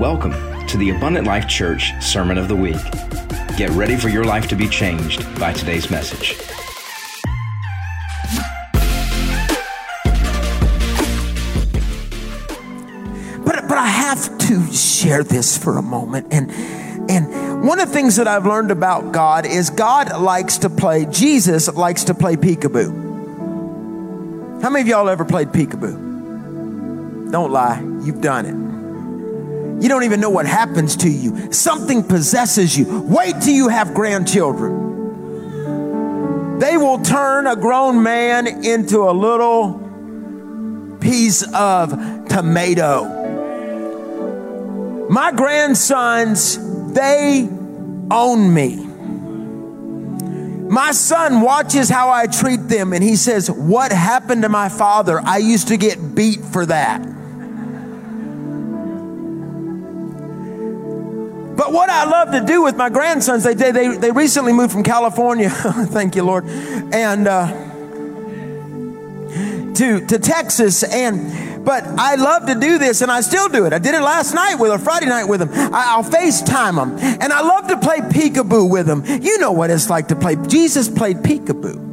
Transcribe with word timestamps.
Welcome 0.00 0.32
to 0.68 0.78
the 0.78 0.88
Abundant 0.96 1.26
Life 1.26 1.46
Church 1.46 1.92
Sermon 2.00 2.38
of 2.38 2.48
the 2.48 2.56
Week. 2.56 2.82
Get 3.58 3.68
ready 3.72 3.96
for 3.96 4.08
your 4.08 4.24
life 4.24 4.48
to 4.48 4.56
be 4.56 4.66
changed 4.66 5.22
by 5.38 5.52
today's 5.52 5.90
message. 5.90 6.38
But 13.44 13.68
but 13.68 13.76
I 13.76 13.88
have 13.88 14.38
to 14.38 14.72
share 14.72 15.22
this 15.22 15.58
for 15.58 15.76
a 15.76 15.82
moment 15.82 16.28
and 16.30 16.50
and 17.10 17.62
one 17.62 17.78
of 17.78 17.88
the 17.88 17.94
things 17.94 18.16
that 18.16 18.26
I've 18.26 18.46
learned 18.46 18.70
about 18.70 19.12
God 19.12 19.44
is 19.44 19.68
God 19.68 20.18
likes 20.18 20.56
to 20.58 20.70
play 20.70 21.04
Jesus 21.10 21.68
likes 21.74 22.04
to 22.04 22.14
play 22.14 22.36
peekaboo. 22.36 22.90
How 24.62 24.70
many 24.70 24.80
of 24.80 24.88
y'all 24.88 25.10
ever 25.10 25.26
played 25.26 25.48
peekaboo? 25.48 27.30
Don't 27.30 27.52
lie, 27.52 27.82
you've 28.02 28.22
done 28.22 28.46
it. 28.46 28.69
You 29.80 29.88
don't 29.88 30.04
even 30.04 30.20
know 30.20 30.30
what 30.30 30.46
happens 30.46 30.94
to 30.96 31.08
you. 31.08 31.52
Something 31.52 32.04
possesses 32.04 32.76
you. 32.76 33.00
Wait 33.02 33.40
till 33.40 33.54
you 33.54 33.68
have 33.68 33.94
grandchildren. 33.94 34.90
They 36.58 36.76
will 36.76 36.98
turn 36.98 37.46
a 37.46 37.56
grown 37.56 38.02
man 38.02 38.46
into 38.46 39.08
a 39.08 39.12
little 39.12 39.80
piece 41.00 41.42
of 41.54 41.90
tomato. 42.28 43.16
My 45.08 45.32
grandsons, 45.32 46.58
they 46.92 47.48
own 48.10 48.52
me. 48.52 48.76
My 50.70 50.92
son 50.92 51.40
watches 51.40 51.88
how 51.88 52.10
I 52.10 52.26
treat 52.26 52.68
them 52.68 52.92
and 52.92 53.02
he 53.02 53.16
says, 53.16 53.50
What 53.50 53.90
happened 53.90 54.42
to 54.42 54.48
my 54.48 54.68
father? 54.68 55.20
I 55.24 55.38
used 55.38 55.68
to 55.68 55.76
get 55.76 56.14
beat 56.14 56.44
for 56.44 56.66
that. 56.66 57.02
What 61.70 61.88
I 61.88 62.04
love 62.04 62.32
to 62.32 62.40
do 62.40 62.62
with 62.62 62.76
my 62.76 62.88
grandsons, 62.88 63.44
they, 63.44 63.54
they, 63.54 63.96
they 63.96 64.10
recently 64.10 64.52
moved 64.52 64.72
from 64.72 64.82
California, 64.82 65.50
thank 65.90 66.16
you, 66.16 66.24
Lord, 66.24 66.44
and 66.46 67.28
uh, 67.28 67.46
to, 69.74 70.06
to 70.06 70.18
Texas. 70.18 70.82
And 70.82 71.64
but 71.64 71.84
I 71.84 72.14
love 72.14 72.46
to 72.46 72.54
do 72.54 72.78
this, 72.78 73.02
and 73.02 73.12
I 73.12 73.20
still 73.20 73.48
do 73.48 73.66
it. 73.66 73.72
I 73.72 73.78
did 73.78 73.94
it 73.94 74.00
last 74.00 74.34
night 74.34 74.56
with 74.56 74.70
or 74.70 74.78
Friday 74.78 75.06
night 75.06 75.24
with 75.24 75.40
them. 75.40 75.50
I, 75.52 75.96
will 75.96 76.04
FaceTime 76.04 76.76
them, 76.76 76.98
and 76.98 77.32
I 77.32 77.42
love 77.42 77.68
to 77.68 77.78
play 77.78 77.98
peekaboo 77.98 78.70
with 78.70 78.86
them. 78.86 79.04
You 79.04 79.38
know 79.38 79.52
what 79.52 79.70
it's 79.70 79.90
like 79.90 80.08
to 80.08 80.16
play. 80.16 80.36
Jesus 80.36 80.88
played 80.88 81.18
peekaboo. 81.18 81.89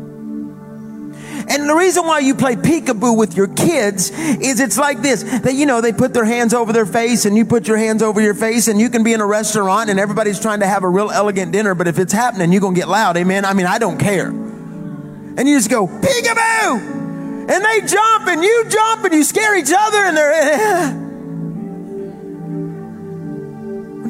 And 1.50 1.70
the 1.70 1.76
reason 1.76 2.06
why 2.06 2.20
you 2.20 2.36
play 2.36 2.56
peekaboo 2.56 3.18
with 3.18 3.38
your 3.38 3.48
kids 3.48 4.12
is 4.12 4.60
it's 4.60 4.78
like 4.78 5.02
this. 5.02 5.24
That, 5.24 5.54
you 5.54 5.66
know, 5.66 5.80
they 5.80 5.94
put 5.94 6.14
their 6.14 6.26
hands 6.26 6.54
over 6.54 6.74
their 6.74 6.86
face 6.86 7.26
and 7.26 7.38
you 7.38 7.46
put 7.46 7.68
your 7.68 7.78
hands 7.78 8.04
over 8.04 8.20
your 8.20 8.34
face 8.34 8.68
and 8.68 8.80
you 8.80 8.90
can 8.90 9.04
be 9.04 9.14
in 9.14 9.22
a 9.22 9.26
restaurant 9.26 9.90
and 9.90 10.00
everybody's 10.00 10.40
trying 10.42 10.60
to 10.60 10.68
have 10.68 10.84
a 10.84 10.90
real 10.90 11.10
elegant 11.10 11.54
dinner. 11.54 11.74
But 11.74 11.88
if 11.88 12.00
it's 12.00 12.12
happening, 12.12 12.52
you're 12.52 12.62
going 12.62 12.76
to 12.76 12.80
get 12.80 12.90
loud. 12.90 13.16
Amen. 13.16 13.46
I 13.46 13.54
mean, 13.54 13.66
I 13.66 13.80
don't 13.80 13.98
care. 13.98 14.28
And 14.28 15.48
you 15.48 15.56
just 15.56 15.70
go, 15.70 15.88
peekaboo! 15.88 16.98
And 17.50 17.64
they 17.64 17.82
jump 17.88 18.28
and 18.28 18.44
you 18.44 18.66
jump 18.70 19.06
and 19.06 19.14
you 19.14 19.24
scare 19.24 19.58
each 19.58 19.72
other 19.76 19.98
and 20.00 20.18
they're, 20.18 21.08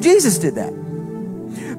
Jesus 0.00 0.38
did 0.38 0.56
that. 0.56 0.77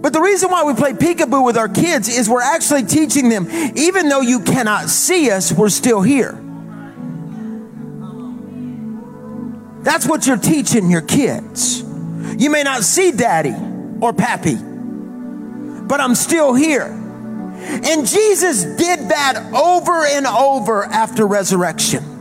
But 0.02 0.14
the 0.14 0.22
reason 0.22 0.50
why 0.50 0.64
we 0.64 0.74
play 0.74 0.94
peekaboo 0.94 1.44
with 1.46 1.58
our 1.58 1.68
kids 1.68 2.08
is 2.08 2.30
we're 2.30 2.42
actually 2.42 2.84
teaching 2.84 3.30
them, 3.30 3.48
even 3.76 4.08
though 4.08 4.22
you 4.22 4.42
cannot 4.42 4.90
see 4.90 5.30
us, 5.30 5.52
we're 5.52 5.70
still 5.70 6.02
here. 6.02 6.42
That's 9.84 10.06
what 10.08 10.28
you're 10.28 10.38
teaching 10.38 10.90
your 10.90 11.02
kids. 11.02 11.82
You 12.38 12.50
may 12.50 12.64
not 12.64 12.84
see 12.84 13.12
daddy 13.12 13.56
or 14.02 14.14
pappy, 14.14 14.56
but 14.56 16.00
I'm 16.00 16.16
still 16.16 16.54
here. 16.54 16.86
And 16.86 18.08
Jesus 18.08 18.64
did 18.64 19.10
that 19.10 19.52
over 19.54 20.06
and 20.06 20.26
over 20.26 20.84
after 20.84 21.28
resurrection 21.28 22.19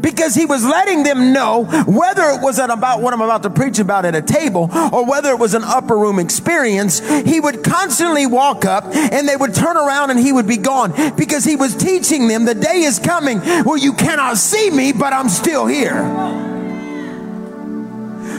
because 0.00 0.34
he 0.34 0.46
was 0.46 0.64
letting 0.64 1.02
them 1.02 1.32
know 1.32 1.64
whether 1.86 2.22
it 2.30 2.40
was 2.42 2.58
about 2.58 3.00
what 3.02 3.14
I'm 3.14 3.20
about 3.20 3.42
to 3.44 3.50
preach 3.50 3.78
about 3.78 4.04
at 4.04 4.14
a 4.14 4.22
table 4.22 4.70
or 4.92 5.06
whether 5.06 5.30
it 5.30 5.38
was 5.38 5.54
an 5.54 5.64
upper 5.64 5.96
room 5.96 6.18
experience, 6.18 7.00
he 7.24 7.40
would 7.40 7.64
constantly 7.64 8.26
walk 8.26 8.64
up 8.64 8.84
and 8.94 9.28
they 9.28 9.36
would 9.36 9.54
turn 9.54 9.76
around 9.76 10.10
and 10.10 10.18
he 10.18 10.32
would 10.32 10.46
be 10.46 10.56
gone 10.56 10.92
because 11.16 11.44
he 11.44 11.56
was 11.56 11.74
teaching 11.76 12.28
them 12.28 12.44
the 12.44 12.54
day 12.54 12.80
is 12.82 12.98
coming 12.98 13.38
where 13.64 13.78
you 13.78 13.92
cannot 13.92 14.36
see 14.36 14.70
me, 14.70 14.92
but 14.92 15.12
I'm 15.12 15.28
still 15.28 15.66
here. 15.66 16.49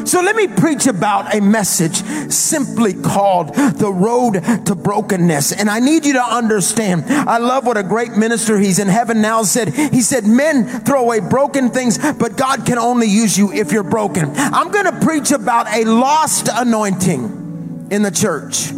So 0.06 0.22
let 0.22 0.36
me 0.36 0.48
preach 0.48 0.88
about 0.88 1.34
a 1.34 1.42
message 1.42 2.04
simply 2.32 2.94
called 2.94 3.54
The 3.54 3.92
Road 3.92 4.66
to 4.66 4.76
Brokenness. 4.76 5.52
And 5.54 5.70
I 5.70 5.80
need 5.80 6.06
you 6.06 6.14
to 6.14 6.24
understand. 6.24 7.06
I 7.06 7.38
love 7.38 7.66
what 7.66 7.78
a 7.78 7.84
great 7.84 8.14
minister, 8.14 8.58
he's 8.58 8.80
in 8.80 8.88
heaven 8.88 9.22
now, 9.22 9.44
said. 9.44 9.70
He 9.70 10.02
said, 10.02 10.26
Men 10.26 10.66
throw 10.66 11.04
away 11.04 11.20
broken 11.20 11.70
things, 11.70 11.98
but 12.14 12.38
God 12.38 12.66
can 12.66 12.78
only 12.78 13.08
use 13.08 13.38
you 13.38 13.52
if 13.52 13.72
you're 13.72 13.84
broken. 13.84 14.32
I'm 14.36 14.72
going 14.72 14.86
to 14.86 15.06
preach 15.06 15.32
about 15.32 15.68
a 15.68 15.86
lost 15.86 16.50
anointing 16.52 17.88
in 17.92 18.02
the 18.02 18.12
church. 18.12 18.72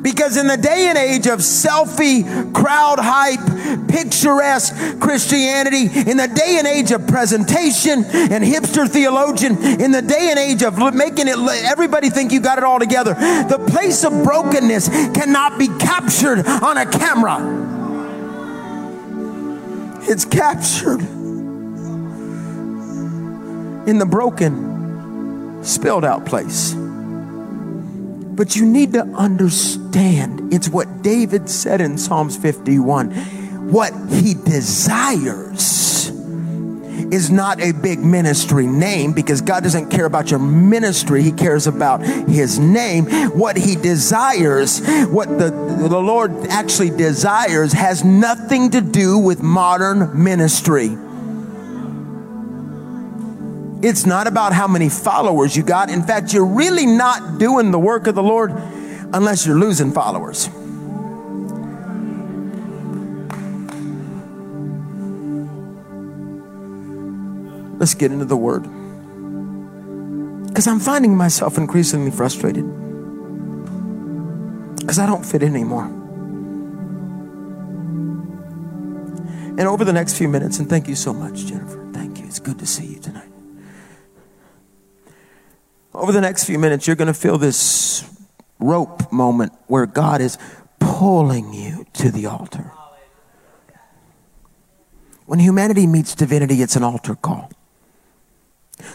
Because 0.00 0.36
in 0.36 0.46
the 0.46 0.56
day 0.56 0.86
and 0.88 0.98
age 0.98 1.26
of 1.26 1.40
selfie, 1.40 2.52
crowd 2.54 2.98
hype, 2.98 3.88
picturesque 3.88 4.74
Christianity, 5.00 5.86
in 6.10 6.16
the 6.16 6.28
day 6.28 6.56
and 6.58 6.66
age 6.66 6.92
of 6.92 7.06
presentation 7.06 8.04
and 8.04 8.44
hipster 8.44 8.88
theologian, 8.88 9.62
in 9.80 9.90
the 9.90 10.02
day 10.02 10.28
and 10.30 10.38
age 10.38 10.62
of 10.62 10.78
making 10.94 11.28
it 11.28 11.36
everybody 11.64 12.10
think 12.10 12.32
you 12.32 12.40
got 12.40 12.58
it 12.58 12.64
all 12.64 12.78
together, 12.78 13.14
the 13.14 13.64
place 13.68 14.04
of 14.04 14.12
brokenness 14.24 14.88
cannot 15.14 15.58
be 15.58 15.68
captured 15.78 16.46
on 16.46 16.76
a 16.76 16.86
camera. 16.86 17.64
It's 20.08 20.24
captured 20.24 21.00
in 23.88 23.98
the 23.98 24.06
broken, 24.06 25.64
spilled 25.64 26.04
out 26.04 26.24
place. 26.24 26.74
But 28.36 28.54
you 28.54 28.66
need 28.66 28.92
to 28.92 29.00
understand 29.00 30.52
it's 30.52 30.68
what 30.68 31.02
David 31.02 31.48
said 31.48 31.80
in 31.80 31.96
Psalms 31.96 32.36
51. 32.36 33.10
What 33.72 33.92
he 34.10 34.34
desires 34.34 36.10
is 37.12 37.30
not 37.30 37.60
a 37.60 37.72
big 37.72 38.00
ministry 38.00 38.66
name 38.66 39.12
because 39.12 39.40
God 39.40 39.62
doesn't 39.62 39.90
care 39.90 40.04
about 40.04 40.30
your 40.30 40.40
ministry. 40.40 41.22
He 41.22 41.32
cares 41.32 41.66
about 41.66 42.02
his 42.04 42.58
name. 42.58 43.06
What 43.30 43.56
he 43.56 43.74
desires, 43.74 44.80
what 45.06 45.28
the, 45.28 45.50
the 45.50 46.00
Lord 46.00 46.32
actually 46.48 46.90
desires, 46.90 47.72
has 47.72 48.04
nothing 48.04 48.70
to 48.70 48.80
do 48.80 49.18
with 49.18 49.42
modern 49.42 50.22
ministry. 50.22 50.96
It's 53.82 54.06
not 54.06 54.26
about 54.26 54.52
how 54.52 54.66
many 54.66 54.88
followers 54.88 55.56
you 55.56 55.62
got. 55.62 55.90
In 55.90 56.02
fact, 56.02 56.32
you're 56.32 56.46
really 56.46 56.86
not 56.86 57.38
doing 57.38 57.70
the 57.70 57.78
work 57.78 58.06
of 58.06 58.14
the 58.14 58.22
Lord 58.22 58.52
unless 59.12 59.46
you're 59.46 59.58
losing 59.58 59.92
followers. 59.92 60.48
Let's 67.78 67.94
get 67.94 68.10
into 68.10 68.24
the 68.24 68.36
word. 68.36 68.62
Because 70.48 70.66
I'm 70.66 70.80
finding 70.80 71.14
myself 71.16 71.58
increasingly 71.58 72.10
frustrated. 72.10 72.64
Because 74.78 74.98
I 74.98 75.04
don't 75.06 75.24
fit 75.24 75.42
in 75.42 75.54
anymore. 75.54 75.84
And 79.58 79.60
over 79.60 79.84
the 79.84 79.92
next 79.92 80.16
few 80.16 80.28
minutes, 80.28 80.58
and 80.58 80.68
thank 80.68 80.88
you 80.88 80.94
so 80.94 81.12
much, 81.12 81.46
Jennifer. 81.46 81.90
Thank 81.92 82.18
you. 82.18 82.26
It's 82.26 82.38
good 82.38 82.58
to 82.58 82.66
see 82.66 82.86
you 82.86 83.00
tonight. 83.00 83.25
Over 85.96 86.12
the 86.12 86.20
next 86.20 86.44
few 86.44 86.58
minutes, 86.58 86.86
you're 86.86 86.94
going 86.94 87.06
to 87.06 87.14
feel 87.14 87.38
this 87.38 88.04
rope 88.58 89.10
moment 89.10 89.54
where 89.66 89.86
God 89.86 90.20
is 90.20 90.36
pulling 90.78 91.54
you 91.54 91.86
to 91.94 92.10
the 92.10 92.26
altar. 92.26 92.70
When 95.24 95.38
humanity 95.38 95.86
meets 95.86 96.14
divinity, 96.14 96.60
it's 96.60 96.76
an 96.76 96.82
altar 96.82 97.14
call. 97.14 97.50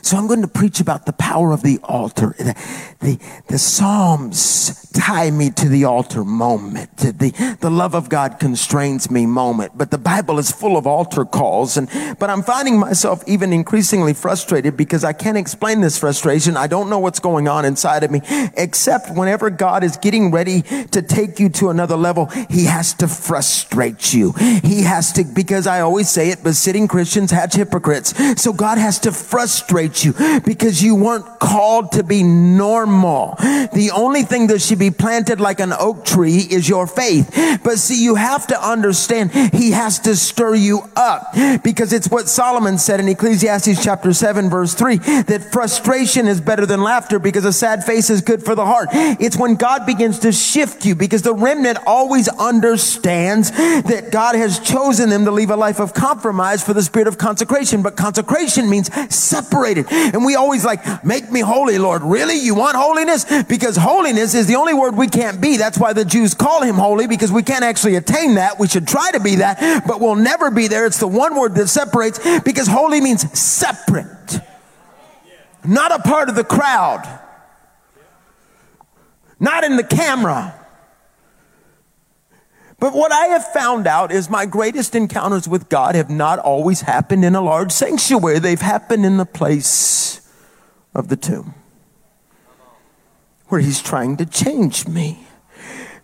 So 0.04 0.16
I'm 0.16 0.28
going 0.28 0.42
to 0.42 0.48
preach 0.48 0.80
about 0.80 1.06
the 1.07 1.13
power 1.13 1.51
of 1.51 1.63
the 1.63 1.80
altar. 1.83 2.36
The, 2.38 2.56
the, 3.00 3.19
the, 3.48 3.57
Psalms 3.57 4.89
tie 4.92 5.31
me 5.31 5.50
to 5.51 5.68
the 5.69 5.86
altar 5.86 6.24
moment. 6.24 6.95
The, 6.98 7.57
the 7.60 7.69
love 7.72 7.95
of 7.95 8.07
God 8.07 8.39
constrains 8.39 9.10
me 9.10 9.25
moment. 9.25 9.75
But 9.75 9.89
the 9.89 9.98
Bible 9.98 10.38
is 10.38 10.51
full 10.51 10.78
of 10.78 10.86
altar 10.86 11.25
calls. 11.25 11.78
And, 11.78 11.89
but 12.19 12.30
I'm 12.30 12.44
finding 12.44 12.80
myself 12.80 13.24
even 13.25 13.51
increasingly 13.51 14.13
frustrated 14.13 14.78
because 14.78 15.04
I 15.04 15.13
can't 15.13 15.38
explain 15.38 15.81
this 15.81 15.98
frustration. 15.98 16.57
I 16.57 16.68
don't 16.68 16.89
know 16.89 17.00
what's 17.00 17.19
going 17.19 17.48
on 17.48 17.66
inside 17.66 18.04
of 18.04 18.12
me, 18.12 18.22
except 18.56 19.10
whenever 19.10 19.50
God 19.50 19.83
is 19.83 19.98
getting 19.98 20.30
ready 20.31 20.62
to 20.62 21.01
take 21.01 21.39
you 21.39 21.50
to 21.50 21.69
another 21.69 21.95
level, 21.95 22.28
he 22.50 22.66
has 22.66 22.94
to 22.95 23.07
frustrate 23.07 24.13
you. 24.13 24.33
He 24.33 24.83
has 24.83 25.12
to, 25.13 25.24
because 25.24 25.66
I 25.66 25.81
always 25.81 26.10
say 26.10 26.30
it, 26.30 26.39
but 26.44 26.54
sitting 26.54 26.88
Christians 26.88 27.31
hatch 27.31 27.56
hypocrites. 27.56 28.13
So 28.42 28.54
God 28.54 28.78
has 28.78 29.00
to 29.00 29.12
frustrate 29.12 29.70
frustrate 29.71 30.03
you 30.03 30.41
because 30.41 30.83
you 30.83 30.95
weren't 30.95 31.39
called 31.39 31.94
to 31.94 32.03
be 32.03 32.23
normal. 32.23 33.35
The 33.73 33.91
only 33.94 34.23
thing 34.23 34.47
that 34.47 34.62
should 34.62 34.79
be 34.79 34.91
planted 34.91 35.39
like 35.39 35.59
an 35.59 35.73
oak 35.73 36.03
tree 36.03 36.39
is 36.50 36.68
your 36.68 36.88
faith. 36.88 37.59
But 37.63 37.79
see, 37.79 38.03
you 38.03 38.15
have 38.15 38.47
to 38.47 38.62
understand 38.62 39.31
he 39.31 39.71
has 39.71 40.00
to 40.00 40.15
stir 40.15 40.56
you 40.56 40.81
up 40.95 41.33
because 41.63 41.94
it's 41.94 42.09
what 42.09 42.27
Solomon 42.27 42.77
said 42.77 43.00
in 43.00 43.07
Ecclesiastes 43.07 43.81
chapter 43.83 44.13
7 44.13 44.50
verse 44.50 44.73
3 44.73 44.97
that 44.97 45.47
frustration 45.51 46.27
is 46.27 46.41
better 46.41 46.65
than 46.65 46.81
laughter 46.81 47.19
because 47.19 47.45
a 47.45 47.53
sad 47.53 47.83
face 47.83 48.09
is 48.09 48.21
good 48.21 48.44
for 48.44 48.56
the 48.56 48.65
heart. 48.65 48.89
It's 48.91 49.38
when 49.38 49.56
God 49.56 49.85
begins 49.85 50.19
to 50.19 50.31
shift 50.31 50.85
you 50.85 50.95
because 50.95 51.21
the 51.21 51.33
remnant 51.33 51.77
always 51.88 52.27
understands 52.27 53.51
that 53.51 54.09
God 54.12 54.35
has 54.35 54.59
chosen 54.59 55.09
them 55.09 55.25
to 55.25 55.31
leave 55.31 55.50
a 55.50 55.56
life 55.56 55.79
of 55.79 55.94
compromise 55.94 56.63
for 56.63 56.73
the 56.73 56.83
spirit 56.83 57.07
of 57.07 57.18
consecration. 57.18 57.81
But 57.81 57.95
consecration 57.95 58.69
means 58.69 58.89
separated. 59.61 59.91
And 59.91 60.25
we 60.25 60.35
always 60.35 60.65
like, 60.65 61.03
make 61.05 61.31
me 61.31 61.41
holy, 61.41 61.77
Lord. 61.77 62.01
Really? 62.03 62.35
You 62.35 62.55
want 62.55 62.75
holiness? 62.75 63.25
Because 63.43 63.77
holiness 63.77 64.33
is 64.33 64.47
the 64.47 64.55
only 64.55 64.73
word 64.73 64.95
we 64.95 65.07
can't 65.07 65.41
be. 65.41 65.57
That's 65.57 65.77
why 65.77 65.93
the 65.93 66.05
Jews 66.05 66.33
call 66.33 66.61
him 66.61 66.75
holy 66.75 67.07
because 67.07 67.31
we 67.31 67.43
can't 67.43 67.63
actually 67.63 67.95
attain 67.95 68.35
that. 68.35 68.59
We 68.59 68.67
should 68.67 68.87
try 68.87 69.11
to 69.11 69.19
be 69.19 69.35
that, 69.35 69.87
but 69.87 69.99
we'll 69.99 70.15
never 70.15 70.51
be 70.51 70.67
there. 70.67 70.85
It's 70.85 70.99
the 70.99 71.07
one 71.07 71.35
word 71.35 71.55
that 71.55 71.67
separates 71.67 72.19
because 72.41 72.67
holy 72.67 73.01
means 73.01 73.39
separate. 73.39 74.39
Not 75.63 75.91
a 75.91 75.99
part 75.99 76.29
of 76.29 76.35
the 76.35 76.43
crowd. 76.43 77.19
Not 79.39 79.63
in 79.63 79.75
the 79.75 79.83
camera. 79.83 80.57
But 82.81 82.95
what 82.95 83.12
I 83.12 83.28
have 83.28 83.45
found 83.54 83.86
out 83.86 84.12
is 84.12 84.28
my 84.28 84.48
greatest 84.48 84.95
encounters 84.95 85.48
with 85.48 85.69
God 85.69 85.94
have 85.94 86.10
not 86.10 86.39
always 86.39 86.81
happened 86.81 87.24
in 87.24 87.36
a 87.36 87.42
large 87.42 87.72
sanctuary. 87.72 88.39
They've 88.39 88.60
happened 88.60 89.06
in 89.06 89.18
the 89.18 89.25
place 89.25 90.28
of 90.95 91.07
the 91.07 91.16
tomb 91.16 91.54
where 93.50 93.62
He's 93.62 93.83
trying 93.83 94.18
to 94.18 94.25
change 94.25 94.88
me. 94.88 95.28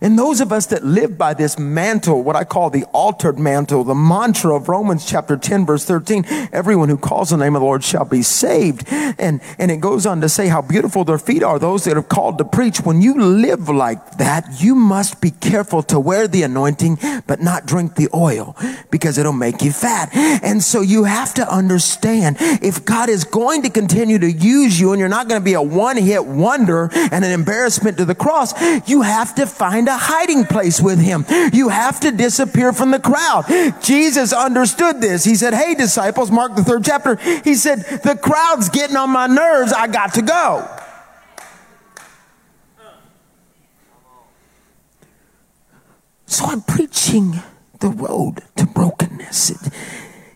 And 0.00 0.18
those 0.18 0.40
of 0.40 0.52
us 0.52 0.66
that 0.66 0.84
live 0.84 1.18
by 1.18 1.34
this 1.34 1.58
mantle, 1.58 2.22
what 2.22 2.36
I 2.36 2.44
call 2.44 2.70
the 2.70 2.84
altered 2.92 3.38
mantle, 3.38 3.82
the 3.82 3.94
mantra 3.94 4.54
of 4.54 4.68
Romans 4.68 5.04
chapter 5.04 5.36
10 5.36 5.66
verse 5.66 5.84
13, 5.84 6.24
everyone 6.52 6.88
who 6.88 6.96
calls 6.96 7.30
the 7.30 7.36
name 7.36 7.56
of 7.56 7.60
the 7.60 7.66
Lord 7.66 7.82
shall 7.82 8.04
be 8.04 8.22
saved. 8.22 8.84
And, 8.88 9.40
and 9.58 9.70
it 9.70 9.80
goes 9.80 10.06
on 10.06 10.20
to 10.20 10.28
say 10.28 10.46
how 10.46 10.62
beautiful 10.62 11.04
their 11.04 11.18
feet 11.18 11.42
are, 11.42 11.58
those 11.58 11.84
that 11.84 11.96
are 11.96 12.02
called 12.02 12.38
to 12.38 12.44
preach. 12.44 12.80
When 12.80 13.02
you 13.02 13.20
live 13.20 13.68
like 13.68 14.18
that, 14.18 14.60
you 14.60 14.76
must 14.76 15.20
be 15.20 15.32
careful 15.32 15.82
to 15.84 15.98
wear 15.98 16.28
the 16.28 16.42
anointing, 16.44 16.98
but 17.26 17.40
not 17.40 17.66
drink 17.66 17.96
the 17.96 18.08
oil 18.14 18.56
because 18.90 19.18
it'll 19.18 19.32
make 19.32 19.62
you 19.62 19.72
fat. 19.72 20.10
And 20.14 20.62
so 20.62 20.80
you 20.80 21.04
have 21.04 21.34
to 21.34 21.52
understand 21.52 22.36
if 22.38 22.84
God 22.84 23.08
is 23.08 23.24
going 23.24 23.62
to 23.62 23.70
continue 23.70 24.18
to 24.18 24.30
use 24.30 24.78
you 24.78 24.92
and 24.92 25.00
you're 25.00 25.08
not 25.08 25.28
going 25.28 25.40
to 25.40 25.44
be 25.44 25.54
a 25.54 25.62
one 25.62 25.96
hit 25.96 26.24
wonder 26.24 26.88
and 26.92 27.24
an 27.24 27.32
embarrassment 27.32 27.96
to 27.98 28.04
the 28.04 28.14
cross, 28.14 28.54
you 28.88 29.02
have 29.02 29.34
to 29.34 29.46
find 29.46 29.87
a 29.88 29.96
hiding 29.96 30.44
place 30.44 30.80
with 30.80 31.00
him. 31.00 31.24
You 31.52 31.68
have 31.68 32.00
to 32.00 32.12
disappear 32.12 32.72
from 32.72 32.92
the 32.92 33.00
crowd. 33.00 33.46
Jesus 33.82 34.32
understood 34.32 35.00
this. 35.00 35.24
He 35.24 35.34
said, 35.34 35.54
Hey, 35.54 35.74
disciples, 35.74 36.30
Mark 36.30 36.54
the 36.54 36.62
third 36.62 36.84
chapter, 36.84 37.16
he 37.16 37.54
said, 37.54 37.78
The 37.78 38.16
crowd's 38.20 38.68
getting 38.68 38.96
on 38.96 39.10
my 39.10 39.26
nerves. 39.26 39.72
I 39.72 39.88
got 39.88 40.14
to 40.14 40.22
go. 40.22 40.68
So 46.26 46.44
I'm 46.44 46.60
preaching 46.60 47.40
the 47.80 47.88
road 47.88 48.42
to 48.56 48.66
brokenness. 48.66 49.52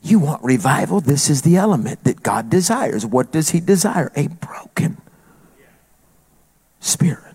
You 0.02 0.18
want 0.18 0.42
revival? 0.42 1.00
This 1.00 1.30
is 1.30 1.42
the 1.42 1.56
element 1.56 2.04
that 2.04 2.22
God 2.22 2.50
desires. 2.50 3.06
What 3.06 3.30
does 3.30 3.50
He 3.50 3.60
desire? 3.60 4.10
A 4.16 4.26
broken 4.26 5.00
spirit. 6.80 7.31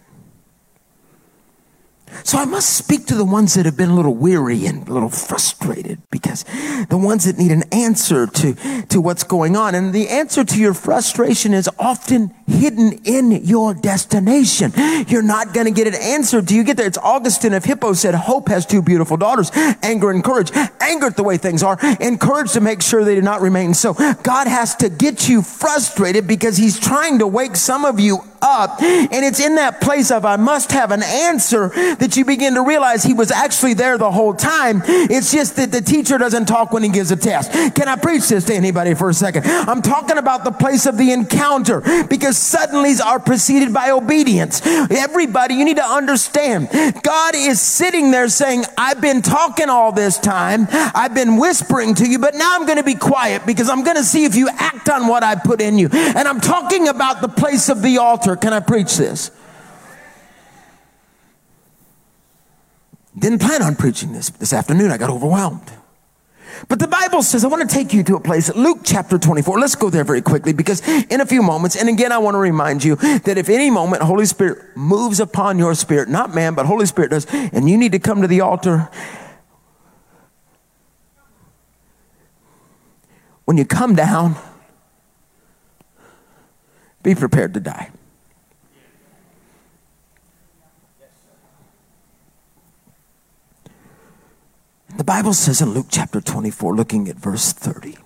So 2.24 2.38
I 2.38 2.46
must 2.46 2.76
speak 2.76 3.06
to 3.08 3.16
the 3.16 3.26
ones 3.26 3.54
that 3.54 3.66
have 3.66 3.78
been 3.78 3.90
a 3.90 3.96
little 3.96 4.16
weary 4.16 4.66
and 4.66 4.88
a 4.88 4.94
little 4.94 5.10
frustrated 5.10 6.02
because 6.10 6.44
the 6.90 6.98
ones 6.98 7.26
that 7.26 7.38
need 7.38 7.52
an 7.52 7.64
answer 7.72 8.28
to, 8.28 8.54
to 8.90 9.02
what's 9.02 9.24
going 9.24 9.56
on. 9.56 9.76
And 9.76 9.94
the 9.94 10.10
answer 10.10 10.44
to 10.44 10.60
your 10.60 10.74
frustration 10.74 11.54
is 11.54 11.70
often 11.80 12.34
hidden 12.48 12.94
in 13.04 13.32
your 13.46 13.74
destination. 13.74 14.72
You're 15.08 15.22
not 15.22 15.54
going 15.54 15.66
to 15.66 15.72
get 15.72 15.88
it 15.88 15.96
answered 15.96 16.48
till 16.48 16.58
you 16.58 16.64
get 16.64 16.78
there. 16.78 16.88
It's 16.88 16.98
Augustine 16.98 17.54
of 17.54 17.66
Hippo 17.66 17.94
said, 17.94 18.16
hope 18.16 18.48
has 18.48 18.66
two 18.66 18.82
beautiful 18.82 19.18
daughters, 19.18 19.52
anger 19.84 20.10
and 20.12 20.24
courage. 20.24 20.52
Anger 20.80 21.08
at 21.08 21.18
the 21.18 21.24
way 21.24 21.38
things 21.38 21.62
are 21.64 21.78
and 21.82 22.20
courage 22.20 22.54
to 22.54 22.62
make 22.62 22.82
sure 22.82 23.04
they 23.04 23.16
do 23.16 23.22
not 23.22 23.42
remain. 23.42 23.74
So 23.74 23.94
God 23.94 24.48
has 24.48 24.76
to 24.78 24.90
get 24.90 25.28
you 25.28 25.42
frustrated 25.42 26.28
because 26.28 26.58
he's 26.58 26.80
trying 26.80 27.20
to 27.20 27.28
wake 27.28 27.56
some 27.56 27.86
of 27.86 28.00
you 28.00 28.20
up. 28.42 28.82
And 28.82 29.26
it's 29.26 29.40
in 29.40 29.56
that 29.56 29.82
place 29.82 30.12
of 30.12 30.24
I 30.24 30.36
must 30.38 30.72
have 30.72 30.92
an 30.92 31.04
answer 31.04 31.70
that 31.70 32.16
you 32.16 32.24
begin 32.24 32.54
to 32.54 32.62
realize 32.62 33.04
he 33.04 33.14
was 33.14 33.32
actually 33.32 33.74
there 33.74 33.98
the 33.98 34.12
whole 34.12 34.34
time. 34.34 34.82
It's 34.86 35.32
just 35.32 35.56
that 35.58 35.72
the 35.72 35.82
teacher 35.82 36.18
doesn't 36.18 36.46
talk 36.46 36.72
when 36.72 36.84
he 36.84 36.90
gives 36.90 37.12
a 37.12 37.16
test. 37.16 37.52
Can 37.76 37.88
I 37.88 37.96
preach 37.96 38.30
this 38.30 38.46
to 38.46 38.54
anybody 38.54 38.94
for 38.94 39.10
a 39.10 39.14
second? 39.14 39.46
I'm 39.46 39.82
talking 39.82 40.18
about 40.18 40.44
the 40.44 40.52
place 40.52 40.86
of 40.86 40.98
the 40.98 41.12
encounter 41.12 41.82
because 42.08 42.37
suddenlies 42.38 43.04
are 43.04 43.20
preceded 43.20 43.74
by 43.74 43.92
obedience. 43.92 44.62
Everybody, 44.66 45.56
you 45.56 45.66
need 45.66 45.78
to 45.78 45.86
understand 45.86 46.70
God 47.04 47.36
is 47.36 47.60
sitting 47.62 48.12
there 48.12 48.30
saying, 48.30 48.66
I've 48.78 49.02
been 49.02 49.22
talking 49.22 49.70
all 49.70 49.92
this 49.92 50.18
time. 50.18 50.68
I've 50.70 51.14
been 51.14 51.38
whispering 51.38 51.96
to 51.96 52.08
you, 52.08 52.20
but 52.20 52.36
now 52.36 52.56
I'm 52.56 52.66
going 52.66 52.78
to 52.78 52.84
be 52.84 52.96
quiet 52.96 53.46
because 53.46 53.70
I'm 53.70 53.84
going 53.84 53.98
to 53.98 54.04
see 54.04 54.26
if 54.26 54.36
you 54.36 54.50
act 54.50 54.90
on 54.90 55.08
what 55.08 55.24
I 55.24 55.36
put 55.36 55.62
in 55.62 55.78
you. 55.78 55.90
And 55.92 56.28
I'm 56.28 56.42
talking 56.42 56.88
about 56.88 57.22
the 57.22 57.30
place 57.30 57.70
of 57.70 57.82
the 57.82 57.98
altar. 57.98 58.36
Can 58.36 58.54
I 58.54 58.60
preach 58.60 58.98
this? 58.98 59.32
Didn't 63.18 63.40
plan 63.40 63.64
on 63.64 63.76
preaching 63.76 64.14
this 64.14 64.30
this 64.30 64.54
afternoon. 64.54 64.92
I 64.92 64.98
got 64.98 65.10
overwhelmed. 65.10 65.72
But 66.68 66.80
the 66.80 66.88
Bible 66.88 67.22
says, 67.24 67.46
I 67.46 67.48
want 67.48 67.68
to 67.68 67.74
take 67.74 67.94
you 67.94 68.04
to 68.04 68.16
a 68.16 68.20
place, 68.20 68.54
Luke 68.56 68.80
chapter 68.84 69.18
24. 69.18 69.60
Let's 69.60 69.76
go 69.76 69.90
there 69.90 70.04
very 70.04 70.22
quickly 70.22 70.54
because 70.54 70.86
in 70.88 71.22
a 71.22 71.26
few 71.26 71.42
moments, 71.42 71.76
and 71.76 71.88
again, 71.90 72.12
I 72.12 72.18
want 72.18 72.36
to 72.36 72.40
remind 72.40 72.84
you 72.84 72.96
that 72.96 73.38
if 73.38 73.50
any 73.50 73.70
moment 73.70 74.02
Holy 74.04 74.26
Spirit 74.26 74.76
moves 74.76 75.20
upon 75.20 75.60
your 75.60 75.76
spirit, 75.76 76.10
not 76.10 76.34
man, 76.34 76.56
but 76.56 76.66
Holy 76.66 76.86
Spirit 76.86 77.12
does, 77.12 77.26
and 77.32 77.70
you 77.70 77.78
need 77.78 77.92
to 77.92 78.00
come 78.00 78.22
to 78.22 78.28
the 78.28 78.42
altar, 78.42 78.90
when 83.46 83.58
you 83.58 83.66
come 83.66 83.96
down, 83.96 84.36
be 87.04 87.16
prepared 87.16 87.54
to 87.54 87.60
die. 87.60 87.92
Bible 95.08 95.32
says 95.32 95.62
in 95.62 95.70
Luke 95.70 95.86
chapter 95.90 96.20
24, 96.20 96.76
looking 96.76 97.08
at 97.08 97.16
verse 97.16 97.54
30, 97.54 97.98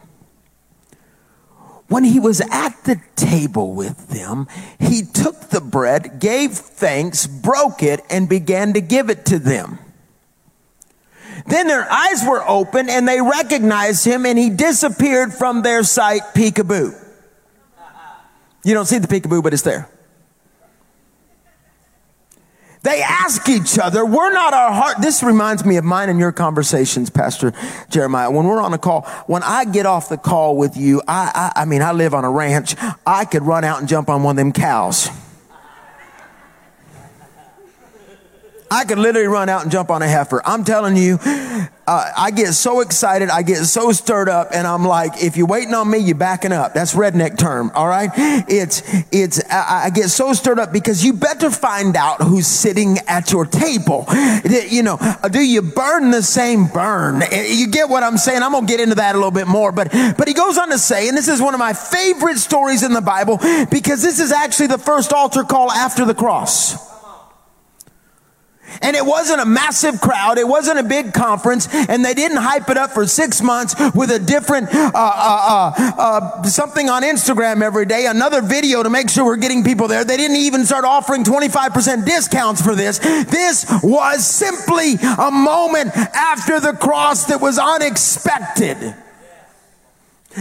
when 1.88 2.04
he 2.04 2.20
was 2.20 2.42
at 2.42 2.84
the 2.84 3.02
table 3.16 3.74
with 3.74 4.10
them, 4.10 4.48
he 4.80 5.02
took 5.02 5.50
the 5.50 5.62
bread, 5.62 6.20
gave 6.20 6.52
thanks, 6.52 7.26
broke 7.26 7.82
it, 7.82 8.02
and 8.12 8.30
began 8.30 8.74
to 8.74 8.82
give 8.82 9.10
it 9.10 9.26
to 9.26 9.40
them. 9.40 9.80
Then 11.48 11.68
their 11.68 11.92
eyes 11.92 12.24
were 12.24 12.48
open 12.48 12.88
and 12.88 13.08
they 13.08 13.20
recognized 13.20 14.06
him 14.06 14.28
and 14.28 14.38
he 14.38 14.52
disappeared 14.52 15.34
from 15.34 15.64
their 15.64 15.82
sight 15.82 16.22
peekaboo. 16.36 16.96
You 18.64 18.74
don't 18.76 18.86
see 18.86 19.00
the 19.00 19.08
peekaboo, 19.08 19.42
but 19.42 19.54
it's 19.56 19.64
there. 19.64 19.90
They 22.84 23.04
ask 23.04 23.48
each 23.48 23.78
other, 23.78 24.04
we're 24.04 24.34
not 24.34 24.56
our 24.56 24.72
heart. 24.72 24.98
This 25.02 25.22
reminds 25.22 25.64
me 25.64 25.78
of 25.78 25.84
mine 25.84 26.10
and 26.10 26.18
your 26.18 26.32
conversations, 26.32 27.12
Pastor 27.12 27.54
Jeremiah. 27.92 28.32
When 28.32 28.48
we're 28.48 28.62
on 28.62 28.74
a 28.74 28.80
call, 28.80 29.04
when 29.28 29.44
I 29.44 29.66
get 29.66 29.86
off 29.86 30.10
the 30.10 30.18
call 30.18 30.58
with 30.58 30.76
you, 30.76 31.02
I, 31.08 31.52
I, 31.56 31.62
I 31.62 31.66
mean, 31.66 31.84
I 31.84 31.92
live 31.92 32.16
on 32.16 32.26
a 32.26 32.32
ranch. 32.32 32.76
I 33.06 33.26
could 33.26 33.44
run 33.44 33.64
out 33.64 33.80
and 33.80 33.88
jump 33.88 34.10
on 34.10 34.24
one 34.24 34.34
of 34.34 34.38
them 34.38 34.52
cows. 34.52 35.10
I 38.72 38.86
could 38.86 39.00
literally 39.00 39.28
run 39.28 39.50
out 39.50 39.64
and 39.64 39.72
jump 39.72 39.90
on 39.90 40.02
a 40.02 40.08
heifer. 40.08 40.42
I'm 40.46 40.64
telling 40.64 40.96
you, 40.96 41.20
uh, 41.22 42.12
I 42.18 42.32
get 42.32 42.54
so 42.54 42.80
excited, 42.80 43.30
I 43.30 43.42
get 43.42 43.66
so 43.66 43.92
stirred 43.92 44.30
up, 44.30 44.52
and 44.54 44.66
I'm 44.66 44.86
like, 44.86 45.22
if 45.22 45.36
you're 45.36 45.46
waiting 45.46 45.74
on 45.74 45.92
me, 45.92 45.98
you're 45.98 46.16
backing 46.16 46.54
up. 46.54 46.74
That's 46.74 46.96
redneck 46.96 47.38
term, 47.38 47.72
all 47.76 47.88
right? 47.88 48.10
It's, 48.16 48.82
it's, 49.12 49.44
I, 49.52 49.88
I 49.88 49.90
get 49.90 50.10
so 50.10 50.32
stirred 50.32 50.58
up 50.58 50.72
because 50.72 51.04
you 51.04 51.12
better 51.12 51.52
find 51.52 51.98
out 51.98 52.22
who's 52.22 52.48
sitting 52.48 52.98
at 53.10 53.34
your 53.34 53.46
table. 53.46 54.06
You 54.46 54.84
know, 54.84 54.98
do 55.30 55.42
you 55.42 55.62
burn 55.62 56.12
the 56.12 56.24
same 56.24 56.68
burn? 56.68 57.24
You 57.32 57.68
get 57.68 57.90
what 57.90 58.04
I'm 58.04 58.18
saying? 58.18 58.42
I'm 58.42 58.54
gonna 58.54 58.68
get 58.68 58.80
into 58.80 58.96
that 58.96 59.16
a 59.16 59.18
little 59.18 59.32
bit 59.32 59.48
more, 59.48 59.74
but, 59.74 59.92
but 59.92 60.30
he 60.30 60.34
goes 60.34 60.58
on 60.58 60.70
to 60.70 60.78
say, 60.78 61.10
and 61.10 61.18
this 61.18 61.28
is 61.28 61.42
one 61.42 61.54
of 61.54 61.60
my 61.60 61.74
favorite 61.74 62.38
stories 62.38 62.84
in 62.84 62.94
the 62.94 63.02
Bible 63.02 63.38
because 63.70 64.02
this 64.02 64.22
is 64.22 64.32
actually 64.32 64.68
the 64.68 64.78
first 64.78 65.12
altar 65.12 65.44
call 65.44 65.70
after 65.70 66.06
the 66.06 66.16
cross. 66.16 66.91
And 68.82 68.96
it 68.96 69.06
wasn't 69.06 69.42
a 69.42 69.46
massive 69.46 70.02
crowd. 70.02 70.38
It 70.38 70.48
wasn't 70.48 70.80
a 70.80 70.84
big 70.84 71.14
conference. 71.14 71.68
And 71.74 72.04
they 72.04 72.14
didn't 72.14 72.38
hype 72.38 72.70
it 72.70 72.78
up 72.78 72.92
for 72.92 73.06
six 73.06 73.42
months 73.42 73.76
with 73.94 74.12
a 74.12 74.20
different, 74.20 74.74
uh, 74.74 74.92
uh, 74.94 75.74
uh, 75.78 75.92
uh, 75.98 76.44
something 76.44 76.90
on 76.90 77.04
Instagram 77.04 77.62
every 77.62 77.86
day, 77.86 78.06
another 78.08 78.42
video 78.42 78.84
to 78.84 78.90
make 78.90 79.10
sure 79.10 79.26
we're 79.26 79.38
getting 79.38 79.64
people 79.64 79.88
there. 79.88 80.04
They 80.04 80.18
didn't 80.18 80.38
even 80.38 80.66
start 80.66 80.86
offering 80.86 81.24
25% 81.24 82.06
discounts 82.06 82.62
for 82.62 82.76
this. 82.76 83.00
This 83.00 83.66
was 83.84 84.26
simply 84.26 84.96
a 84.96 85.32
moment 85.32 85.96
after 85.96 86.60
the 86.60 86.74
cross 86.74 87.26
that 87.26 87.42
was 87.42 87.58
unexpected. 87.58 88.96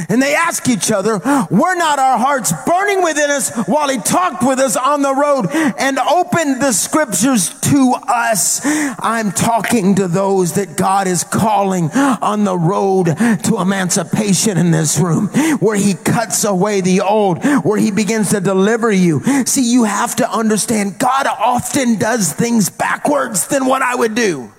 And 0.08 0.22
they 0.22 0.34
ask 0.34 0.68
each 0.68 0.92
other, 0.92 1.18
were 1.50 1.74
not 1.74 1.98
our 1.98 2.18
hearts 2.18 2.52
burning 2.66 3.02
within 3.02 3.30
us 3.30 3.50
while 3.66 3.88
he 3.88 3.98
talked 3.98 4.42
with 4.42 4.58
us 4.58 4.76
on 4.76 5.02
the 5.02 5.14
road 5.14 5.46
and 5.50 5.98
opened 5.98 6.60
the 6.62 6.72
scriptures 6.72 7.58
to 7.60 7.94
us? 8.06 8.60
I'm 8.98 9.32
talking 9.32 9.96
to 9.96 10.08
those 10.08 10.54
that 10.54 10.76
God 10.76 11.06
is 11.06 11.24
calling 11.24 11.90
on 11.90 12.44
the 12.44 12.56
road 12.56 13.06
to 13.06 13.60
emancipation 13.60 14.58
in 14.58 14.70
this 14.70 14.98
room, 14.98 15.28
where 15.58 15.76
he 15.76 15.94
cuts 15.94 16.44
away 16.44 16.80
the 16.80 17.00
old, 17.00 17.44
where 17.64 17.78
he 17.78 17.90
begins 17.90 18.30
to 18.30 18.40
deliver 18.40 18.90
you. 18.90 19.20
See, 19.44 19.72
you 19.72 19.84
have 19.84 20.16
to 20.16 20.30
understand 20.30 20.98
God 20.98 21.26
often 21.26 21.98
does 21.98 22.32
things 22.32 22.70
backwards 22.70 23.46
than 23.48 23.66
what 23.66 23.82
I 23.82 23.94
would 23.94 24.14
do. 24.14 24.52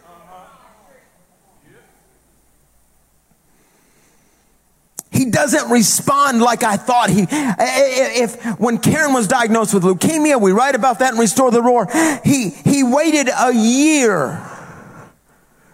He 5.21 5.29
doesn't 5.29 5.69
respond 5.69 6.41
like 6.41 6.63
I 6.63 6.77
thought 6.77 7.11
he. 7.11 7.27
If 7.29 8.43
when 8.59 8.79
Karen 8.79 9.13
was 9.13 9.27
diagnosed 9.27 9.71
with 9.71 9.83
leukemia, 9.83 10.41
we 10.41 10.51
write 10.51 10.73
about 10.73 10.97
that 10.97 11.13
in 11.13 11.19
Restore 11.19 11.51
the 11.51 11.61
Roar. 11.61 11.87
He 12.23 12.49
he 12.49 12.81
waited 12.81 13.29
a 13.29 13.53
year 13.53 14.43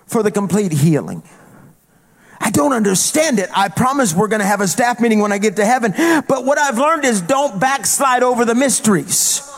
for 0.06 0.22
the 0.22 0.32
complete 0.32 0.74
healing. 0.74 1.24
I 2.42 2.52
don't 2.52 2.74
understand 2.74 3.40
it. 3.40 3.50
I 3.56 3.70
promise 3.70 4.14
we're 4.14 4.28
going 4.28 4.42
to 4.42 4.46
have 4.46 4.60
a 4.60 4.68
staff 4.68 5.00
meeting 5.00 5.20
when 5.20 5.32
I 5.32 5.38
get 5.38 5.56
to 5.56 5.66
heaven. 5.66 5.94
But 6.28 6.44
what 6.44 6.58
I've 6.58 6.78
learned 6.78 7.06
is 7.06 7.22
don't 7.22 7.58
backslide 7.58 8.24
over 8.24 8.44
the 8.44 8.54
mysteries. 8.54 9.50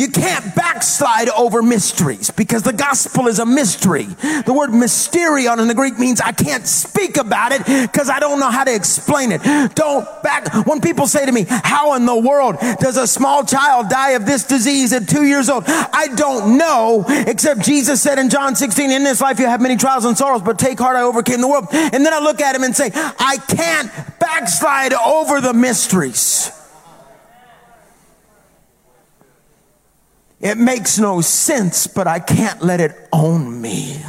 You 0.00 0.08
can't 0.08 0.54
backslide 0.54 1.28
over 1.28 1.60
mysteries 1.60 2.30
because 2.30 2.62
the 2.62 2.72
gospel 2.72 3.28
is 3.28 3.38
a 3.38 3.44
mystery. 3.44 4.04
The 4.04 4.54
word 4.56 4.70
mysterion 4.70 5.60
in 5.60 5.68
the 5.68 5.74
Greek 5.74 5.98
means 5.98 6.22
I 6.22 6.32
can't 6.32 6.66
speak 6.66 7.18
about 7.18 7.52
it 7.52 7.66
because 7.66 8.08
I 8.08 8.18
don't 8.18 8.40
know 8.40 8.50
how 8.50 8.64
to 8.64 8.74
explain 8.74 9.30
it. 9.30 9.42
Don't 9.74 10.06
back. 10.22 10.66
When 10.66 10.80
people 10.80 11.06
say 11.06 11.26
to 11.26 11.32
me, 11.32 11.44
how 11.46 11.96
in 11.96 12.06
the 12.06 12.16
world 12.16 12.56
does 12.80 12.96
a 12.96 13.06
small 13.06 13.44
child 13.44 13.90
die 13.90 14.12
of 14.12 14.24
this 14.24 14.44
disease 14.44 14.94
at 14.94 15.06
two 15.06 15.26
years 15.26 15.50
old? 15.50 15.64
I 15.66 16.08
don't 16.16 16.56
know, 16.56 17.04
except 17.06 17.60
Jesus 17.60 18.00
said 18.00 18.18
in 18.18 18.30
John 18.30 18.56
16, 18.56 18.90
in 18.90 19.04
this 19.04 19.20
life 19.20 19.38
you 19.38 19.48
have 19.48 19.60
many 19.60 19.76
trials 19.76 20.06
and 20.06 20.16
sorrows, 20.16 20.40
but 20.40 20.58
take 20.58 20.78
heart, 20.78 20.96
I 20.96 21.02
overcame 21.02 21.42
the 21.42 21.48
world. 21.48 21.66
And 21.72 22.06
then 22.06 22.14
I 22.14 22.20
look 22.20 22.40
at 22.40 22.56
him 22.56 22.64
and 22.64 22.74
say, 22.74 22.90
I 22.94 23.36
can't 23.48 23.90
backslide 24.18 24.94
over 24.94 25.42
the 25.42 25.52
mysteries. 25.52 26.52
It 30.40 30.56
makes 30.56 30.98
no 30.98 31.20
sense, 31.20 31.86
but 31.86 32.06
I 32.06 32.18
can't 32.18 32.62
let 32.62 32.80
it 32.80 32.96
own 33.12 33.60
me. 33.60 34.02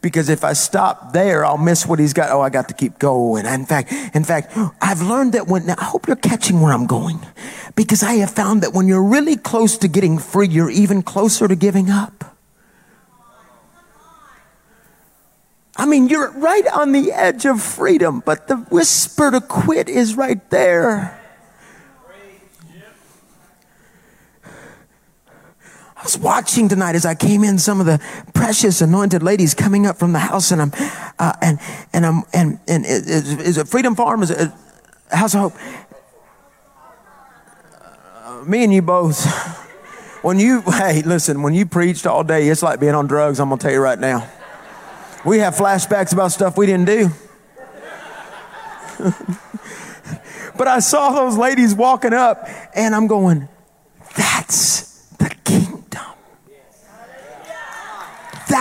Because 0.00 0.30
if 0.30 0.44
I 0.44 0.54
stop 0.54 1.12
there, 1.12 1.44
I'll 1.44 1.58
miss 1.58 1.84
what 1.84 1.98
he's 1.98 2.14
got. 2.14 2.30
Oh, 2.30 2.40
I 2.40 2.48
got 2.48 2.68
to 2.68 2.74
keep 2.74 2.98
going. 2.98 3.44
In 3.44 3.66
fact, 3.66 3.92
in 4.14 4.24
fact, 4.24 4.56
I've 4.80 5.02
learned 5.02 5.34
that 5.34 5.46
when, 5.46 5.68
I 5.68 5.84
hope 5.84 6.06
you're 6.06 6.16
catching 6.16 6.62
where 6.62 6.72
I'm 6.72 6.86
going. 6.86 7.20
Because 7.76 8.02
I 8.02 8.14
have 8.14 8.30
found 8.30 8.62
that 8.62 8.72
when 8.72 8.88
you're 8.88 9.04
really 9.04 9.36
close 9.36 9.76
to 9.78 9.88
getting 9.88 10.18
free, 10.18 10.48
you're 10.48 10.70
even 10.70 11.02
closer 11.02 11.46
to 11.46 11.54
giving 11.54 11.90
up. 11.90 12.24
I 15.76 15.84
mean, 15.84 16.08
you're 16.08 16.30
right 16.30 16.66
on 16.68 16.92
the 16.92 17.12
edge 17.12 17.44
of 17.44 17.62
freedom, 17.62 18.22
but 18.24 18.48
the 18.48 18.56
whisper 18.56 19.30
to 19.30 19.42
quit 19.42 19.90
is 19.90 20.16
right 20.16 20.48
there. 20.48 21.19
I 26.00 26.02
was 26.02 26.16
watching 26.16 26.66
tonight 26.66 26.94
as 26.94 27.04
I 27.04 27.14
came 27.14 27.44
in 27.44 27.58
some 27.58 27.78
of 27.78 27.84
the 27.84 28.00
precious 28.32 28.80
anointed 28.80 29.22
ladies 29.22 29.52
coming 29.52 29.86
up 29.86 29.98
from 29.98 30.14
the 30.14 30.18
house, 30.18 30.50
and 30.50 30.62
I'm, 30.62 30.72
uh, 31.18 31.34
and 31.42 31.58
and 31.92 32.06
I'm, 32.06 32.22
and 32.32 32.58
and 32.66 32.86
is, 32.86 33.38
is 33.38 33.58
it 33.58 33.68
Freedom 33.68 33.94
Farm? 33.94 34.22
Is 34.22 34.30
it 34.30 34.50
House 35.12 35.34
of 35.34 35.40
Hope? 35.40 35.52
Uh, 38.24 38.44
me 38.46 38.64
and 38.64 38.72
you 38.72 38.80
both. 38.80 39.26
When 40.22 40.38
you, 40.38 40.62
hey, 40.62 41.02
listen, 41.02 41.42
when 41.42 41.52
you 41.52 41.66
preached 41.66 42.06
all 42.06 42.24
day, 42.24 42.48
it's 42.48 42.62
like 42.62 42.80
being 42.80 42.94
on 42.94 43.06
drugs. 43.06 43.38
I'm 43.38 43.50
gonna 43.50 43.60
tell 43.60 43.72
you 43.72 43.80
right 43.80 43.98
now. 43.98 44.26
We 45.26 45.40
have 45.40 45.54
flashbacks 45.54 46.14
about 46.14 46.32
stuff 46.32 46.56
we 46.56 46.64
didn't 46.64 46.86
do. 46.86 47.10
but 50.56 50.66
I 50.66 50.78
saw 50.78 51.10
those 51.10 51.36
ladies 51.36 51.74
walking 51.74 52.14
up, 52.14 52.48
and 52.74 52.94
I'm 52.94 53.06
going, 53.06 53.50
that's 54.16 54.89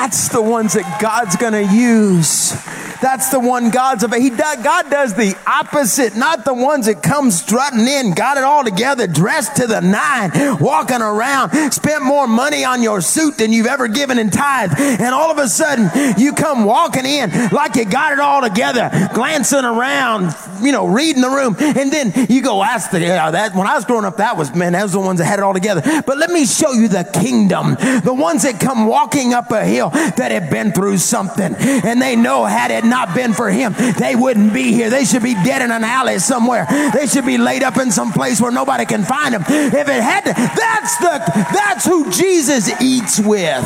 That's 0.01 0.29
the 0.29 0.41
ones 0.41 0.75
that 0.75 1.01
God's 1.01 1.35
going 1.35 1.51
to 1.51 1.75
use. 1.75 2.53
That's 3.01 3.29
the 3.29 3.39
one 3.39 3.69
God's 3.69 4.03
about. 4.03 4.19
He 4.19 4.29
does, 4.29 4.63
God 4.63 4.89
does 4.89 5.13
the 5.13 5.35
opposite, 5.47 6.15
not 6.15 6.45
the 6.45 6.53
ones 6.53 6.85
that 6.87 7.01
come 7.01 7.31
strutting 7.31 7.87
in, 7.87 8.11
got 8.11 8.37
it 8.37 8.43
all 8.43 8.63
together, 8.63 9.07
dressed 9.07 9.55
to 9.57 9.67
the 9.67 9.79
nine, 9.81 10.57
walking 10.59 11.01
around, 11.01 11.71
spent 11.71 12.03
more 12.03 12.27
money 12.27 12.65
on 12.65 12.81
your 12.83 13.01
suit 13.01 13.37
than 13.37 13.53
you've 13.53 13.67
ever 13.67 13.87
given 13.87 14.19
in 14.19 14.29
tithe. 14.29 14.73
And 14.77 15.13
all 15.15 15.31
of 15.31 15.37
a 15.37 15.47
sudden, 15.47 15.89
you 16.17 16.33
come 16.33 16.65
walking 16.65 17.05
in 17.05 17.31
like 17.51 17.75
you 17.75 17.85
got 17.85 18.13
it 18.13 18.19
all 18.19 18.41
together, 18.41 18.89
glancing 19.13 19.65
around, 19.65 20.35
you 20.61 20.71
know, 20.71 20.87
reading 20.87 21.21
the 21.21 21.29
room. 21.29 21.55
And 21.59 21.91
then 21.91 22.13
you 22.29 22.41
go, 22.41 22.63
ask 22.63 22.91
the, 22.91 22.99
that, 22.99 23.55
when 23.55 23.67
I 23.67 23.75
was 23.75 23.85
growing 23.85 24.05
up, 24.05 24.17
that 24.17 24.37
was, 24.37 24.53
man, 24.53 24.73
that 24.73 24.83
was 24.83 24.91
the 24.91 24.99
ones 24.99 25.19
that 25.19 25.25
had 25.25 25.39
it 25.39 25.43
all 25.43 25.53
together. 25.53 25.81
But 26.05 26.17
let 26.17 26.29
me 26.29 26.45
show 26.45 26.73
you 26.73 26.87
the 26.87 27.03
kingdom. 27.03 27.75
The 28.03 28.13
ones 28.13 28.43
that 28.43 28.59
come 28.59 28.87
walking 28.87 29.33
up 29.33 29.51
a 29.51 29.63
hill 29.63 29.89
that 29.89 30.31
have 30.31 30.49
been 30.49 30.71
through 30.71 30.97
something 30.97 31.55
and 31.55 32.01
they 32.01 32.15
know 32.15 32.45
had 32.45 32.71
it 32.71 32.88
not 32.89 33.15
been 33.15 33.33
for 33.33 33.49
him, 33.49 33.73
they 33.97 34.15
wouldn't 34.15 34.53
be 34.53 34.73
here. 34.73 34.89
They 34.89 35.05
should 35.05 35.23
be 35.23 35.33
dead 35.33 35.61
in 35.61 35.71
an 35.71 35.83
alley 35.83 36.19
somewhere. 36.19 36.65
They 36.93 37.07
should 37.07 37.25
be 37.25 37.37
laid 37.37 37.63
up 37.63 37.77
in 37.77 37.91
some 37.91 38.11
place 38.11 38.41
where 38.41 38.51
nobody 38.51 38.85
can 38.85 39.03
find 39.03 39.33
them. 39.33 39.43
If 39.47 39.87
it 39.87 40.03
had 40.03 40.25
to, 40.25 40.33
that's 40.33 40.97
the 40.97 41.31
that's 41.53 41.85
who 41.85 42.11
Jesus 42.11 42.69
eats 42.81 43.19
with. 43.19 43.65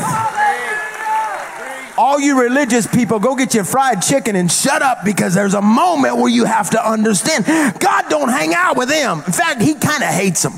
All 1.98 2.20
you 2.20 2.42
religious 2.42 2.88
people, 2.88 3.20
go 3.20 3.36
get 3.36 3.53
your 3.53 3.63
fried 3.63 4.01
chicken 4.01 4.36
and 4.36 4.51
shut 4.51 4.82
up 4.82 5.06
because 5.06 5.34
there's 5.34 5.53
a 5.53 5.62
moment 5.62 6.18
where 6.18 6.30
you 6.30 6.46
have 6.46 6.72
to 6.72 6.84
understand 6.84 7.46
God 7.80 8.06
don't 8.10 8.30
hang 8.30 8.53
out 8.53 8.77
with 8.77 8.89
them. 8.89 9.22
In 9.25 9.32
fact, 9.32 9.62
he 9.62 9.75
kind 9.75 10.03
of 10.03 10.10
hates 10.10 10.42
them. 10.42 10.53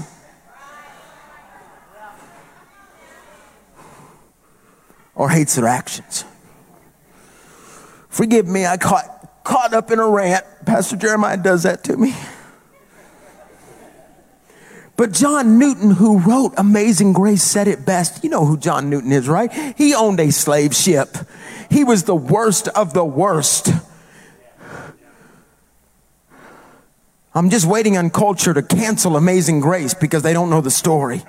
Or 5.14 5.30
hates 5.30 5.56
their 5.56 5.68
actions. 5.68 6.26
Forgive 8.16 8.48
me, 8.48 8.66
I 8.66 8.78
caught 8.78 9.44
caught 9.44 9.74
up 9.74 9.92
in 9.92 10.00
a 10.00 10.08
rant. 10.08 10.46
Pastor 10.66 10.96
Jeremiah 10.96 11.36
does 11.36 11.64
that 11.64 11.84
to 11.84 11.98
me. 11.98 12.16
But 14.96 15.12
John 15.12 15.60
Newton, 15.60 15.92
who 15.92 16.20
wrote 16.20 16.54
Amazing 16.56 17.12
Grace, 17.12 17.44
said 17.44 17.68
it 17.68 17.86
best. 17.86 18.24
You 18.24 18.30
know 18.30 18.46
who 18.46 18.56
John 18.56 18.90
Newton 18.90 19.12
is, 19.12 19.28
right? 19.28 19.52
He 19.78 19.94
owned 19.94 20.22
a 20.22 20.32
slave 20.32 20.74
ship. 20.74 21.18
He 21.70 21.84
was 21.84 22.06
the 22.06 22.16
worst 22.16 22.70
of 22.70 22.94
the 22.94 23.04
worst. 23.04 23.68
I'm 27.34 27.50
just 27.50 27.66
waiting 27.66 27.98
on 27.98 28.12
culture 28.12 28.54
to 28.54 28.64
cancel 28.64 29.18
Amazing 29.18 29.60
Grace 29.60 29.94
because 29.94 30.24
they 30.24 30.32
don't 30.32 30.50
know 30.50 30.62
the 30.62 30.72
story. 30.72 31.22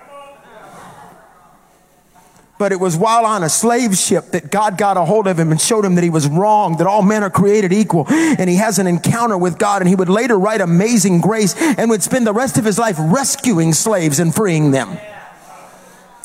But 2.58 2.72
it 2.72 2.80
was 2.80 2.96
while 2.96 3.26
on 3.26 3.42
a 3.42 3.50
slave 3.50 3.96
ship 3.96 4.30
that 4.30 4.50
God 4.50 4.78
got 4.78 4.96
a 4.96 5.04
hold 5.04 5.26
of 5.26 5.38
him 5.38 5.50
and 5.50 5.60
showed 5.60 5.84
him 5.84 5.94
that 5.96 6.04
he 6.04 6.10
was 6.10 6.26
wrong, 6.26 6.78
that 6.78 6.86
all 6.86 7.02
men 7.02 7.22
are 7.22 7.30
created 7.30 7.72
equal. 7.72 8.06
And 8.08 8.48
he 8.48 8.56
has 8.56 8.78
an 8.78 8.86
encounter 8.86 9.36
with 9.36 9.58
God 9.58 9.82
and 9.82 9.88
he 9.88 9.94
would 9.94 10.08
later 10.08 10.38
write 10.38 10.62
Amazing 10.62 11.20
Grace 11.20 11.54
and 11.56 11.90
would 11.90 12.02
spend 12.02 12.26
the 12.26 12.32
rest 12.32 12.56
of 12.56 12.64
his 12.64 12.78
life 12.78 12.96
rescuing 12.98 13.74
slaves 13.74 14.18
and 14.18 14.34
freeing 14.34 14.70
them. 14.70 14.96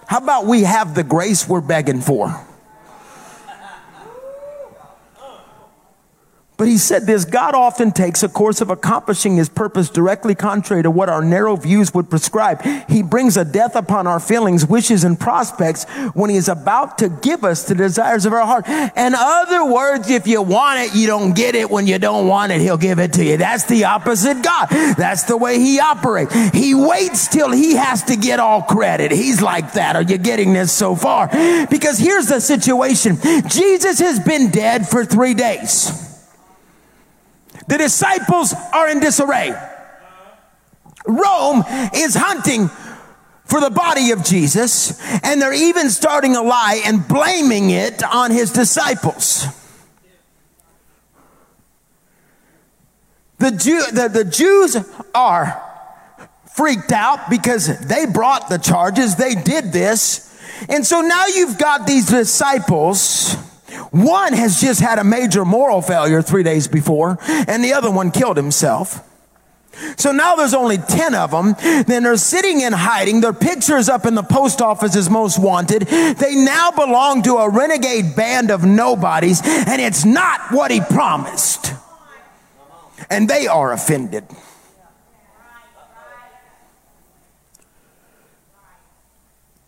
How 0.08 0.18
about 0.20 0.46
we 0.46 0.64
have 0.64 0.96
the 0.96 1.04
grace 1.04 1.48
we're 1.48 1.62
begging 1.62 2.02
for? 2.02 2.46
But 6.62 6.68
he 6.68 6.78
said 6.78 7.08
this 7.08 7.26
God 7.26 7.56
often 7.56 7.92
takes 7.92 8.22
a 8.22 8.30
course 8.30 8.62
of 8.62 8.70
accomplishing 8.70 9.36
his 9.36 9.50
purpose 9.50 9.90
directly 9.90 10.36
contrary 10.36 10.84
to 10.84 10.92
what 10.92 11.10
our 11.10 11.26
narrow 11.26 11.56
views 11.56 11.92
would 11.96 12.08
prescribe. 12.08 12.62
He 12.88 13.02
brings 13.02 13.36
a 13.36 13.44
death 13.44 13.76
upon 13.76 14.06
our 14.06 14.20
feelings, 14.20 14.64
wishes, 14.68 15.04
and 15.04 15.20
prospects 15.20 15.86
when 16.14 16.30
he 16.30 16.36
is 16.36 16.48
about 16.48 17.00
to 17.00 17.10
give 17.10 17.44
us 17.44 17.64
the 17.64 17.74
desires 17.74 18.28
of 18.28 18.34
our 18.34 18.46
heart. 18.46 18.68
In 18.68 19.16
other 19.16 19.66
words, 19.66 20.12
if 20.12 20.28
you 20.28 20.44
want 20.44 20.82
it, 20.82 20.96
you 20.96 21.08
don't 21.08 21.36
get 21.36 21.56
it. 21.56 21.68
When 21.68 21.88
you 21.88 21.98
don't 21.98 22.28
want 22.28 22.52
it, 22.52 22.62
he'll 22.62 22.78
give 22.78 23.00
it 23.00 23.14
to 23.14 23.26
you. 23.26 23.38
That's 23.38 23.66
the 23.66 23.86
opposite 23.86 24.44
God. 24.44 24.68
That's 24.70 25.24
the 25.24 25.38
way 25.38 25.58
he 25.58 25.80
operates. 25.80 26.32
He 26.52 26.76
waits 26.76 27.28
till 27.28 27.52
he 27.52 27.74
has 27.74 28.04
to 28.04 28.16
get 28.16 28.40
all 28.40 28.62
credit. 28.62 29.12
He's 29.12 29.42
like 29.42 29.74
that. 29.74 29.96
Are 29.96 30.04
you 30.04 30.20
getting 30.20 30.54
this 30.54 30.72
so 30.72 30.96
far? 30.96 31.28
Because 31.72 31.98
here's 31.98 32.28
the 32.28 32.40
situation. 32.40 33.18
Jesus 33.48 33.98
has 33.98 34.20
been 34.20 34.52
dead 34.52 34.88
for 34.88 35.04
three 35.04 35.34
days. 35.34 36.10
The 37.72 37.78
disciples 37.78 38.54
are 38.74 38.90
in 38.90 39.00
disarray. 39.00 39.54
Rome 41.08 41.64
is 41.96 42.16
hunting 42.16 42.68
for 43.46 43.62
the 43.62 43.70
body 43.70 44.12
of 44.12 44.26
Jesus, 44.26 45.00
and 45.24 45.42
they're 45.42 45.54
even 45.54 45.90
starting 45.90 46.36
a 46.36 46.42
lie 46.42 46.82
and 46.86 47.08
blaming 47.08 47.70
it 47.70 48.04
on 48.04 48.32
his 48.32 48.52
disciples. 48.52 49.46
The, 53.38 53.52
Jew, 53.52 53.86
the, 53.94 54.10
the 54.10 54.26
Jews 54.26 54.76
are 55.16 55.64
freaked 56.54 56.92
out 56.92 57.30
because 57.30 57.88
they 57.88 58.06
brought 58.06 58.50
the 58.50 58.58
charges, 58.58 59.16
they 59.16 59.34
did 59.34 59.72
this. 59.72 60.38
And 60.68 60.86
so 60.86 61.00
now 61.00 61.28
you've 61.28 61.58
got 61.58 61.88
these 61.88 62.08
disciples. 62.08 63.38
One 63.92 64.34
has 64.34 64.60
just 64.60 64.80
had 64.80 65.00
a 65.00 65.04
major 65.04 65.46
moral 65.46 65.82
failure 65.82 66.22
three 66.22 66.44
days 66.44 66.68
before, 66.68 67.18
and 67.28 67.64
the 67.64 67.74
other 67.74 67.92
one 67.92 68.12
killed 68.12 68.38
himself. 68.38 69.08
So 69.98 70.12
now 70.12 70.36
there's 70.36 70.54
only 70.54 70.78
10 70.78 71.16
of 71.16 71.32
them. 71.32 71.56
Then 71.84 72.04
they're 72.04 72.18
sitting 72.18 72.62
in 72.62 72.74
hiding. 72.74 73.22
Their 73.22 73.34
pictures 73.34 73.90
up 73.90 74.06
in 74.06 74.16
the 74.16 74.24
post 74.24 74.62
office 74.62 74.96
as 74.96 75.10
most 75.10 75.40
wanted. 75.40 75.84
They 75.84 76.36
now 76.36 76.72
belong 76.72 77.24
to 77.24 77.38
a 77.38 77.50
renegade 77.50 78.16
band 78.16 78.52
of 78.52 78.66
nobodies, 78.66 79.42
and 79.44 79.82
it's 79.82 80.06
not 80.06 80.52
what 80.52 80.72
he 80.72 80.82
promised. 80.82 81.74
And 83.10 83.30
they 83.30 83.48
are 83.48 83.72
offended. 83.72 84.26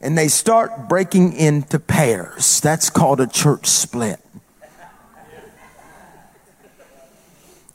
And 0.03 0.17
they 0.17 0.27
start 0.27 0.89
breaking 0.89 1.33
into 1.33 1.79
pairs. 1.79 2.59
That's 2.61 2.91
called 2.91 3.21
a 3.21 3.27
church 3.27 3.65
split. 3.65 4.19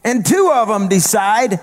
And 0.04 0.24
two 0.24 0.50
of 0.54 0.68
them 0.68 0.88
decide 0.88 1.58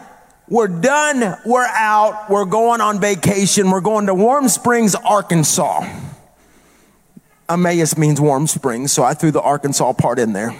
we're 0.49 0.67
done. 0.67 1.37
We're 1.45 1.65
out. 1.65 2.29
We're 2.29 2.45
going 2.45 2.81
on 2.81 2.99
vacation. 2.99 3.71
We're 3.71 3.81
going 3.81 4.07
to 4.07 4.13
Warm 4.13 4.49
Springs, 4.49 4.95
Arkansas. 4.95 5.87
Emmaus 7.47 7.97
means 7.97 8.19
warm 8.19 8.47
springs, 8.47 8.91
so 8.91 9.03
I 9.03 9.13
threw 9.13 9.31
the 9.31 9.41
Arkansas 9.41 9.93
part 9.93 10.17
in 10.17 10.33
there. 10.33 10.59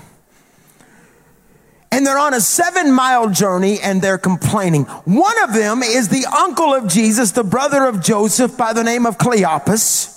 And 1.95 2.05
they're 2.05 2.19
on 2.19 2.33
a 2.33 2.41
seven 2.41 2.91
mile 2.91 3.29
journey 3.29 3.79
and 3.79 4.01
they're 4.01 4.17
complaining. 4.17 4.83
One 5.05 5.41
of 5.43 5.53
them 5.53 5.81
is 5.81 6.09
the 6.09 6.25
uncle 6.25 6.73
of 6.73 6.89
Jesus, 6.89 7.31
the 7.31 7.41
brother 7.41 7.85
of 7.85 8.01
Joseph 8.01 8.57
by 8.57 8.73
the 8.73 8.83
name 8.83 9.05
of 9.05 9.17
Cleopas. 9.17 10.14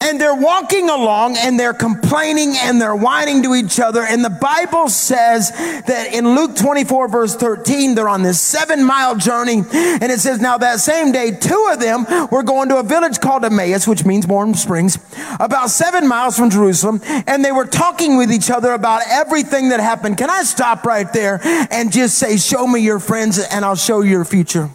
And 0.00 0.20
they're 0.20 0.34
walking 0.34 0.88
along 0.88 1.36
and 1.36 1.58
they're 1.58 1.74
complaining 1.74 2.54
and 2.56 2.80
they're 2.80 2.94
whining 2.94 3.42
to 3.44 3.54
each 3.54 3.78
other. 3.78 4.02
And 4.02 4.24
the 4.24 4.30
Bible 4.30 4.88
says 4.88 5.50
that 5.50 6.12
in 6.12 6.34
Luke 6.34 6.56
24 6.56 7.08
verse 7.08 7.36
13, 7.36 7.94
they're 7.94 8.08
on 8.08 8.22
this 8.22 8.40
seven 8.40 8.84
mile 8.84 9.16
journey. 9.16 9.62
And 9.72 10.04
it 10.04 10.20
says, 10.20 10.40
now 10.40 10.58
that 10.58 10.80
same 10.80 11.12
day, 11.12 11.30
two 11.30 11.68
of 11.72 11.78
them 11.78 12.04
were 12.30 12.42
going 12.42 12.68
to 12.70 12.78
a 12.78 12.82
village 12.82 13.20
called 13.20 13.44
Emmaus, 13.44 13.86
which 13.86 14.04
means 14.04 14.26
warm 14.26 14.54
springs, 14.54 14.98
about 15.38 15.70
seven 15.70 16.08
miles 16.08 16.36
from 16.36 16.50
Jerusalem. 16.50 17.00
And 17.04 17.44
they 17.44 17.52
were 17.52 17.66
talking 17.66 18.16
with 18.16 18.32
each 18.32 18.50
other 18.50 18.72
about 18.72 19.02
everything 19.08 19.68
that 19.68 19.80
happened. 19.80 20.18
Can 20.18 20.30
I 20.30 20.42
stop 20.42 20.84
right 20.84 21.10
there 21.12 21.40
and 21.70 21.92
just 21.92 22.18
say, 22.18 22.36
show 22.36 22.66
me 22.66 22.80
your 22.80 22.98
friends 22.98 23.38
and 23.38 23.64
I'll 23.64 23.76
show 23.76 24.00
you 24.00 24.10
your 24.10 24.24
future? 24.24 24.68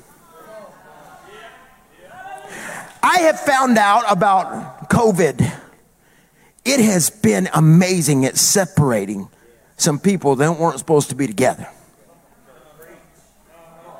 I 3.03 3.19
have 3.19 3.39
found 3.39 3.77
out 3.77 4.03
about 4.09 4.76
COVID. 4.97 5.55
It 6.65 6.79
has 6.79 7.11
been 7.11 7.47
amazing 7.53 8.25
at 8.25 8.35
separating 8.35 9.29
some 9.77 9.99
people 9.99 10.35
that 10.37 10.57
weren't 10.57 10.79
supposed 10.79 11.09
to 11.09 11.15
be 11.15 11.27
together. 11.27 11.69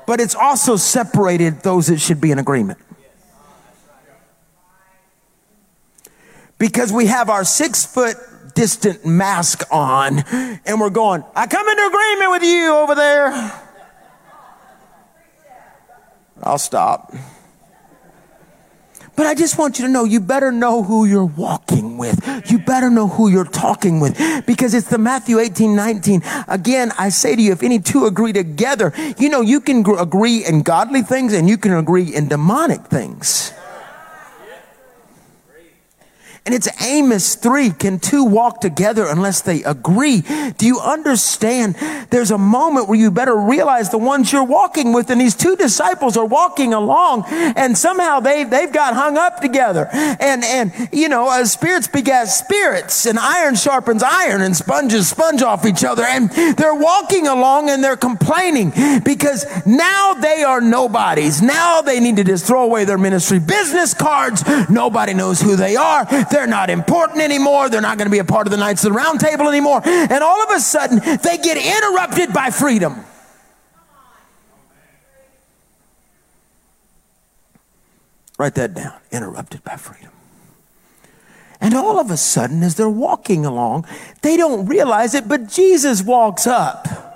But 0.08 0.20
it's 0.20 0.34
also 0.34 0.74
separated 0.74 1.62
those 1.62 1.86
that 1.86 2.00
should 2.00 2.20
be 2.20 2.32
in 2.32 2.40
agreement. 2.40 2.80
Because 6.58 6.92
we 6.92 7.06
have 7.06 7.30
our 7.30 7.44
six 7.44 7.86
foot 7.86 8.16
distant 8.56 9.06
mask 9.06 9.62
on 9.70 10.18
and 10.66 10.80
we're 10.80 10.90
going, 10.90 11.22
I 11.36 11.46
come 11.46 11.68
into 11.68 11.86
agreement 11.86 12.30
with 12.32 12.42
you 12.42 12.74
over 12.74 12.96
there. 12.96 13.52
I'll 16.42 16.58
stop. 16.58 17.14
But 19.18 19.26
I 19.26 19.34
just 19.34 19.58
want 19.58 19.80
you 19.80 19.86
to 19.86 19.90
know 19.90 20.04
you 20.04 20.20
better 20.20 20.52
know 20.52 20.84
who 20.84 21.04
you're 21.04 21.24
walking 21.24 21.98
with. 21.98 22.24
You 22.48 22.60
better 22.60 22.88
know 22.88 23.08
who 23.08 23.26
you're 23.26 23.44
talking 23.44 23.98
with 23.98 24.16
because 24.46 24.74
it's 24.74 24.90
the 24.90 24.96
Matthew 24.96 25.40
18, 25.40 25.74
19. 25.74 26.22
Again, 26.46 26.92
I 26.96 27.08
say 27.08 27.34
to 27.34 27.42
you, 27.42 27.50
if 27.50 27.64
any 27.64 27.80
two 27.80 28.06
agree 28.06 28.32
together, 28.32 28.92
you 29.18 29.28
know, 29.28 29.40
you 29.40 29.60
can 29.60 29.84
agree 29.98 30.46
in 30.46 30.62
godly 30.62 31.02
things 31.02 31.32
and 31.32 31.48
you 31.48 31.58
can 31.58 31.72
agree 31.72 32.14
in 32.14 32.28
demonic 32.28 32.82
things. 32.82 33.52
And 36.48 36.54
it's 36.54 36.82
Amos 36.82 37.34
3. 37.34 37.72
Can 37.72 37.98
two 37.98 38.24
walk 38.24 38.62
together 38.62 39.06
unless 39.06 39.42
they 39.42 39.62
agree? 39.64 40.22
Do 40.56 40.64
you 40.64 40.80
understand? 40.80 41.74
There's 42.08 42.30
a 42.30 42.38
moment 42.38 42.88
where 42.88 42.98
you 42.98 43.10
better 43.10 43.36
realize 43.36 43.90
the 43.90 43.98
ones 43.98 44.32
you're 44.32 44.42
walking 44.42 44.94
with 44.94 45.10
and 45.10 45.20
these 45.20 45.34
two 45.34 45.56
disciples 45.56 46.16
are 46.16 46.24
walking 46.24 46.72
along 46.72 47.24
and 47.28 47.76
somehow 47.76 48.20
they, 48.20 48.44
they've 48.44 48.72
got 48.72 48.94
hung 48.94 49.18
up 49.18 49.42
together. 49.42 49.90
And, 49.92 50.42
and, 50.42 50.88
you 50.90 51.10
know, 51.10 51.28
uh, 51.28 51.44
spirits 51.44 51.86
begat 51.86 52.28
spirits 52.28 53.04
and 53.04 53.18
iron 53.18 53.54
sharpens 53.54 54.02
iron 54.02 54.40
and 54.40 54.56
sponges 54.56 55.06
sponge 55.06 55.42
off 55.42 55.66
each 55.66 55.84
other. 55.84 56.02
And 56.02 56.30
they're 56.56 56.74
walking 56.74 57.26
along 57.26 57.68
and 57.68 57.84
they're 57.84 57.94
complaining 57.94 58.72
because 59.04 59.44
now 59.66 60.14
they 60.14 60.44
are 60.44 60.62
nobodies. 60.62 61.42
Now 61.42 61.82
they 61.82 62.00
need 62.00 62.16
to 62.16 62.24
just 62.24 62.46
throw 62.46 62.64
away 62.64 62.86
their 62.86 62.96
ministry 62.96 63.38
business 63.38 63.92
cards. 63.92 64.42
Nobody 64.70 65.12
knows 65.12 65.42
who 65.42 65.54
they 65.54 65.76
are. 65.76 66.06
They're 66.30 66.37
they're 66.38 66.46
not 66.46 66.70
important 66.70 67.20
anymore. 67.20 67.68
They're 67.68 67.80
not 67.80 67.98
going 67.98 68.06
to 68.06 68.12
be 68.12 68.20
a 68.20 68.24
part 68.24 68.46
of 68.46 68.52
the 68.52 68.56
Knights 68.56 68.84
of 68.84 68.92
the 68.92 68.96
Round 68.96 69.18
Table 69.18 69.48
anymore. 69.48 69.82
And 69.84 70.22
all 70.22 70.40
of 70.44 70.50
a 70.56 70.60
sudden, 70.60 71.00
they 71.00 71.36
get 71.36 71.56
interrupted 71.56 72.32
by 72.32 72.50
freedom. 72.50 73.04
Write 78.38 78.54
that 78.54 78.74
down. 78.74 78.94
Interrupted 79.10 79.64
by 79.64 79.74
freedom. 79.74 80.12
And 81.60 81.74
all 81.74 81.98
of 81.98 82.12
a 82.12 82.16
sudden, 82.16 82.62
as 82.62 82.76
they're 82.76 82.88
walking 82.88 83.44
along, 83.44 83.84
they 84.22 84.36
don't 84.36 84.66
realize 84.66 85.14
it, 85.14 85.26
but 85.26 85.48
Jesus 85.48 86.04
walks 86.04 86.46
up. 86.46 87.07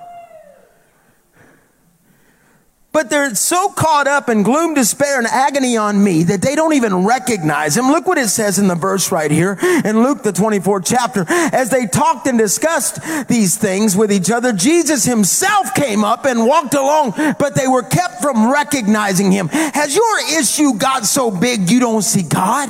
But 2.93 3.09
they're 3.09 3.35
so 3.35 3.71
caught 3.71 4.07
up 4.07 4.29
in 4.29 4.43
gloom, 4.43 4.75
despair, 4.75 5.19
and 5.19 5.27
agony 5.27 5.79
on 5.79 6.05
me 6.05 6.25
that 6.25 6.43
they 6.43 6.55
don't 6.55 6.75
even 6.75 7.07
recognize 7.07 7.77
him. 7.77 7.87
Look 7.87 8.07
what 8.07 8.19
it 8.19 8.29
says 8.29 8.59
in 8.59 8.69
the 8.69 8.75
verse 8.75 9.11
right 9.11 9.31
here 9.31 9.59
in 9.85 10.03
Luke, 10.03 10.23
the 10.23 10.33
24th 10.33 10.85
chapter. 10.87 11.25
As 11.29 11.71
they 11.71 11.87
talked 11.87 12.27
and 12.27 12.39
discussed 12.39 13.01
these 13.29 13.57
things 13.57 13.97
with 13.97 14.13
each 14.13 14.31
other, 14.31 14.53
Jesus 14.53 15.05
himself 15.05 15.75
came 15.75 16.05
up 16.05 16.27
and 16.27 16.47
walked 16.47 16.75
along, 16.75 17.15
but 17.39 17.55
they 17.55 17.67
were 17.67 17.83
kept 17.83 18.21
from 18.21 18.53
recognizing 18.53 19.33
him. 19.33 19.49
Has 19.49 19.97
your 19.97 20.39
issue 20.39 20.75
got 20.75 21.07
so 21.07 21.31
big 21.31 21.71
you 21.71 21.81
don't 21.81 22.03
see 22.03 22.23
God? 22.23 22.69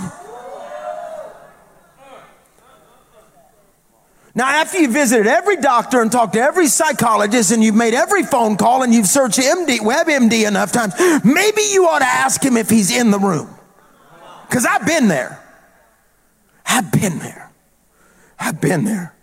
Now, 4.34 4.48
after 4.48 4.78
you've 4.78 4.92
visited 4.92 5.26
every 5.26 5.56
doctor 5.56 6.00
and 6.00 6.10
talked 6.10 6.32
to 6.34 6.40
every 6.40 6.66
psychologist 6.66 7.52
and 7.52 7.62
you've 7.62 7.74
made 7.74 7.92
every 7.92 8.22
phone 8.22 8.56
call 8.56 8.82
and 8.82 8.94
you've 8.94 9.06
searched 9.06 9.38
MD, 9.38 9.78
WebMD 9.80 10.48
enough 10.48 10.72
times, 10.72 10.94
maybe 11.22 11.62
you 11.70 11.86
ought 11.86 11.98
to 11.98 12.06
ask 12.06 12.42
him 12.42 12.56
if 12.56 12.70
he's 12.70 12.96
in 12.96 13.10
the 13.10 13.18
room. 13.18 13.48
Because 14.48 14.64
I've 14.64 14.86
been 14.86 15.08
there. 15.08 15.38
I've 16.64 16.90
been 16.90 17.18
there. 17.18 17.50
I've 18.38 18.60
been 18.60 18.84
there. 18.84 19.14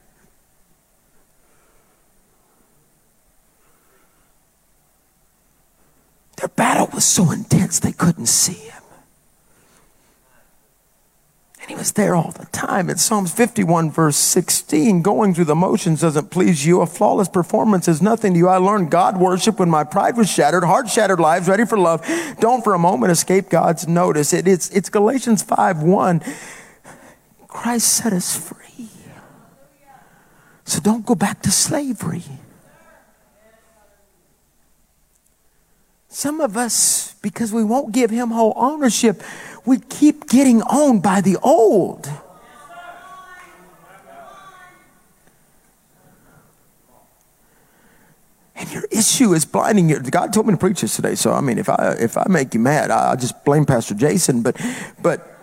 Their 6.37 6.49
battle 6.49 6.87
was 6.93 7.03
so 7.03 7.31
intense 7.31 7.79
they 7.79 7.91
couldn't 7.91 8.27
see. 8.27 8.69
And 11.69 11.77
he 11.77 11.79
was 11.79 11.91
there 11.91 12.15
all 12.15 12.31
the 12.31 12.47
time. 12.47 12.89
In 12.89 12.97
Psalms 12.97 13.31
51, 13.31 13.91
verse 13.91 14.15
16, 14.15 15.03
going 15.03 15.35
through 15.35 15.45
the 15.45 15.53
motions 15.53 16.01
doesn't 16.01 16.31
please 16.31 16.65
you. 16.65 16.81
A 16.81 16.87
flawless 16.87 17.29
performance 17.29 17.87
is 17.87 18.01
nothing 18.01 18.33
to 18.33 18.39
you. 18.39 18.47
I 18.47 18.57
learned 18.57 18.89
God 18.89 19.19
worship 19.19 19.59
when 19.59 19.69
my 19.69 19.83
pride 19.83 20.17
was 20.17 20.27
shattered, 20.27 20.63
heart 20.63 20.89
shattered 20.89 21.19
lives, 21.19 21.47
ready 21.47 21.67
for 21.67 21.77
love. 21.77 22.03
Don't 22.39 22.63
for 22.63 22.73
a 22.73 22.79
moment 22.79 23.11
escape 23.11 23.49
God's 23.49 23.87
notice. 23.87 24.33
It, 24.33 24.47
it's, 24.47 24.71
it's 24.71 24.89
Galatians 24.89 25.43
5, 25.43 25.83
1. 25.83 26.21
Christ 27.47 27.87
set 27.87 28.13
us 28.13 28.35
free. 28.35 28.89
So 30.65 30.79
don't 30.79 31.05
go 31.05 31.13
back 31.13 31.43
to 31.43 31.51
slavery. 31.51 32.23
Some 36.07 36.41
of 36.41 36.57
us, 36.57 37.13
because 37.21 37.53
we 37.53 37.63
won't 37.63 37.93
give 37.93 38.09
him 38.09 38.31
whole 38.31 38.53
ownership, 38.55 39.21
we 39.69 39.77
keep 39.77 40.27
getting 40.27 40.63
owned 40.67 41.03
by 41.03 41.21
the 41.21 41.37
old. 41.43 42.09
And 48.55 48.73
your 48.73 48.85
issue 48.91 49.33
is 49.33 49.45
blinding 49.45 49.87
you. 49.87 49.99
God 49.99 50.33
told 50.33 50.47
me 50.47 50.53
to 50.53 50.57
preach 50.57 50.81
this 50.81 50.95
today, 50.95 51.13
so 51.13 51.31
I 51.31 51.41
mean, 51.41 51.59
if 51.59 51.69
I 51.69 51.95
if 51.99 52.17
I 52.17 52.25
make 52.27 52.53
you 52.55 52.59
mad, 52.59 52.89
I, 52.89 53.11
will 53.11 53.17
just 53.17 53.45
blame 53.45 53.65
Pastor 53.65 53.93
Jason. 53.93 54.41
But 54.41 54.59
but 55.01 55.37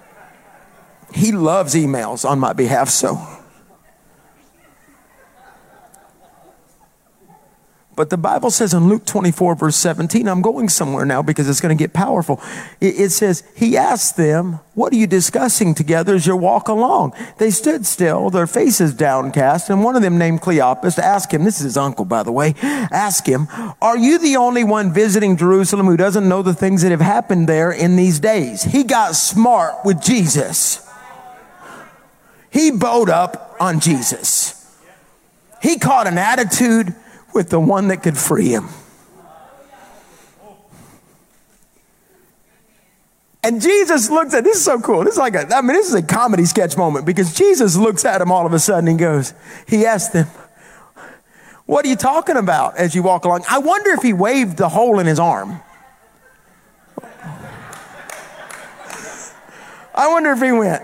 he 1.14 1.30
loves 1.30 1.74
emails 1.74 2.28
on 2.28 2.40
my 2.40 2.52
behalf, 2.52 2.88
so 2.90 3.14
But 7.96 8.10
the 8.10 8.18
Bible 8.18 8.50
says 8.50 8.74
in 8.74 8.90
Luke 8.90 9.06
24, 9.06 9.54
verse 9.54 9.76
17, 9.76 10.28
I'm 10.28 10.42
going 10.42 10.68
somewhere 10.68 11.06
now 11.06 11.22
because 11.22 11.48
it's 11.48 11.62
going 11.62 11.76
to 11.76 11.82
get 11.82 11.94
powerful. 11.94 12.42
It, 12.78 13.00
it, 13.00 13.10
says, 13.10 13.42
He 13.56 13.74
asked 13.78 14.18
them, 14.18 14.60
What 14.74 14.92
are 14.92 14.96
you 14.96 15.06
discussing 15.06 15.74
together 15.74 16.14
as 16.14 16.26
you 16.26 16.36
walk 16.36 16.68
along? 16.68 17.14
They 17.38 17.50
stood 17.50 17.86
still, 17.86 18.28
their 18.28 18.46
faces 18.46 18.92
downcast, 18.92 19.70
and 19.70 19.82
one 19.82 19.96
of 19.96 20.02
them, 20.02 20.18
named 20.18 20.42
Cleopas, 20.42 20.98
asked 20.98 21.32
him, 21.32 21.44
This 21.44 21.56
is 21.56 21.64
his 21.64 21.76
uncle, 21.78 22.04
by 22.04 22.22
the 22.22 22.32
way, 22.32 22.54
ask 22.62 23.26
him, 23.26 23.48
Are 23.80 23.96
you 23.96 24.18
the 24.18 24.36
only 24.36 24.62
one 24.62 24.92
visiting 24.92 25.38
Jerusalem 25.38 25.86
who 25.86 25.96
doesn't 25.96 26.28
know 26.28 26.42
the 26.42 26.52
things 26.52 26.82
that 26.82 26.90
have 26.90 27.00
happened 27.00 27.48
there 27.48 27.72
in 27.72 27.96
these 27.96 28.20
days? 28.20 28.62
He 28.62 28.84
got 28.84 29.16
smart 29.16 29.86
with 29.86 30.02
Jesus. 30.02 30.86
He 32.50 32.70
bowed 32.72 33.08
up 33.08 33.56
on 33.58 33.80
Jesus. 33.80 34.52
He 35.62 35.78
caught 35.78 36.06
an 36.06 36.18
attitude 36.18 36.94
with 37.36 37.50
the 37.50 37.60
one 37.60 37.88
that 37.88 38.02
could 38.02 38.16
free 38.16 38.48
him. 38.48 38.68
And 43.44 43.60
Jesus 43.60 44.10
looks 44.10 44.34
at 44.34 44.42
this 44.42 44.56
is 44.56 44.64
so 44.64 44.80
cool. 44.80 45.04
This 45.04 45.12
is 45.12 45.18
like 45.18 45.36
a 45.36 45.46
I 45.54 45.60
mean, 45.60 45.76
this 45.76 45.86
is 45.86 45.94
a 45.94 46.02
comedy 46.02 46.46
sketch 46.46 46.76
moment 46.76 47.06
because 47.06 47.32
Jesus 47.32 47.76
looks 47.76 48.04
at 48.04 48.20
him 48.20 48.32
all 48.32 48.44
of 48.44 48.52
a 48.52 48.58
sudden 48.58 48.88
and 48.88 48.98
goes, 48.98 49.34
he 49.68 49.86
asked 49.86 50.12
them, 50.14 50.26
What 51.66 51.84
are 51.84 51.88
you 51.88 51.94
talking 51.94 52.36
about 52.36 52.76
as 52.76 52.96
you 52.96 53.04
walk 53.04 53.24
along? 53.24 53.44
I 53.48 53.58
wonder 53.58 53.90
if 53.90 54.02
he 54.02 54.12
waved 54.12 54.56
the 54.56 54.68
hole 54.68 54.98
in 54.98 55.06
his 55.06 55.20
arm. 55.20 55.60
I 59.94 60.08
wonder 60.08 60.32
if 60.32 60.42
he 60.42 60.50
went, 60.50 60.82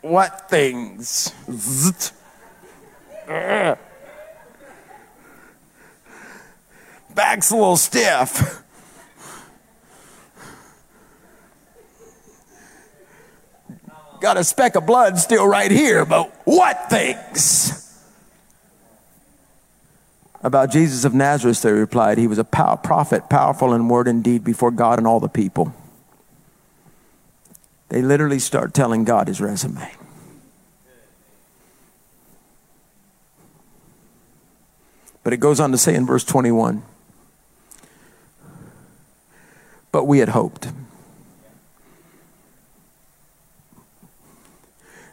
What 0.00 0.48
things? 0.48 1.34
Back's 7.34 7.50
a 7.50 7.56
little 7.56 7.76
stiff. 7.76 8.62
Got 14.20 14.36
a 14.36 14.44
speck 14.44 14.76
of 14.76 14.86
blood 14.86 15.18
still 15.18 15.44
right 15.44 15.68
here, 15.68 16.04
but 16.04 16.32
what 16.44 16.88
things? 16.88 17.92
About 20.44 20.70
Jesus 20.70 21.04
of 21.04 21.12
Nazareth, 21.12 21.60
they 21.62 21.72
replied, 21.72 22.18
He 22.18 22.28
was 22.28 22.38
a 22.38 22.44
pow- 22.44 22.76
prophet, 22.76 23.28
powerful 23.28 23.74
in 23.74 23.88
word 23.88 24.06
and 24.06 24.22
deed 24.22 24.44
before 24.44 24.70
God 24.70 24.98
and 24.98 25.06
all 25.08 25.18
the 25.18 25.28
people. 25.28 25.74
They 27.88 28.00
literally 28.00 28.38
start 28.38 28.72
telling 28.72 29.02
God 29.02 29.26
his 29.26 29.40
resume. 29.40 29.90
But 35.24 35.32
it 35.32 35.38
goes 35.38 35.58
on 35.58 35.72
to 35.72 35.78
say 35.78 35.96
in 35.96 36.06
verse 36.06 36.22
21 36.22 36.84
but 39.94 40.08
we 40.08 40.18
had 40.18 40.30
hoped. 40.30 40.72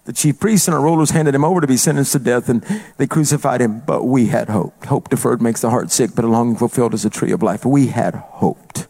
The 0.06 0.12
chief 0.12 0.40
priests 0.40 0.68
and 0.68 0.74
our 0.74 0.82
rulers 0.82 1.12
handed 1.12 1.36
him 1.36 1.46
over 1.46 1.62
to 1.62 1.68
be 1.68 1.78
sentenced 1.78 2.14
to 2.14 2.20
death, 2.20 2.50
and 2.50 2.64
they 2.98 3.06
crucified 3.06 3.62
him. 3.62 3.82
But 3.82 4.06
we 4.06 4.26
had 4.26 4.50
hoped. 4.50 4.86
Hope 4.86 5.08
deferred 5.10 5.40
makes 5.40 5.62
the 5.62 5.70
heart 5.70 5.92
sick, 5.92 6.16
but 6.16 6.26
a 6.26 6.28
longing 6.28 6.56
fulfilled 6.56 6.96
is 6.96 7.06
a 7.06 7.12
tree 7.12 7.32
of 7.32 7.44
life. 7.44 7.64
We 7.64 7.88
had 7.88 8.16
hoped. 8.16 8.88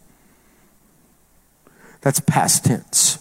That's 2.00 2.20
past 2.20 2.64
tense. 2.64 3.18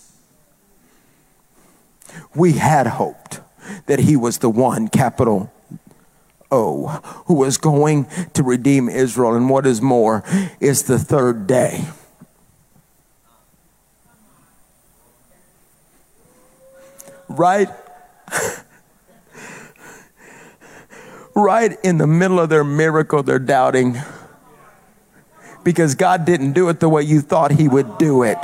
We 2.33 2.53
had 2.53 2.87
hoped 2.87 3.41
that 3.87 3.99
he 3.99 4.15
was 4.15 4.37
the 4.37 4.49
one, 4.49 4.87
capital 4.87 5.51
O, 6.49 6.87
who 7.25 7.33
was 7.33 7.57
going 7.57 8.05
to 8.31 8.43
redeem 8.43 8.87
Israel. 8.87 9.35
And 9.35 9.49
what 9.49 9.65
is 9.65 9.81
more, 9.81 10.23
it's 10.61 10.83
the 10.83 10.97
third 10.97 11.47
day. 11.47 11.83
Right 17.37 17.69
right 21.35 21.77
in 21.83 21.97
the 21.97 22.07
middle 22.07 22.39
of 22.39 22.49
their 22.49 22.63
miracle 22.63 23.23
they're 23.23 23.39
doubting. 23.39 23.97
Because 25.63 25.93
God 25.95 26.25
didn't 26.25 26.53
do 26.53 26.69
it 26.69 26.79
the 26.79 26.89
way 26.89 27.03
you 27.03 27.21
thought 27.21 27.51
he 27.51 27.67
would 27.67 27.97
do 27.97 28.23
it 28.23 28.37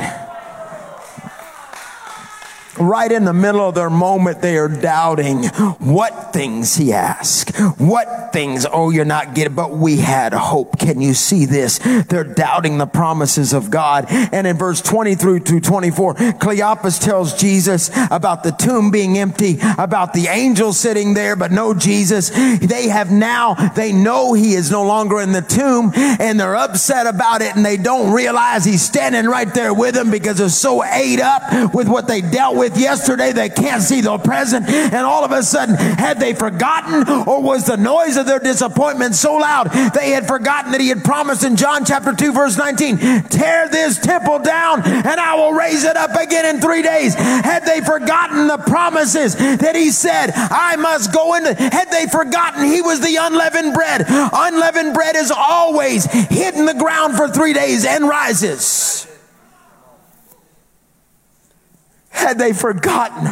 right 2.80 3.12
in 3.12 3.26
the 3.26 3.34
middle 3.34 3.68
of 3.68 3.76
their 3.76 3.90
moment, 3.90 4.42
they 4.42 4.58
are 4.58 4.68
doubting 4.68 5.46
what 5.80 6.34
things 6.34 6.76
he 6.76 6.94
asked, 6.94 7.58
what 7.80 8.32
things, 8.34 8.66
oh, 8.72 8.90
you're 8.90 9.06
not 9.06 9.34
getting, 9.34 9.56
but 9.56 9.72
we 9.72 9.98
had 9.98 10.34
hope. 10.34 10.80
Can 10.80 11.02
you 11.02 11.14
see 11.14 11.46
this? 11.46 11.80
They're 11.80 12.24
doubting 12.24 12.78
the 12.78 12.86
promises 12.86 13.54
of 13.54 13.72
God. 13.72 14.06
And 14.10 14.48
in 14.48 14.58
verse 14.58 14.82
20 14.82 15.16
through 15.16 15.42
to 15.42 15.60
24, 15.60 16.16
Cleopas 16.16 17.04
tells 17.04 17.40
Jesus 17.40 17.90
about 18.12 18.44
the 18.44 18.52
tomb 18.52 18.92
being 18.92 19.18
empty, 19.18 19.58
about 19.78 20.14
the 20.14 20.28
angel 20.28 20.74
sitting 20.74 21.14
there, 21.14 21.36
but 21.36 21.52
no 21.52 21.74
Jesus. 21.74 22.30
They 22.30 22.90
have 22.90 23.12
now, 23.12 23.54
they 23.76 23.92
know 23.92 24.34
he 24.34 24.54
is 24.54 24.72
no 24.72 24.84
longer 24.86 25.20
in 25.20 25.32
the 25.32 25.42
tomb 25.42 25.92
and 25.96 26.40
they're 26.40 26.56
upset 26.56 27.08
about 27.08 27.42
it 27.42 27.56
and 27.56 27.66
they 27.66 27.78
don't 27.78 28.14
realize 28.14 28.66
he's 28.66 28.82
standing 28.82 29.26
right 29.26 29.52
there 29.54 29.74
with 29.74 29.96
them 29.96 30.12
because 30.12 30.38
they're 30.38 30.50
so 30.50 30.84
ate 30.84 31.20
up 31.20 31.74
with 31.74 31.88
what 31.88 32.08
they 32.08 32.22
dealt 32.22 32.56
with 32.56 32.67
with 32.68 32.78
yesterday, 32.78 33.32
they 33.32 33.50
can't 33.50 33.82
see 33.82 34.02
the 34.02 34.18
present, 34.18 34.68
and 34.68 35.06
all 35.06 35.24
of 35.24 35.32
a 35.32 35.42
sudden, 35.42 35.76
had 35.76 36.20
they 36.20 36.34
forgotten, 36.34 37.08
or 37.28 37.42
was 37.42 37.66
the 37.66 37.78
noise 37.78 38.18
of 38.18 38.26
their 38.26 38.40
disappointment 38.40 39.16
so 39.16 39.36
loud 39.36 39.72
they 39.94 40.12
had 40.12 40.28
forgotten 40.28 40.72
that 40.72 40.82
he 40.82 40.90
had 40.90 41.04
promised 41.04 41.44
in 41.44 41.56
John 41.56 41.86
chapter 41.86 42.14
2, 42.14 42.34
verse 42.34 42.58
19, 42.58 42.98
tear 43.24 43.70
this 43.70 43.98
temple 44.00 44.40
down 44.40 44.82
and 44.84 45.20
I 45.20 45.36
will 45.36 45.54
raise 45.54 45.84
it 45.84 45.96
up 45.96 46.16
again 46.16 46.56
in 46.56 46.62
three 46.62 46.82
days? 46.82 47.16
Had 47.16 47.66
they 47.66 47.80
forgotten 47.82 48.48
the 48.48 48.58
promises 48.58 49.36
that 49.36 49.76
he 49.76 49.92
said, 49.92 50.32
I 50.36 50.76
must 50.76 51.14
go 51.14 51.36
into, 51.36 51.54
had 51.54 51.90
they 51.90 52.08
forgotten 52.08 52.66
he 52.66 52.82
was 52.82 53.00
the 53.00 53.18
unleavened 53.20 53.74
bread? 53.74 54.06
Unleavened 54.08 54.94
bread 54.94 55.16
is 55.16 55.32
always 55.32 56.06
hidden 56.06 56.66
the 56.66 56.74
ground 56.74 57.16
for 57.16 57.30
three 57.30 57.54
days 57.54 57.86
and 57.86 58.08
rises. 58.08 59.07
Had 62.18 62.40
they 62.40 62.52
forgotten 62.52 63.28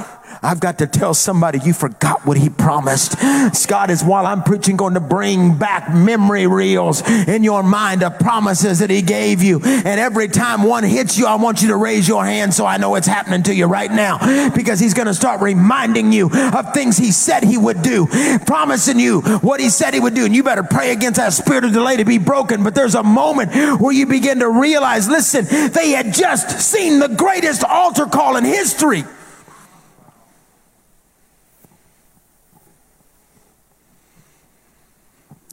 I've 0.45 0.59
got 0.59 0.77
to 0.77 0.87
tell 0.87 1.15
somebody 1.15 1.59
you 1.59 1.73
forgot 1.73 2.23
what 2.23 2.37
he 2.37 2.49
promised. 2.49 3.17
Scott 3.55 3.89
is 3.89 4.03
while 4.03 4.27
I'm 4.27 4.43
preaching 4.43 4.77
going 4.77 4.93
to 4.93 4.99
bring 4.99 5.57
back 5.57 5.91
memory 5.91 6.45
reels 6.45 7.01
in 7.01 7.43
your 7.43 7.63
mind 7.63 8.03
of 8.03 8.19
promises 8.19 8.79
that 8.79 8.91
he 8.91 9.01
gave 9.01 9.41
you. 9.41 9.59
And 9.63 9.99
every 9.99 10.27
time 10.27 10.61
one 10.61 10.83
hits 10.83 11.17
you, 11.17 11.25
I 11.25 11.35
want 11.35 11.63
you 11.63 11.69
to 11.69 11.75
raise 11.75 12.07
your 12.07 12.23
hand 12.23 12.53
so 12.53 12.63
I 12.63 12.77
know 12.77 12.93
it's 12.93 13.07
happening 13.07 13.41
to 13.43 13.55
you 13.55 13.65
right 13.65 13.91
now 13.91 14.51
because 14.51 14.79
he's 14.79 14.93
going 14.93 15.07
to 15.07 15.15
start 15.15 15.41
reminding 15.41 16.13
you 16.13 16.29
of 16.31 16.73
things 16.73 16.95
he 16.95 17.11
said 17.11 17.43
he 17.43 17.57
would 17.57 17.81
do, 17.81 18.05
promising 18.45 18.99
you 18.99 19.21
what 19.21 19.59
he 19.59 19.69
said 19.69 19.95
he 19.95 19.99
would 19.99 20.13
do. 20.13 20.25
And 20.25 20.35
you 20.35 20.43
better 20.43 20.63
pray 20.63 20.91
against 20.91 21.17
that 21.17 21.33
spirit 21.33 21.63
of 21.63 21.73
delay 21.73 21.97
to 21.97 22.05
be 22.05 22.19
broken. 22.19 22.63
But 22.63 22.75
there's 22.75 22.95
a 22.95 23.03
moment 23.03 23.81
where 23.81 23.93
you 23.93 24.05
begin 24.05 24.39
to 24.41 24.49
realize, 24.49 25.09
listen, 25.09 25.45
they 25.71 25.89
had 25.91 26.13
just 26.13 26.59
seen 26.59 26.99
the 26.99 27.07
greatest 27.07 27.63
altar 27.63 28.05
call 28.05 28.37
in 28.37 28.45
history. 28.45 29.05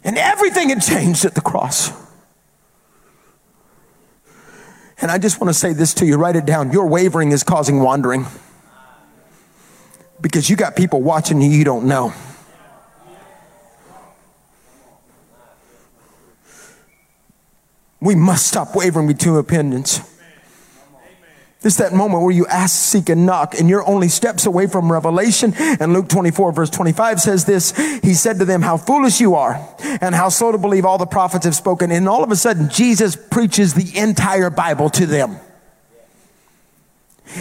And 0.04 0.18
everything 0.18 0.70
had 0.70 0.82
changed 0.82 1.24
at 1.24 1.34
the 1.34 1.40
cross. 1.40 1.92
And 5.00 5.10
I 5.10 5.18
just 5.18 5.40
want 5.40 5.48
to 5.48 5.54
say 5.54 5.72
this 5.72 5.94
to 5.94 6.06
you 6.06 6.16
write 6.16 6.36
it 6.36 6.46
down. 6.46 6.70
Your 6.72 6.86
wavering 6.86 7.32
is 7.32 7.42
causing 7.42 7.80
wandering. 7.80 8.26
because 10.20 10.48
you 10.48 10.54
got 10.54 10.76
people 10.76 11.02
watching 11.02 11.40
you 11.40 11.50
you 11.50 11.64
don't 11.64 11.86
know. 11.86 12.12
We 18.00 18.14
must 18.14 18.46
stop 18.46 18.74
wavering 18.74 19.06
between 19.08 19.36
opinions. 19.36 20.00
This 21.62 21.76
that 21.76 21.92
moment 21.92 22.22
where 22.24 22.32
you 22.32 22.46
ask, 22.46 22.74
seek, 22.74 23.08
and 23.08 23.24
knock, 23.24 23.58
and 23.58 23.68
you're 23.68 23.86
only 23.88 24.08
steps 24.08 24.46
away 24.46 24.66
from 24.66 24.90
revelation. 24.90 25.54
And 25.56 25.92
Luke 25.92 26.08
24, 26.08 26.52
verse 26.52 26.70
25 26.70 27.20
says 27.20 27.44
this 27.44 27.70
He 28.02 28.14
said 28.14 28.40
to 28.40 28.44
them, 28.44 28.62
How 28.62 28.76
foolish 28.76 29.20
you 29.20 29.36
are, 29.36 29.60
and 30.00 30.14
how 30.14 30.28
slow 30.28 30.52
to 30.52 30.58
believe 30.58 30.84
all 30.84 30.98
the 30.98 31.06
prophets 31.06 31.44
have 31.44 31.54
spoken. 31.54 31.92
And 31.92 32.08
all 32.08 32.24
of 32.24 32.32
a 32.32 32.36
sudden, 32.36 32.68
Jesus 32.68 33.14
preaches 33.16 33.74
the 33.74 33.96
entire 33.96 34.50
Bible 34.50 34.90
to 34.90 35.06
them. 35.06 35.38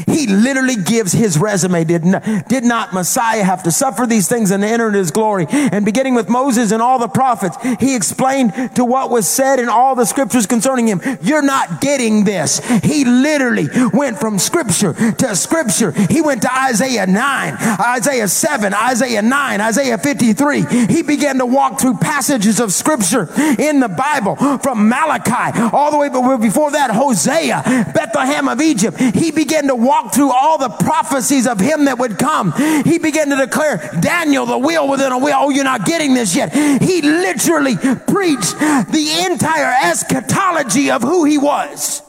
He 0.07 0.27
literally 0.27 0.75
gives 0.75 1.11
his 1.11 1.37
resume. 1.37 1.83
Did 1.83 2.05
not, 2.05 2.23
did 2.47 2.63
not 2.63 2.93
Messiah 2.93 3.43
have 3.43 3.63
to 3.63 3.71
suffer 3.71 4.05
these 4.05 4.27
things 4.27 4.51
and 4.51 4.63
enter 4.63 4.87
into 4.87 4.99
his 4.99 5.11
glory? 5.11 5.47
And 5.49 5.85
beginning 5.85 6.15
with 6.15 6.29
Moses 6.29 6.71
and 6.71 6.81
all 6.81 6.99
the 6.99 7.07
prophets, 7.07 7.57
he 7.79 7.95
explained 7.95 8.75
to 8.75 8.85
what 8.85 9.09
was 9.09 9.27
said 9.27 9.59
in 9.59 9.69
all 9.69 9.95
the 9.95 10.05
scriptures 10.05 10.45
concerning 10.45 10.87
him. 10.87 11.01
You're 11.21 11.41
not 11.41 11.81
getting 11.81 12.23
this. 12.23 12.59
He 12.83 13.05
literally 13.05 13.67
went 13.93 14.19
from 14.19 14.39
scripture 14.39 14.93
to 14.93 15.35
scripture. 15.35 15.91
He 15.91 16.21
went 16.21 16.41
to 16.43 16.53
Isaiah 16.53 17.07
9, 17.07 17.57
Isaiah 17.79 18.27
7, 18.27 18.73
Isaiah 18.73 19.21
9, 19.21 19.61
Isaiah 19.61 19.97
53. 19.97 20.87
He 20.87 21.01
began 21.01 21.37
to 21.39 21.45
walk 21.45 21.79
through 21.79 21.97
passages 21.97 22.59
of 22.59 22.71
scripture 22.71 23.29
in 23.59 23.79
the 23.79 23.89
Bible 23.89 24.35
from 24.59 24.87
Malachi 24.89 25.59
all 25.73 25.91
the 25.91 25.97
way 25.97 26.09
before 26.37 26.71
that, 26.71 26.91
Hosea, 26.91 27.91
Bethlehem 27.93 28.47
of 28.47 28.61
Egypt. 28.61 28.99
He 28.99 29.31
began 29.31 29.67
to 29.67 29.75
walk 29.81 30.13
through 30.13 30.31
all 30.31 30.57
the 30.57 30.69
prophecies 30.69 31.47
of 31.47 31.59
him 31.59 31.85
that 31.85 31.97
would 31.97 32.17
come. 32.17 32.51
He 32.83 32.99
began 32.99 33.29
to 33.29 33.35
declare, 33.35 33.89
Daniel, 33.99 34.45
the 34.45 34.57
wheel 34.57 34.87
within 34.87 35.11
a 35.11 35.17
wheel. 35.17 35.35
Oh, 35.37 35.49
you're 35.49 35.63
not 35.63 35.85
getting 35.85 36.13
this 36.13 36.35
yet. 36.35 36.53
He 36.53 37.01
literally 37.01 37.75
preached 37.75 38.57
the 38.59 39.27
entire 39.29 39.73
eschatology 39.83 40.91
of 40.91 41.01
who 41.01 41.25
he 41.25 41.37
was. 41.37 42.01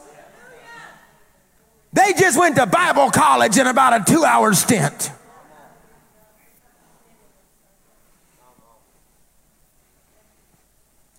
They 1.92 2.12
just 2.18 2.38
went 2.38 2.56
to 2.56 2.66
Bible 2.66 3.10
college 3.10 3.58
in 3.58 3.66
about 3.66 4.00
a 4.00 4.12
two 4.12 4.24
hour 4.24 4.54
stint. 4.54 5.10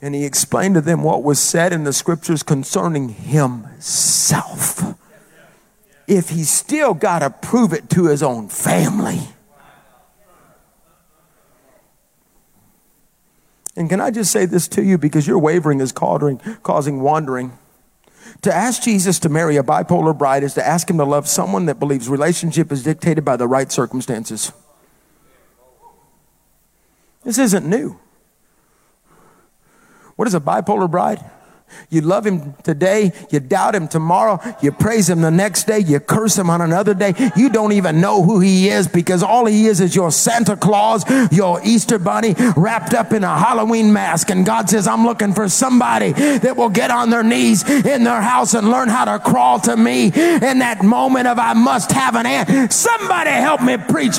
And 0.02 0.14
he 0.14 0.26
explained 0.26 0.76
to 0.76 0.82
them 0.82 1.02
what 1.02 1.24
was 1.24 1.40
said 1.40 1.72
in 1.72 1.86
the 1.86 1.94
scriptures 1.94 2.44
concerning 2.44 3.08
himself 3.08 4.84
if 6.08 6.30
he's 6.30 6.50
still 6.50 6.94
got 6.94 7.20
to 7.20 7.30
prove 7.30 7.74
it 7.74 7.90
to 7.92 8.08
his 8.08 8.22
own 8.22 8.50
family. 8.50 9.22
And 13.76 13.90
can 13.90 14.00
I 14.00 14.12
just 14.12 14.32
say 14.32 14.46
this 14.46 14.68
to 14.70 14.84
you 14.84 14.98
because 14.98 15.28
your 15.28 15.40
wavering 15.40 15.80
is 15.80 15.92
causing 15.92 17.02
wandering? 17.02 17.58
To 18.44 18.54
ask 18.54 18.84
Jesus 18.84 19.20
to 19.20 19.30
marry 19.30 19.58
a 19.58 19.64
bipolar 19.64 20.18
bride 20.18 20.44
is 20.44 20.54
to 20.56 20.66
ask 20.66 20.90
him 20.90 20.98
to 20.98 21.06
love 21.06 21.28
someone 21.28 21.66
that 21.66 21.80
believes 21.80 22.08
relationship 22.08 22.72
is 22.72 22.84
dictated 22.84 23.26
by 23.26 23.36
the 23.36 23.48
right 23.48 23.72
circumstances. 23.72 24.52
This 27.24 27.38
isn't 27.38 27.66
new. 27.66 28.00
What 30.16 30.28
is 30.28 30.36
a 30.36 30.40
bipolar 30.40 30.92
bride? 30.92 31.24
You 31.90 32.02
love 32.02 32.26
him 32.26 32.54
today, 32.64 33.12
you 33.30 33.40
doubt 33.40 33.76
him 33.76 33.88
tomorrow, 33.88 34.40
you 34.62 34.72
praise 34.72 35.10
him 35.10 35.22
the 35.22 35.32
next 35.32 35.66
day, 35.66 35.80
you 35.80 36.00
curse 36.00 36.38
him 36.38 36.50
on 36.50 36.62
another 36.62 36.94
day. 36.94 37.14
You 37.36 37.50
don't 37.50 37.74
even 37.74 38.02
know 38.02 38.24
who 38.24 38.40
he 38.40 38.70
is 38.70 38.88
because 38.88 39.24
all 39.24 39.46
he 39.46 39.68
is 39.68 39.80
is 39.80 39.96
your 39.96 40.12
Santa 40.12 40.56
Claus, 40.56 41.04
your 41.32 41.62
Easter 41.64 42.00
bunny 42.00 42.36
wrapped 42.56 42.94
up 42.94 43.14
in 43.14 43.24
a 43.24 43.38
Halloween 43.38 43.94
mask. 43.94 44.30
And 44.30 44.46
God 44.46 44.70
says, 44.70 44.88
I'm 44.88 45.06
looking 45.06 45.34
for 45.34 45.48
somebody 45.50 46.12
that 46.14 46.58
will 46.58 46.70
get 46.70 46.92
on 46.92 47.10
their 47.10 47.24
knees 47.24 47.68
in 47.70 48.04
their 48.04 48.22
house 48.22 48.54
and 48.54 48.70
learn 48.70 48.90
how 48.90 49.06
to 49.06 49.20
crawl 49.20 49.60
to 49.62 49.78
me 49.78 50.06
in 50.06 50.60
that 50.60 50.84
moment 50.84 51.28
of 51.28 51.40
I 51.40 51.54
must 51.54 51.92
have 51.92 52.16
an 52.16 52.26
aunt. 52.26 52.74
Somebody 52.74 53.30
help 53.32 53.62
me 53.62 53.78
preach. 53.78 54.18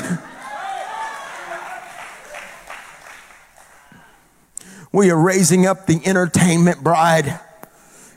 We 4.91 5.11
are 5.11 5.19
raising 5.19 5.65
up 5.65 5.87
the 5.87 5.99
entertainment 6.05 6.81
bride 6.81 7.37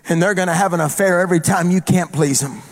and 0.08 0.22
they're 0.22 0.34
going 0.34 0.48
to 0.48 0.54
have 0.54 0.72
an 0.72 0.80
affair 0.80 1.20
every 1.20 1.40
time 1.40 1.70
you 1.70 1.80
can't 1.80 2.12
please 2.12 2.40
them. 2.40 2.62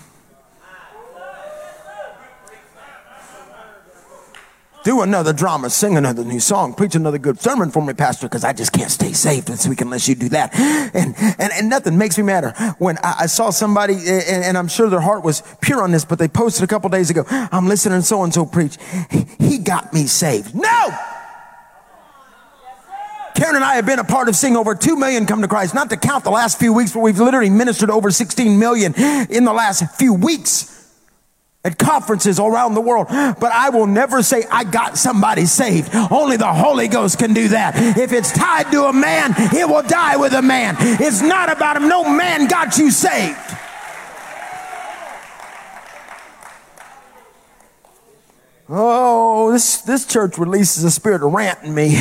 Do 4.85 5.03
another 5.03 5.33
drama, 5.33 5.68
sing 5.68 5.96
another 5.96 6.22
new 6.22 6.38
song, 6.38 6.72
preach 6.72 6.94
another 6.94 7.18
good 7.18 7.40
sermon 7.40 7.72
for 7.72 7.85
me, 7.85 7.92
Pastor, 7.92 8.29
because 8.29 8.44
I 8.44 8.53
just 8.53 8.72
can't 8.72 8.88
stay 8.88 9.12
saved 9.12 9.49
this 9.49 9.66
week 9.66 9.81
unless 9.81 10.07
you 10.07 10.14
do 10.14 10.29
that. 10.29 10.55
And, 10.55 11.12
and, 11.40 11.53
and 11.53 11.68
nothing 11.68 11.99
makes 11.99 12.16
me 12.16 12.22
madder. 12.22 12.53
When 12.79 12.96
I, 12.99 13.14
I 13.22 13.27
saw 13.27 13.51
somebody, 13.51 13.94
and, 13.94 14.44
and, 14.44 14.57
I'm 14.57 14.68
sure 14.68 14.88
their 14.88 15.01
heart 15.01 15.25
was 15.25 15.42
pure 15.61 15.83
on 15.83 15.90
this, 15.90 16.05
but 16.05 16.20
they 16.20 16.29
posted 16.29 16.62
a 16.62 16.68
couple 16.68 16.88
days 16.88 17.11
ago, 17.11 17.25
I'm 17.29 17.66
listening 17.66 17.99
to 17.99 18.07
so 18.07 18.22
and 18.22 18.33
so 18.33 18.46
preach. 18.46 18.79
He 19.40 19.59
got 19.59 19.92
me 19.92 20.07
saved. 20.07 20.55
No! 20.55 21.15
Karen 23.37 23.55
and 23.55 23.64
I 23.64 23.75
have 23.75 23.85
been 23.85 23.99
a 23.99 24.05
part 24.05 24.31
of 24.31 24.35
seeing 24.35 24.57
over 24.57 24.75
2 24.75 24.96
million 24.96 25.27
come 25.27 25.42
to 25.42 25.49
Christ, 25.49 25.75
not 25.75 25.90
to 25.90 25.99
count 25.99 26.25
the 26.25 26.31
last 26.31 26.59
few 26.59 26.72
weeks, 26.72 26.92
but 26.92 27.01
we've 27.01 27.18
literally 27.18 27.51
ministered 27.51 27.90
over 27.90 28.11
16 28.11 28.59
million 28.59 28.94
in 29.31 29.44
the 29.44 29.53
last 29.53 29.85
few 29.96 30.14
weeks 30.14 30.72
at 31.62 31.79
conferences 31.79 32.40
around 32.40 32.72
the 32.72 32.81
world. 32.81 33.09
But 33.09 33.53
I 33.53 33.68
will 33.68 33.87
never 33.87 34.22
say 34.22 34.44
I 34.51 34.64
got 34.64 34.96
somebody 34.96 35.44
saved. 35.44 35.94
Only 35.94 36.38
the 36.38 36.51
Holy 36.51 36.88
Ghost 36.88 37.18
can 37.18 37.35
do 37.35 37.49
that. 37.49 37.75
If 37.99 38.12
it's 38.12 38.33
tied 38.33 38.72
to 38.72 38.85
a 38.85 38.92
man, 38.92 39.35
it 39.37 39.68
will 39.68 39.83
die 39.83 40.16
with 40.16 40.33
a 40.33 40.42
man. 40.42 40.77
It's 40.79 41.20
not 41.20 41.53
about 41.53 41.77
him. 41.77 41.88
No 41.88 42.09
man 42.09 42.49
got 42.49 42.79
you 42.79 42.90
saved. 42.90 43.38
Oh, 48.70 49.53
this, 49.53 49.83
this 49.83 50.07
church 50.07 50.38
releases 50.38 50.85
a 50.85 50.90
spirit 50.90 51.22
of 51.22 51.33
rant 51.33 51.62
in 51.64 51.75
me. 51.75 52.01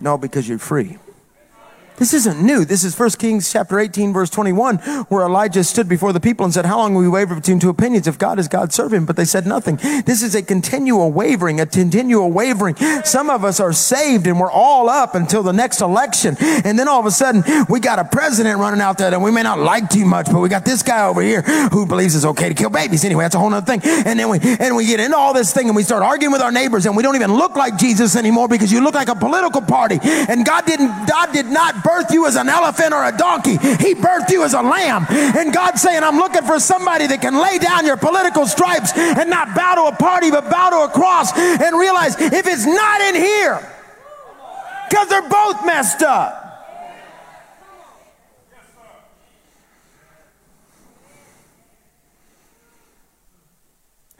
No, 0.00 0.16
because 0.16 0.48
you're 0.48 0.58
free. 0.58 0.98
This 1.98 2.14
isn't 2.14 2.40
new. 2.40 2.64
This 2.64 2.84
is 2.84 2.96
1 2.96 3.10
Kings 3.10 3.52
chapter 3.52 3.80
18 3.80 4.12
verse 4.12 4.30
21 4.30 4.78
where 5.08 5.24
Elijah 5.24 5.64
stood 5.64 5.88
before 5.88 6.12
the 6.12 6.20
people 6.20 6.44
and 6.44 6.54
said, 6.54 6.64
how 6.64 6.78
long 6.78 6.94
will 6.94 7.02
we 7.02 7.08
waver 7.08 7.34
between 7.34 7.58
two 7.58 7.70
opinions? 7.70 8.06
If 8.06 8.18
God 8.18 8.38
is 8.38 8.46
God, 8.46 8.72
serve 8.72 8.92
him. 8.92 9.04
But 9.04 9.16
they 9.16 9.24
said 9.24 9.46
nothing. 9.46 9.76
This 10.06 10.22
is 10.22 10.34
a 10.36 10.42
continual 10.42 11.10
wavering, 11.10 11.60
a 11.60 11.66
continual 11.66 12.30
wavering. 12.30 12.76
Some 13.04 13.30
of 13.30 13.44
us 13.44 13.58
are 13.58 13.72
saved 13.72 14.28
and 14.28 14.38
we're 14.38 14.50
all 14.50 14.88
up 14.88 15.16
until 15.16 15.42
the 15.42 15.52
next 15.52 15.80
election. 15.80 16.36
And 16.40 16.78
then 16.78 16.86
all 16.86 17.00
of 17.00 17.06
a 17.06 17.10
sudden 17.10 17.42
we 17.68 17.80
got 17.80 17.98
a 17.98 18.04
president 18.04 18.60
running 18.60 18.80
out 18.80 18.98
there 18.98 19.10
that 19.10 19.20
we 19.20 19.32
may 19.32 19.42
not 19.42 19.58
like 19.58 19.90
too 19.90 20.04
much, 20.04 20.26
but 20.26 20.38
we 20.38 20.48
got 20.48 20.64
this 20.64 20.84
guy 20.84 21.04
over 21.04 21.20
here 21.20 21.42
who 21.42 21.84
believes 21.84 22.14
it's 22.14 22.24
okay 22.24 22.48
to 22.48 22.54
kill 22.54 22.70
babies. 22.70 23.04
Anyway, 23.04 23.24
that's 23.24 23.34
a 23.34 23.40
whole 23.40 23.52
other 23.52 23.66
thing. 23.66 23.80
And 24.06 24.18
then 24.18 24.28
we, 24.28 24.38
and 24.40 24.76
we 24.76 24.86
get 24.86 25.00
into 25.00 25.16
all 25.16 25.34
this 25.34 25.52
thing 25.52 25.66
and 25.66 25.74
we 25.74 25.82
start 25.82 26.04
arguing 26.04 26.32
with 26.32 26.42
our 26.42 26.52
neighbors 26.52 26.86
and 26.86 26.96
we 26.96 27.02
don't 27.02 27.16
even 27.16 27.34
look 27.34 27.56
like 27.56 27.76
Jesus 27.76 28.14
anymore 28.14 28.46
because 28.46 28.70
you 28.70 28.84
look 28.84 28.94
like 28.94 29.08
a 29.08 29.16
political 29.16 29.62
party. 29.62 29.98
And 30.02 30.46
God 30.46 30.64
didn't, 30.64 31.08
God 31.08 31.32
did 31.32 31.46
not 31.46 31.82
birthed 31.88 32.12
you 32.12 32.26
as 32.26 32.36
an 32.36 32.48
elephant 32.48 32.92
or 32.92 33.04
a 33.04 33.16
donkey. 33.16 33.56
He 33.56 33.94
birthed 33.94 34.30
you 34.30 34.44
as 34.44 34.52
a 34.52 34.60
lamb. 34.60 35.06
And 35.08 35.52
God's 35.52 35.80
saying, 35.80 36.02
I'm 36.02 36.16
looking 36.16 36.42
for 36.42 36.60
somebody 36.60 37.06
that 37.06 37.22
can 37.22 37.40
lay 37.40 37.58
down 37.58 37.86
your 37.86 37.96
political 37.96 38.46
stripes 38.46 38.92
and 38.96 39.30
not 39.30 39.54
bow 39.54 39.74
to 39.76 39.94
a 39.94 39.96
party, 39.96 40.30
but 40.30 40.50
bow 40.50 40.70
to 40.70 40.76
a 40.84 40.88
cross 40.88 41.36
and 41.36 41.78
realize 41.78 42.20
if 42.20 42.46
it's 42.46 42.66
not 42.66 43.00
in 43.00 43.14
here, 43.14 43.58
because 44.88 45.08
they're 45.08 45.28
both 45.28 45.64
messed 45.64 46.02
up. 46.02 46.37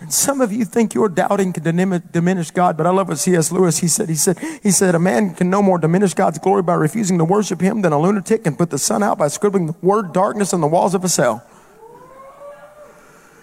And 0.09 0.13
some 0.15 0.41
of 0.41 0.51
you 0.51 0.65
think 0.65 0.95
your 0.95 1.11
doubting 1.11 1.53
can 1.53 1.63
diminish 1.63 2.51
God, 2.51 2.79
but 2.79 2.87
I 2.87 2.91
love 2.91 3.09
what 3.09 3.19
C.S. 3.19 3.53
Lewis, 3.53 3.77
he 3.81 3.89
said, 3.89 4.09
he 4.09 4.15
said, 4.15 4.39
he 4.63 4.71
said, 4.71 4.95
a 4.95 4.99
man 4.99 5.35
can 5.35 5.51
no 5.51 5.61
more 5.61 5.79
diminish 5.79 6.15
God's 6.15 6.39
glory 6.39 6.63
by 6.63 6.73
refusing 6.77 7.19
to 7.19 7.27
worship 7.27 7.61
him 7.61 7.83
than 7.83 7.93
a 7.93 8.01
lunatic 8.01 8.45
can 8.45 8.57
put 8.57 8.71
the 8.71 8.79
sun 8.79 9.03
out 9.03 9.19
by 9.19 9.29
scribbling 9.29 9.67
the 9.67 9.75
word 9.83 10.15
darkness 10.15 10.55
on 10.55 10.63
the 10.63 10.67
walls 10.67 10.95
of 10.95 11.05
a 11.05 11.11
cell. 11.11 11.47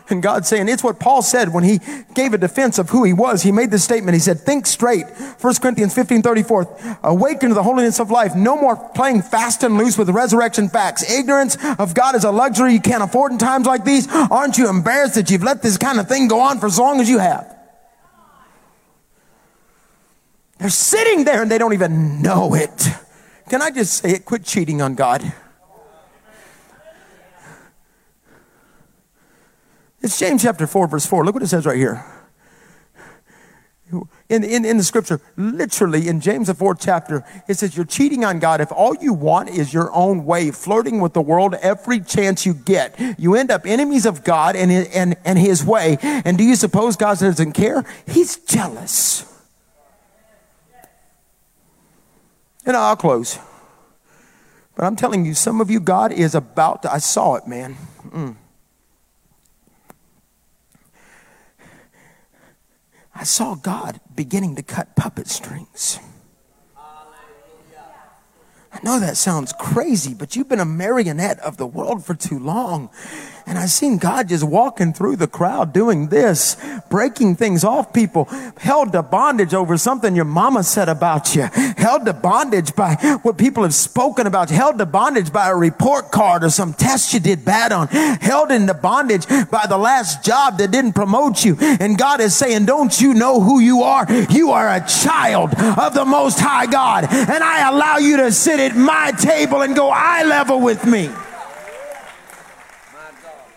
And 0.09 0.21
God's 0.21 0.47
saying, 0.47 0.69
it's 0.69 0.83
what 0.83 0.99
Paul 0.99 1.23
said 1.23 1.51
when 1.51 1.63
he 1.63 1.79
gave 2.13 2.33
a 2.33 2.37
defense 2.37 2.77
of 2.77 2.89
who 2.89 3.03
he 3.03 3.13
was. 3.13 3.41
He 3.41 3.51
made 3.51 3.71
this 3.71 3.83
statement. 3.83 4.13
He 4.13 4.19
said, 4.19 4.39
think 4.39 4.67
straight. 4.67 5.05
1 5.41 5.55
Corinthians 5.55 5.95
15, 5.95 6.21
34. 6.21 6.99
Awaken 7.03 7.49
to 7.49 7.55
the 7.55 7.63
holiness 7.63 7.99
of 7.99 8.11
life. 8.11 8.35
No 8.35 8.55
more 8.55 8.75
playing 8.93 9.23
fast 9.23 9.63
and 9.63 9.77
loose 9.77 9.97
with 9.97 10.09
resurrection 10.09 10.69
facts. 10.69 11.09
Ignorance 11.09 11.57
of 11.79 11.95
God 11.95 12.15
is 12.15 12.23
a 12.23 12.31
luxury 12.31 12.73
you 12.73 12.81
can't 12.81 13.03
afford 13.03 13.31
in 13.31 13.39
times 13.39 13.65
like 13.65 13.83
these. 13.83 14.07
Aren't 14.13 14.57
you 14.57 14.69
embarrassed 14.69 15.15
that 15.15 15.31
you've 15.31 15.43
let 15.43 15.63
this 15.63 15.77
kind 15.77 15.99
of 15.99 16.07
thing 16.07 16.27
go 16.27 16.39
on 16.39 16.59
for 16.59 16.67
as 16.67 16.77
long 16.77 17.01
as 17.01 17.09
you 17.09 17.17
have? 17.17 17.51
They're 20.59 20.69
sitting 20.69 21.25
there 21.25 21.41
and 21.41 21.49
they 21.49 21.57
don't 21.57 21.73
even 21.73 22.21
know 22.21 22.53
it. 22.53 22.89
Can 23.49 23.61
I 23.61 23.71
just 23.71 24.01
say 24.01 24.11
it? 24.11 24.25
Quit 24.25 24.43
cheating 24.43 24.81
on 24.81 24.95
God. 24.95 25.33
It's 30.05 30.19
James 30.19 30.43
chapter 30.43 30.67
4, 30.67 30.87
verse 30.87 31.07
4. 31.07 31.25
Look 31.25 31.33
what 31.33 31.41
it 31.41 31.47
says 31.47 31.65
right 31.65 31.75
here. 31.77 32.05
in, 34.29 34.43
in, 34.43 34.63
in 34.63 34.77
the 34.77 34.83
scripture, 34.83 35.19
literally 35.35 36.07
in 36.07 36.21
James, 36.21 36.45
the 36.45 36.53
fourth 36.53 36.77
chapter, 36.79 37.25
it 37.47 37.55
says, 37.55 37.75
You're 37.75 37.87
cheating 37.87 38.23
on 38.23 38.37
God. 38.37 38.61
If 38.61 38.71
all 38.71 38.95
you 39.01 39.13
want 39.13 39.49
is 39.49 39.73
your 39.73 39.91
own 39.95 40.23
way, 40.23 40.51
flirting 40.51 41.01
with 41.01 41.13
the 41.13 41.23
world 41.23 41.55
every 41.55 42.01
chance 42.01 42.45
you 42.45 42.53
get, 42.53 42.99
you 43.17 43.33
end 43.33 43.49
up 43.49 43.65
enemies 43.65 44.05
of 44.05 44.23
God 44.23 44.55
and, 44.55 44.71
and, 44.71 45.15
and 45.25 45.39
His 45.39 45.65
way. 45.65 45.97
And 46.03 46.37
do 46.37 46.43
you 46.43 46.55
suppose 46.55 46.95
God 46.95 47.17
doesn't 47.17 47.53
care? 47.53 47.83
He's 48.05 48.35
jealous. 48.35 49.25
And 52.63 52.77
I'll 52.77 52.95
close. 52.95 53.39
But 54.75 54.85
I'm 54.85 54.95
telling 54.95 55.25
you, 55.25 55.33
some 55.33 55.61
of 55.61 55.71
you, 55.71 55.79
God 55.79 56.11
is 56.11 56.35
about 56.35 56.83
to, 56.83 56.93
I 56.93 56.99
saw 56.99 57.33
it, 57.37 57.47
man. 57.47 57.75
Mm. 58.09 58.35
I 63.15 63.23
saw 63.23 63.55
God 63.55 64.01
beginning 64.13 64.55
to 64.57 64.63
cut 64.63 64.95
puppet 64.95 65.27
strings. 65.27 65.99
I 66.77 68.79
know 68.83 68.99
that 68.99 69.15
sounds 69.15 69.53
crazy, 69.57 70.13
but 70.13 70.35
you've 70.35 70.49
been 70.49 70.59
a 70.59 70.65
marionette 70.65 71.39
of 71.39 71.55
the 71.55 71.65
world 71.65 72.05
for 72.05 72.13
too 72.13 72.37
long. 72.37 72.89
And 73.47 73.59
I 73.59 73.67
seen 73.67 73.97
God 73.97 74.29
just 74.29 74.43
walking 74.43 74.93
through 74.93 75.17
the 75.17 75.27
crowd 75.27 75.71
doing 75.71 76.07
this, 76.07 76.57
breaking 76.89 77.35
things 77.35 77.63
off 77.63 77.93
people, 77.93 78.25
held 78.57 78.91
to 78.93 79.03
bondage 79.03 79.53
over 79.53 79.77
something 79.77 80.15
your 80.15 80.25
mama 80.25 80.63
said 80.63 80.89
about 80.89 81.35
you, 81.35 81.43
held 81.77 82.05
to 82.05 82.13
bondage 82.13 82.75
by 82.75 82.95
what 83.21 83.37
people 83.37 83.63
have 83.63 83.73
spoken 83.73 84.25
about 84.27 84.49
held 84.49 84.77
to 84.77 84.85
bondage 84.85 85.31
by 85.31 85.49
a 85.49 85.55
report 85.55 86.11
card 86.11 86.43
or 86.43 86.49
some 86.49 86.73
test 86.73 87.13
you 87.13 87.19
did 87.19 87.45
bad 87.45 87.71
on, 87.71 87.87
held 87.87 88.51
into 88.51 88.73
bondage 88.73 89.27
by 89.27 89.65
the 89.67 89.77
last 89.77 90.23
job 90.23 90.57
that 90.57 90.71
didn't 90.71 90.93
promote 90.93 91.43
you. 91.43 91.57
And 91.59 91.97
God 91.97 92.21
is 92.21 92.35
saying, 92.35 92.65
don't 92.65 92.99
you 92.99 93.13
know 93.13 93.41
who 93.41 93.59
you 93.59 93.83
are? 93.83 94.11
You 94.29 94.51
are 94.51 94.73
a 94.73 94.85
child 94.87 95.53
of 95.77 95.93
the 95.93 96.05
most 96.05 96.39
high 96.39 96.65
God. 96.65 97.05
And 97.11 97.43
I 97.43 97.69
allow 97.69 97.97
you 97.97 98.17
to 98.17 98.31
sit 98.31 98.59
at 98.59 98.75
my 98.75 99.11
table 99.11 99.61
and 99.61 99.75
go 99.75 99.89
eye 99.89 100.23
level 100.23 100.61
with 100.61 100.85
me. 100.85 101.09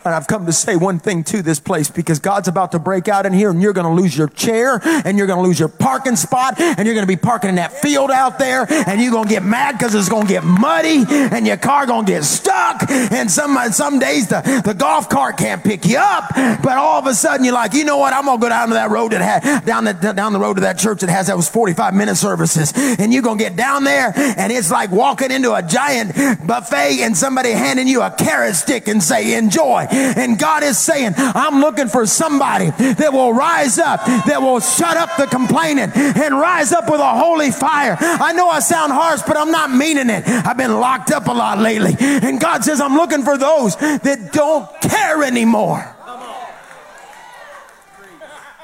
And 0.05 0.15
I've 0.15 0.29
come 0.29 0.47
to 0.47 0.53
say 0.53 0.77
one 0.77 1.01
thing 1.01 1.25
to 1.25 1.43
this 1.43 1.59
place 1.59 1.91
because 1.91 2.21
God's 2.21 2.47
about 2.47 2.73
to 2.73 2.79
break 2.79 3.09
out 3.09 3.27
in 3.27 3.33
here 3.33 3.51
and 3.51 3.61
you're 3.61 3.73
going 3.73 3.87
to 3.87 4.01
lose 4.01 4.17
your 4.17 4.29
chair 4.29 4.81
and 4.83 5.19
you're 5.19 5.27
going 5.27 5.41
to 5.41 5.43
lose 5.43 5.59
your 5.59 5.69
parking 5.69 6.15
spot 6.15 6.61
and 6.61 6.87
you're 6.87 6.95
going 6.95 7.07
to 7.07 7.13
be 7.13 7.17
parking 7.17 7.51
in 7.51 7.57
that 7.57 7.73
field 7.73 8.11
out 8.13 8.39
there 8.39 8.65
and 8.71 9.03
you're 9.03 9.11
going 9.11 9.25
to 9.25 9.31
get 9.31 9.43
mad 9.43 9.73
because 9.73 9.97
it's 9.97 10.09
going 10.09 10.27
to 10.27 10.33
get 10.33 10.45
muddy 10.45 11.05
and 11.09 11.47
your 11.49 11.57
car 11.57 11.85
going 11.85 12.07
to 12.07 12.13
get 12.13 12.23
stuck 12.23 12.89
and 12.89 13.29
some, 13.29 13.59
some 13.73 13.99
days 13.99 14.29
the, 14.29 14.63
the 14.65 14.73
golf 14.73 15.09
cart 15.09 15.37
can't 15.37 15.65
pick 15.65 15.85
you 15.85 15.99
up. 15.99 16.29
But 16.63 16.79
all 16.79 17.01
of 17.01 17.07
a 17.07 17.15
sudden 17.15 17.45
you're 17.45 17.55
like, 17.55 17.75
you 17.75 17.85
know 17.85 17.99
what? 17.99 18.13
I'm 18.13 18.25
going 18.25 18.39
to 18.39 18.43
go 18.43 18.49
down 18.49 18.69
to 18.69 18.75
that 18.75 18.91
road 18.91 19.13
that 19.13 19.21
had, 19.21 19.65
down 19.65 19.83
the, 19.83 19.95
down 19.95 20.33
the 20.33 20.41
road 20.41 20.55
to 20.55 20.61
that 20.61 20.79
church 20.79 21.01
that 21.01 21.11
has 21.11 21.27
those 21.27 21.49
45 21.49 21.93
minute 21.93 22.17
services 22.17 22.73
and 22.77 23.13
you're 23.13 23.23
going 23.23 23.39
to 23.39 23.45
get 23.45 23.57
down 23.57 23.83
there 23.83 24.13
and 24.17 24.53
it's 24.53 24.71
like 24.71 24.93
walking 24.93 25.33
into 25.33 25.55
a 25.55 25.63
giant 25.63 26.15
buffet 26.47 27.03
and 27.03 27.17
somebody 27.17 27.51
handing 27.51 27.89
you 27.89 28.01
a 28.01 28.13
carrot 28.13 28.55
stick 28.55 28.87
and 28.87 29.03
say, 29.03 29.37
enjoy. 29.37 29.88
And 29.91 30.39
God 30.39 30.63
is 30.63 30.79
saying, 30.79 31.15
I'm 31.17 31.61
looking 31.61 31.89
for 31.89 32.07
somebody 32.07 32.71
that 32.71 33.13
will 33.13 33.33
rise 33.33 33.79
up, 33.79 34.05
that 34.05 34.41
will 34.41 34.61
shut 34.61 34.97
up 34.97 35.17
the 35.17 35.27
complaining 35.27 35.91
and 35.95 36.39
rise 36.39 36.73
up 36.73 36.91
with 36.91 37.01
a 37.01 37.11
holy 37.11 37.51
fire. 37.51 37.97
I 38.01 38.33
know 38.33 38.49
I 38.49 38.61
sound 38.61 38.93
harsh, 38.93 39.23
but 39.27 39.37
I'm 39.37 39.51
not 39.51 39.71
meaning 39.71 40.11
it. 40.11 40.27
I've 40.27 40.57
been 40.57 40.81
locked 40.81 41.11
up 41.11 41.27
a 41.27 41.33
lot 41.33 41.59
lately. 41.59 41.97
And 41.99 42.41
God 42.41 42.65
says, 42.65 42.81
I'm 42.81 42.95
looking 42.95 43.23
for 43.23 43.37
those 43.37 43.77
that 43.77 44.31
don't 44.33 44.69
care 44.81 45.23
anymore. 45.23 45.95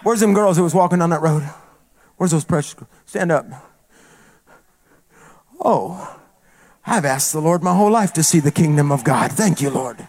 Where's 0.03 0.21
them 0.21 0.35
girls 0.35 0.57
who 0.57 0.63
was 0.63 0.75
walking 0.75 0.99
down 0.99 1.11
that 1.11 1.23
road? 1.23 1.49
Where's 2.17 2.31
those 2.31 2.45
precious 2.45 2.75
girls? 2.75 2.91
Stand 3.07 3.33
up. 3.33 3.47
Oh, 5.61 6.21
I've 6.87 7.07
asked 7.07 7.33
the 7.33 7.41
Lord 7.41 7.63
my 7.63 7.75
whole 7.75 7.91
life 7.91 8.13
to 8.15 8.23
see 8.23 8.39
the 8.39 8.51
kingdom 8.51 8.93
of 8.93 9.03
God. 9.03 9.33
Thank 9.33 9.63
you, 9.63 9.71
Lord. 9.71 10.07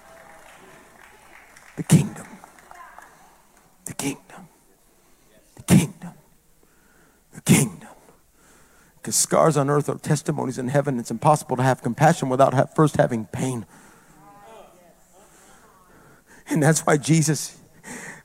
The 1.75 1.83
kingdom. 1.83 2.25
The 3.85 3.93
kingdom. 3.93 4.47
The 5.55 5.63
kingdom. 5.63 6.13
The 7.33 7.41
kingdom. 7.41 7.89
Because 8.97 9.15
scars 9.15 9.57
on 9.57 9.69
earth 9.69 9.89
are 9.89 9.97
testimonies 9.97 10.57
in 10.57 10.69
heaven. 10.69 10.99
It's 10.99 11.11
impossible 11.11 11.57
to 11.57 11.63
have 11.63 11.83
compassion 11.83 12.29
without 12.29 12.75
first 12.75 12.97
having 12.97 13.25
pain. 13.25 13.65
And 16.47 16.61
that's 16.61 16.81
why 16.81 16.97
Jesus 16.97 17.57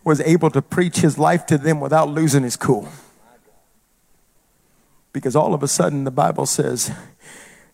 was 0.05 0.21
able 0.21 0.51
to 0.51 0.63
preach 0.63 0.99
his 0.99 1.19
life 1.19 1.45
to 1.47 1.59
them 1.59 1.81
without 1.81 2.09
losing 2.09 2.43
his 2.43 2.57
cool. 2.57 2.89
Because 5.13 5.35
all 5.35 5.53
of 5.55 5.63
a 5.63 5.69
sudden, 5.69 6.05
the 6.05 6.11
Bible 6.11 6.47
says, 6.47 6.91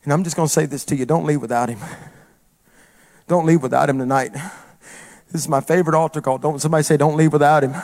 and 0.02 0.12
I'm 0.12 0.24
just 0.24 0.36
going 0.36 0.48
to 0.48 0.52
say 0.52 0.66
this 0.66 0.84
to 0.86 0.96
you 0.96 1.04
don't 1.04 1.26
leave 1.26 1.40
without 1.40 1.68
him. 1.68 1.78
Don't 3.28 3.44
leave 3.44 3.62
without 3.62 3.90
him 3.90 3.98
tonight. 3.98 4.32
This 5.32 5.42
is 5.42 5.48
my 5.48 5.60
favorite 5.60 5.96
altar 5.96 6.20
call. 6.20 6.38
Don't 6.38 6.60
somebody 6.60 6.84
say, 6.84 6.96
don't 6.96 7.16
leave 7.16 7.32
without 7.32 7.64
him. 7.64 7.74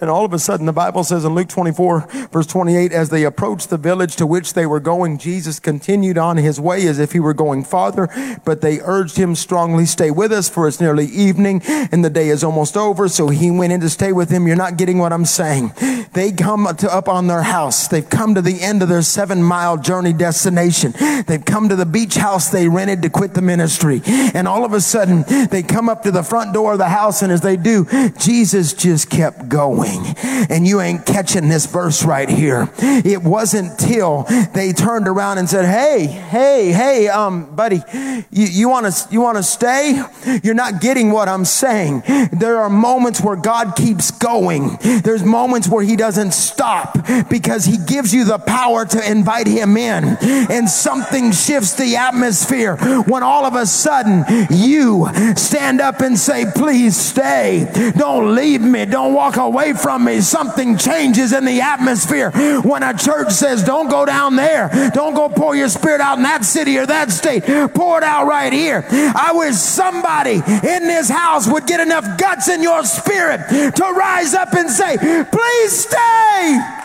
And 0.00 0.08
all 0.08 0.24
of 0.24 0.32
a 0.32 0.38
sudden, 0.38 0.66
the 0.66 0.72
Bible 0.72 1.04
says 1.04 1.24
in 1.24 1.34
Luke 1.34 1.48
24, 1.48 2.28
verse 2.32 2.46
28, 2.46 2.92
as 2.92 3.10
they 3.10 3.24
approached 3.24 3.68
the 3.68 3.76
village 3.76 4.16
to 4.16 4.26
which 4.26 4.54
they 4.54 4.64
were 4.64 4.80
going, 4.80 5.18
Jesus 5.18 5.60
continued 5.60 6.16
on 6.16 6.38
his 6.38 6.58
way 6.58 6.86
as 6.86 6.98
if 6.98 7.12
he 7.12 7.20
were 7.20 7.34
going 7.34 7.64
farther, 7.64 8.08
but 8.44 8.62
they 8.62 8.80
urged 8.80 9.16
him 9.16 9.34
strongly, 9.34 9.84
stay 9.84 10.10
with 10.10 10.32
us 10.32 10.48
for 10.48 10.66
it's 10.66 10.80
nearly 10.80 11.06
evening 11.06 11.60
and 11.64 12.04
the 12.04 12.10
day 12.10 12.28
is 12.28 12.42
almost 12.42 12.76
over. 12.76 13.08
So 13.08 13.28
he 13.28 13.50
went 13.50 13.72
in 13.72 13.80
to 13.80 13.90
stay 13.90 14.12
with 14.12 14.30
him. 14.30 14.46
You're 14.46 14.56
not 14.56 14.78
getting 14.78 14.98
what 14.98 15.12
I'm 15.12 15.26
saying. 15.26 15.72
They 16.12 16.32
come 16.32 16.66
to, 16.78 16.94
up 16.94 17.08
on 17.08 17.26
their 17.26 17.42
house. 17.42 17.88
They've 17.88 18.08
come 18.08 18.34
to 18.36 18.42
the 18.42 18.60
end 18.60 18.82
of 18.82 18.88
their 18.88 19.02
seven 19.02 19.42
mile 19.42 19.76
journey 19.76 20.12
destination. 20.12 20.94
They've 21.26 21.44
come 21.44 21.68
to 21.68 21.76
the 21.76 21.86
beach 21.86 22.14
house 22.14 22.48
they 22.48 22.68
rented 22.68 23.02
to 23.02 23.10
quit 23.10 23.34
the 23.34 23.42
ministry. 23.42 24.00
And 24.06 24.48
all 24.48 24.64
of 24.64 24.72
a 24.72 24.80
sudden, 24.80 25.24
they 25.50 25.62
come 25.62 25.88
up 25.88 26.04
to 26.04 26.10
the 26.10 26.22
front 26.22 26.54
door 26.54 26.72
of 26.72 26.78
the 26.78 26.88
house. 26.88 27.22
And 27.22 27.30
as 27.30 27.42
they 27.42 27.56
do, 27.56 27.86
Jesus 28.18 28.72
just 28.72 29.10
kept 29.10 29.48
going 29.48 29.89
doing. 29.90 30.14
And 30.50 30.66
you 30.66 30.80
ain't 30.80 31.06
catching 31.06 31.48
this 31.48 31.66
verse 31.66 32.04
right 32.04 32.28
here. 32.28 32.70
It 32.78 33.22
wasn't 33.22 33.78
till 33.78 34.24
they 34.54 34.72
turned 34.72 35.08
around 35.08 35.38
and 35.38 35.48
said, 35.48 35.64
Hey, 35.66 36.06
hey, 36.06 36.72
hey, 36.72 37.08
um, 37.08 37.54
buddy, 37.54 37.82
you, 38.30 38.68
want 38.68 38.92
to, 38.92 39.12
you 39.12 39.20
want 39.20 39.36
to 39.36 39.42
stay? 39.42 40.02
You're 40.42 40.54
not 40.54 40.80
getting 40.80 41.10
what 41.10 41.28
I'm 41.28 41.44
saying. 41.44 42.02
There 42.32 42.58
are 42.58 42.70
moments 42.70 43.20
where 43.20 43.36
God 43.36 43.76
keeps 43.76 44.10
going. 44.10 44.78
There's 45.02 45.24
moments 45.24 45.68
where 45.68 45.82
he 45.82 45.96
doesn't 45.96 46.32
stop 46.32 46.96
because 47.28 47.64
he 47.64 47.76
gives 47.76 48.14
you 48.14 48.24
the 48.24 48.38
power 48.38 48.84
to 48.84 49.10
invite 49.10 49.46
him 49.46 49.76
in 49.76 50.16
and 50.20 50.68
something 50.68 51.32
shifts 51.32 51.74
the 51.74 51.96
atmosphere 51.96 52.76
when 53.04 53.22
all 53.22 53.44
of 53.44 53.54
a 53.54 53.66
sudden 53.66 54.24
you 54.50 55.08
stand 55.36 55.80
up 55.80 56.00
and 56.00 56.18
say, 56.18 56.46
please 56.54 56.96
stay. 56.96 57.70
Don't 57.96 58.34
leave 58.34 58.60
me. 58.60 58.84
Don't 58.84 59.14
walk 59.14 59.36
away 59.36 59.72
from 59.80 60.04
me, 60.04 60.20
something 60.20 60.76
changes 60.76 61.32
in 61.32 61.44
the 61.44 61.60
atmosphere. 61.60 62.30
When 62.62 62.82
a 62.82 62.96
church 62.96 63.30
says, 63.32 63.64
don't 63.64 63.88
go 63.88 64.04
down 64.04 64.36
there, 64.36 64.90
don't 64.94 65.14
go 65.14 65.28
pour 65.28 65.56
your 65.56 65.68
spirit 65.68 66.00
out 66.00 66.18
in 66.18 66.24
that 66.24 66.44
city 66.44 66.78
or 66.78 66.86
that 66.86 67.10
state, 67.10 67.44
pour 67.74 67.98
it 67.98 68.04
out 68.04 68.26
right 68.26 68.52
here. 68.52 68.84
I 68.90 69.32
wish 69.34 69.54
somebody 69.54 70.34
in 70.34 70.86
this 70.86 71.08
house 71.08 71.46
would 71.50 71.66
get 71.66 71.80
enough 71.80 72.18
guts 72.18 72.48
in 72.48 72.62
your 72.62 72.84
spirit 72.84 73.40
to 73.76 73.82
rise 73.96 74.34
up 74.34 74.52
and 74.54 74.70
say, 74.70 74.96
please 74.98 75.84
stay. 75.84 76.76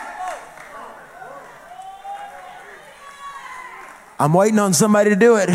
I'm 4.17 4.33
waiting 4.33 4.59
on 4.59 4.73
somebody 4.73 5.09
to 5.09 5.15
do 5.15 5.35
it. 5.35 5.49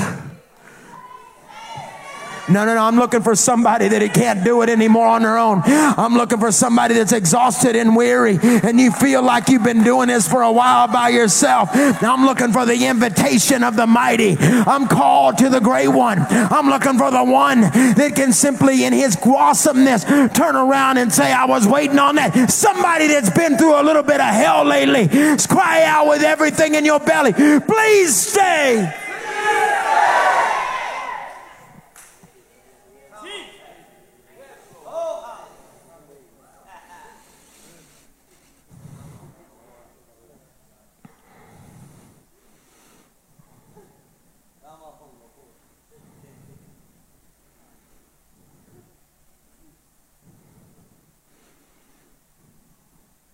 No, 2.50 2.64
no, 2.64 2.74
no. 2.74 2.84
I'm 2.84 2.96
looking 2.96 3.22
for 3.22 3.36
somebody 3.36 3.88
that 3.88 4.02
it 4.02 4.12
can't 4.12 4.44
do 4.44 4.62
it 4.62 4.68
anymore 4.68 5.06
on 5.06 5.22
their 5.22 5.38
own. 5.38 5.62
I'm 5.64 6.14
looking 6.14 6.38
for 6.38 6.50
somebody 6.50 6.94
that's 6.94 7.12
exhausted 7.12 7.76
and 7.76 7.94
weary 7.94 8.38
and 8.42 8.80
you 8.80 8.90
feel 8.90 9.22
like 9.22 9.48
you've 9.48 9.62
been 9.62 9.84
doing 9.84 10.08
this 10.08 10.28
for 10.28 10.42
a 10.42 10.50
while 10.50 10.88
by 10.88 11.10
yourself. 11.10 11.74
Now 11.74 12.14
I'm 12.14 12.24
looking 12.24 12.52
for 12.52 12.66
the 12.66 12.86
invitation 12.86 13.62
of 13.62 13.76
the 13.76 13.86
mighty. 13.86 14.36
I'm 14.40 14.88
called 14.88 15.38
to 15.38 15.48
the 15.48 15.60
great 15.60 15.88
one. 15.88 16.18
I'm 16.28 16.68
looking 16.68 16.98
for 16.98 17.10
the 17.10 17.24
one 17.24 17.60
that 17.60 18.12
can 18.16 18.32
simply, 18.32 18.84
in 18.84 18.92
his 18.92 19.16
awesomeness, 19.16 20.04
turn 20.04 20.56
around 20.56 20.98
and 20.98 21.12
say, 21.12 21.32
I 21.32 21.44
was 21.44 21.66
waiting 21.66 21.98
on 21.98 22.16
that. 22.16 22.50
Somebody 22.50 23.06
that's 23.06 23.30
been 23.30 23.56
through 23.56 23.80
a 23.80 23.84
little 23.84 24.02
bit 24.02 24.20
of 24.20 24.34
hell 24.34 24.64
lately. 24.64 25.08
Cry 25.48 25.84
out 25.84 26.08
with 26.08 26.22
everything 26.22 26.74
in 26.74 26.84
your 26.84 27.00
belly. 27.00 27.32
Please 27.32 28.14
stay. 28.14 28.96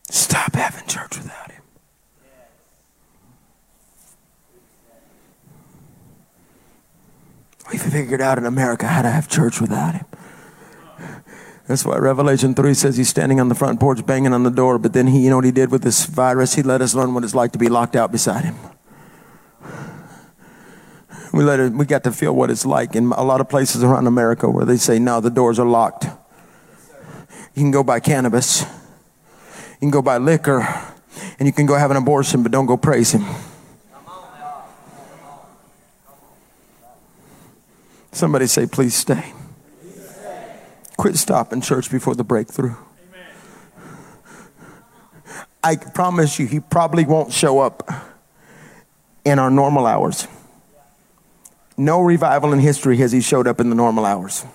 Stop 0.08 0.54
having 0.54 0.86
church 0.86 1.16
without 1.16 1.50
him. 1.50 1.62
We 7.70 7.78
figured 7.96 8.20
out 8.20 8.36
in 8.36 8.44
America 8.44 8.86
how 8.86 9.00
to 9.00 9.10
have 9.10 9.26
church 9.26 9.58
without 9.58 9.94
him. 9.94 10.04
That's 11.66 11.82
why 11.82 11.96
Revelation 11.96 12.54
3 12.54 12.74
says 12.74 12.98
he's 12.98 13.08
standing 13.08 13.40
on 13.40 13.48
the 13.48 13.54
front 13.54 13.80
porch 13.80 14.04
banging 14.04 14.34
on 14.34 14.42
the 14.42 14.50
door, 14.50 14.78
but 14.78 14.92
then 14.92 15.06
he, 15.06 15.24
you 15.24 15.30
know 15.30 15.36
what 15.36 15.46
he 15.46 15.50
did 15.50 15.70
with 15.70 15.82
this 15.82 16.04
virus? 16.04 16.56
He 16.56 16.62
let 16.62 16.82
us 16.82 16.94
learn 16.94 17.14
what 17.14 17.24
it's 17.24 17.34
like 17.34 17.52
to 17.52 17.58
be 17.58 17.68
locked 17.68 17.96
out 17.96 18.12
beside 18.12 18.44
him. 18.44 18.56
We 21.32 21.42
let 21.42 21.58
it, 21.58 21.72
we 21.72 21.86
got 21.86 22.04
to 22.04 22.12
feel 22.12 22.36
what 22.36 22.50
it's 22.50 22.66
like 22.66 22.94
in 22.94 23.06
a 23.12 23.24
lot 23.24 23.40
of 23.40 23.48
places 23.48 23.82
around 23.82 24.06
America 24.06 24.50
where 24.50 24.66
they 24.66 24.76
say, 24.76 24.98
no, 24.98 25.22
the 25.22 25.30
doors 25.30 25.58
are 25.58 25.66
locked. 25.66 26.04
You 26.04 27.62
can 27.62 27.70
go 27.70 27.82
buy 27.82 28.00
cannabis. 28.00 28.60
You 28.60 29.78
can 29.80 29.90
go 29.90 30.02
buy 30.02 30.18
liquor. 30.18 30.68
And 31.38 31.46
you 31.48 31.52
can 31.52 31.64
go 31.64 31.76
have 31.76 31.90
an 31.90 31.96
abortion, 31.96 32.42
but 32.42 32.52
don't 32.52 32.66
go 32.66 32.76
praise 32.76 33.12
him. 33.12 33.24
Somebody 38.16 38.46
say, 38.46 38.64
please 38.66 38.94
stay. 38.94 39.34
Quit 40.96 41.16
stopping 41.16 41.60
church 41.60 41.90
before 41.90 42.14
the 42.14 42.24
breakthrough. 42.24 42.74
I 45.62 45.76
promise 45.76 46.38
you, 46.38 46.46
he 46.46 46.60
probably 46.60 47.04
won't 47.04 47.30
show 47.30 47.58
up 47.58 47.86
in 49.26 49.38
our 49.38 49.50
normal 49.50 49.86
hours. 49.86 50.26
No 51.76 52.00
revival 52.00 52.54
in 52.54 52.58
history 52.58 52.96
has 52.96 53.12
he 53.12 53.20
showed 53.20 53.46
up 53.46 53.60
in 53.60 53.68
the 53.68 53.76
normal 53.76 54.06
hours. 54.06 54.46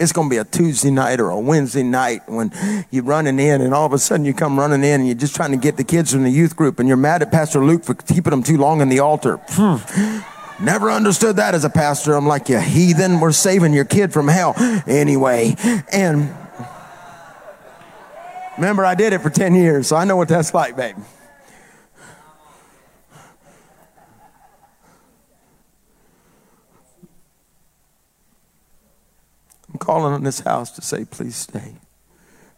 It's 0.00 0.12
going 0.12 0.30
to 0.30 0.34
be 0.34 0.38
a 0.38 0.44
Tuesday 0.46 0.90
night 0.90 1.20
or 1.20 1.28
a 1.28 1.38
Wednesday 1.38 1.82
night 1.82 2.22
when 2.28 2.50
you're 2.90 3.04
running 3.04 3.38
in, 3.38 3.60
and 3.60 3.74
all 3.74 3.84
of 3.84 3.92
a 3.92 3.98
sudden 3.98 4.24
you 4.24 4.32
come 4.32 4.58
running 4.58 4.84
in 4.84 5.00
and 5.00 5.06
you're 5.06 5.16
just 5.16 5.36
trying 5.36 5.50
to 5.50 5.58
get 5.58 5.76
the 5.76 5.84
kids 5.84 6.12
from 6.14 6.22
the 6.22 6.30
youth 6.30 6.56
group, 6.56 6.78
and 6.78 6.88
you're 6.88 6.96
mad 6.96 7.20
at 7.20 7.30
Pastor 7.30 7.62
Luke 7.62 7.84
for 7.84 7.92
keeping 7.92 8.30
them 8.30 8.42
too 8.42 8.56
long 8.56 8.80
in 8.80 8.88
the 8.88 9.00
altar. 9.00 9.38
Hmm. 9.48 10.22
Never 10.60 10.90
understood 10.90 11.36
that 11.36 11.54
as 11.54 11.64
a 11.64 11.70
pastor. 11.70 12.14
I'm 12.14 12.26
like, 12.26 12.48
you 12.48 12.58
heathen, 12.58 13.20
we're 13.20 13.30
saving 13.30 13.72
your 13.72 13.84
kid 13.84 14.12
from 14.12 14.26
hell. 14.26 14.54
Anyway, 14.86 15.54
and 15.92 16.34
remember, 18.56 18.84
I 18.84 18.96
did 18.96 19.12
it 19.12 19.20
for 19.20 19.30
10 19.30 19.54
years, 19.54 19.86
so 19.86 19.94
I 19.94 20.04
know 20.04 20.16
what 20.16 20.28
that's 20.28 20.52
like, 20.52 20.76
babe. 20.76 20.96
I'm 29.72 29.78
calling 29.78 30.12
on 30.12 30.24
this 30.24 30.40
house 30.40 30.72
to 30.72 30.82
say, 30.82 31.04
please 31.04 31.36
stay. 31.36 31.74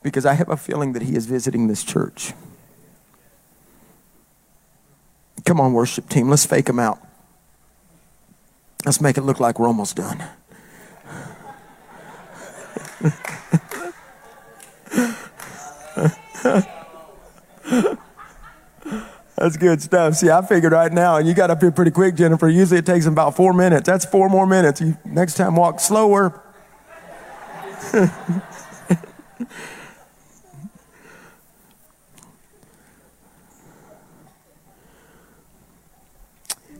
Because 0.02 0.24
I 0.24 0.32
have 0.32 0.48
a 0.48 0.56
feeling 0.56 0.94
that 0.94 1.02
he 1.02 1.14
is 1.16 1.26
visiting 1.26 1.68
this 1.68 1.84
church. 1.84 2.32
Come 5.44 5.60
on, 5.60 5.74
worship 5.74 6.08
team, 6.08 6.30
let's 6.30 6.46
fake 6.46 6.68
him 6.68 6.78
out. 6.78 6.98
Let's 8.84 9.00
make 9.00 9.18
it 9.18 9.22
look 9.22 9.40
like 9.40 9.58
we're 9.58 9.66
almost 9.66 9.96
done. 9.96 10.24
That's 19.36 19.56
good 19.56 19.80
stuff. 19.80 20.16
See, 20.16 20.30
I 20.30 20.44
figured 20.44 20.72
right 20.72 20.92
now, 20.92 21.16
and 21.16 21.26
you 21.26 21.32
got 21.32 21.50
up 21.50 21.62
here 21.62 21.70
pretty 21.70 21.90
quick, 21.90 22.14
Jennifer. 22.14 22.48
Usually 22.48 22.78
it 22.78 22.86
takes 22.86 23.06
about 23.06 23.36
four 23.36 23.54
minutes. 23.54 23.86
That's 23.86 24.04
four 24.04 24.28
more 24.28 24.46
minutes. 24.46 24.82
You, 24.82 24.98
next 25.04 25.34
time, 25.34 25.56
walk 25.56 25.80
slower. 25.80 26.42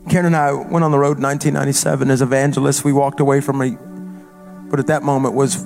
Karen 0.09 0.25
and 0.25 0.35
I 0.35 0.51
went 0.51 0.83
on 0.83 0.91
the 0.91 0.99
road 0.99 1.17
in 1.17 1.23
1997 1.23 2.09
as 2.09 2.21
evangelists. 2.21 2.83
We 2.83 2.91
walked 2.91 3.19
away 3.19 3.39
from 3.39 3.61
a, 3.61 3.71
but 4.69 4.79
at 4.79 4.87
that 4.87 5.03
moment 5.03 5.35
was 5.35 5.63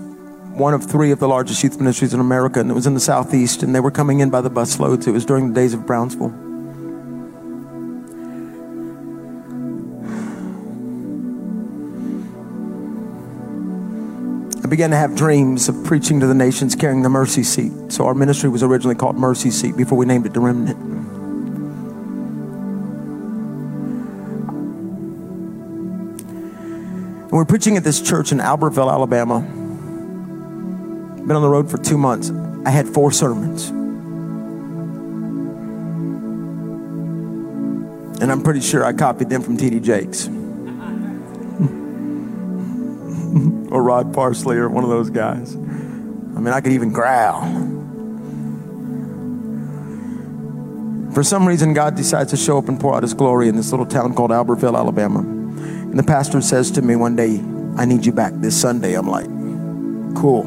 one 0.55 0.73
of 0.73 0.83
three 0.83 1.11
of 1.11 1.19
the 1.19 1.27
largest 1.27 1.63
youth 1.63 1.77
ministries 1.79 2.13
in 2.13 2.19
America, 2.19 2.59
and 2.59 2.69
it 2.69 2.73
was 2.73 2.87
in 2.87 2.93
the 2.93 2.99
southeast, 2.99 3.63
and 3.63 3.73
they 3.73 3.79
were 3.79 3.91
coming 3.91 4.19
in 4.19 4.29
by 4.29 4.41
the 4.41 4.51
busloads. 4.51 5.07
It 5.07 5.11
was 5.11 5.25
during 5.25 5.49
the 5.49 5.53
days 5.53 5.73
of 5.73 5.85
Brownsville. 5.85 6.33
I 14.63 14.67
began 14.67 14.89
to 14.89 14.97
have 14.97 15.15
dreams 15.15 15.69
of 15.69 15.83
preaching 15.83 16.19
to 16.21 16.27
the 16.27 16.33
nations, 16.33 16.75
carrying 16.75 17.03
the 17.03 17.09
mercy 17.09 17.43
seat. 17.43 17.71
So 17.89 18.05
our 18.07 18.15
ministry 18.15 18.49
was 18.49 18.63
originally 18.63 18.95
called 18.95 19.15
Mercy 19.15 19.51
Seat 19.51 19.77
before 19.77 19.97
we 19.97 20.05
named 20.05 20.25
it 20.25 20.33
the 20.33 20.39
Remnant. 20.39 21.04
We're 27.35 27.43
preaching 27.45 27.75
at 27.75 27.83
this 27.83 28.01
church 28.01 28.31
in 28.31 28.37
Albertville, 28.37 28.89
Alabama. 28.89 29.41
Been 31.25 31.35
on 31.35 31.41
the 31.41 31.49
road 31.49 31.69
for 31.69 31.77
two 31.77 31.97
months. 31.97 32.31
I 32.65 32.69
had 32.69 32.87
four 32.87 33.11
sermons. 33.11 33.67
And 38.21 38.31
I'm 38.31 38.41
pretty 38.41 38.61
sure 38.61 38.85
I 38.85 38.93
copied 38.93 39.29
them 39.29 39.41
from 39.41 39.57
T.D. 39.57 39.81
Jakes. 39.81 40.27
or 43.69 43.83
Rod 43.83 44.13
Parsley 44.13 44.55
or 44.55 44.69
one 44.69 44.85
of 44.85 44.89
those 44.89 45.09
guys. 45.09 45.55
I 45.55 45.59
mean, 46.39 46.53
I 46.53 46.61
could 46.61 46.71
even 46.71 46.93
growl. 46.93 47.41
For 51.13 51.23
some 51.23 51.45
reason, 51.45 51.73
God 51.73 51.95
decides 51.95 52.31
to 52.31 52.37
show 52.37 52.57
up 52.57 52.69
and 52.69 52.79
pour 52.79 52.95
out 52.95 53.03
his 53.03 53.13
glory 53.13 53.49
in 53.49 53.57
this 53.57 53.71
little 53.71 53.85
town 53.85 54.13
called 54.13 54.31
Albertville, 54.31 54.77
Alabama. 54.77 55.44
And 55.95 56.03
the 56.03 56.07
pastor 56.11 56.41
says 56.41 56.71
to 56.71 56.81
me 56.81 56.97
one 56.97 57.15
day, 57.15 57.41
I 57.77 57.85
need 57.85 58.05
you 58.05 58.11
back 58.11 58.33
this 58.35 58.59
Sunday. 58.59 58.95
I'm 58.95 59.07
like, 59.07 59.27
cool. 60.19 60.43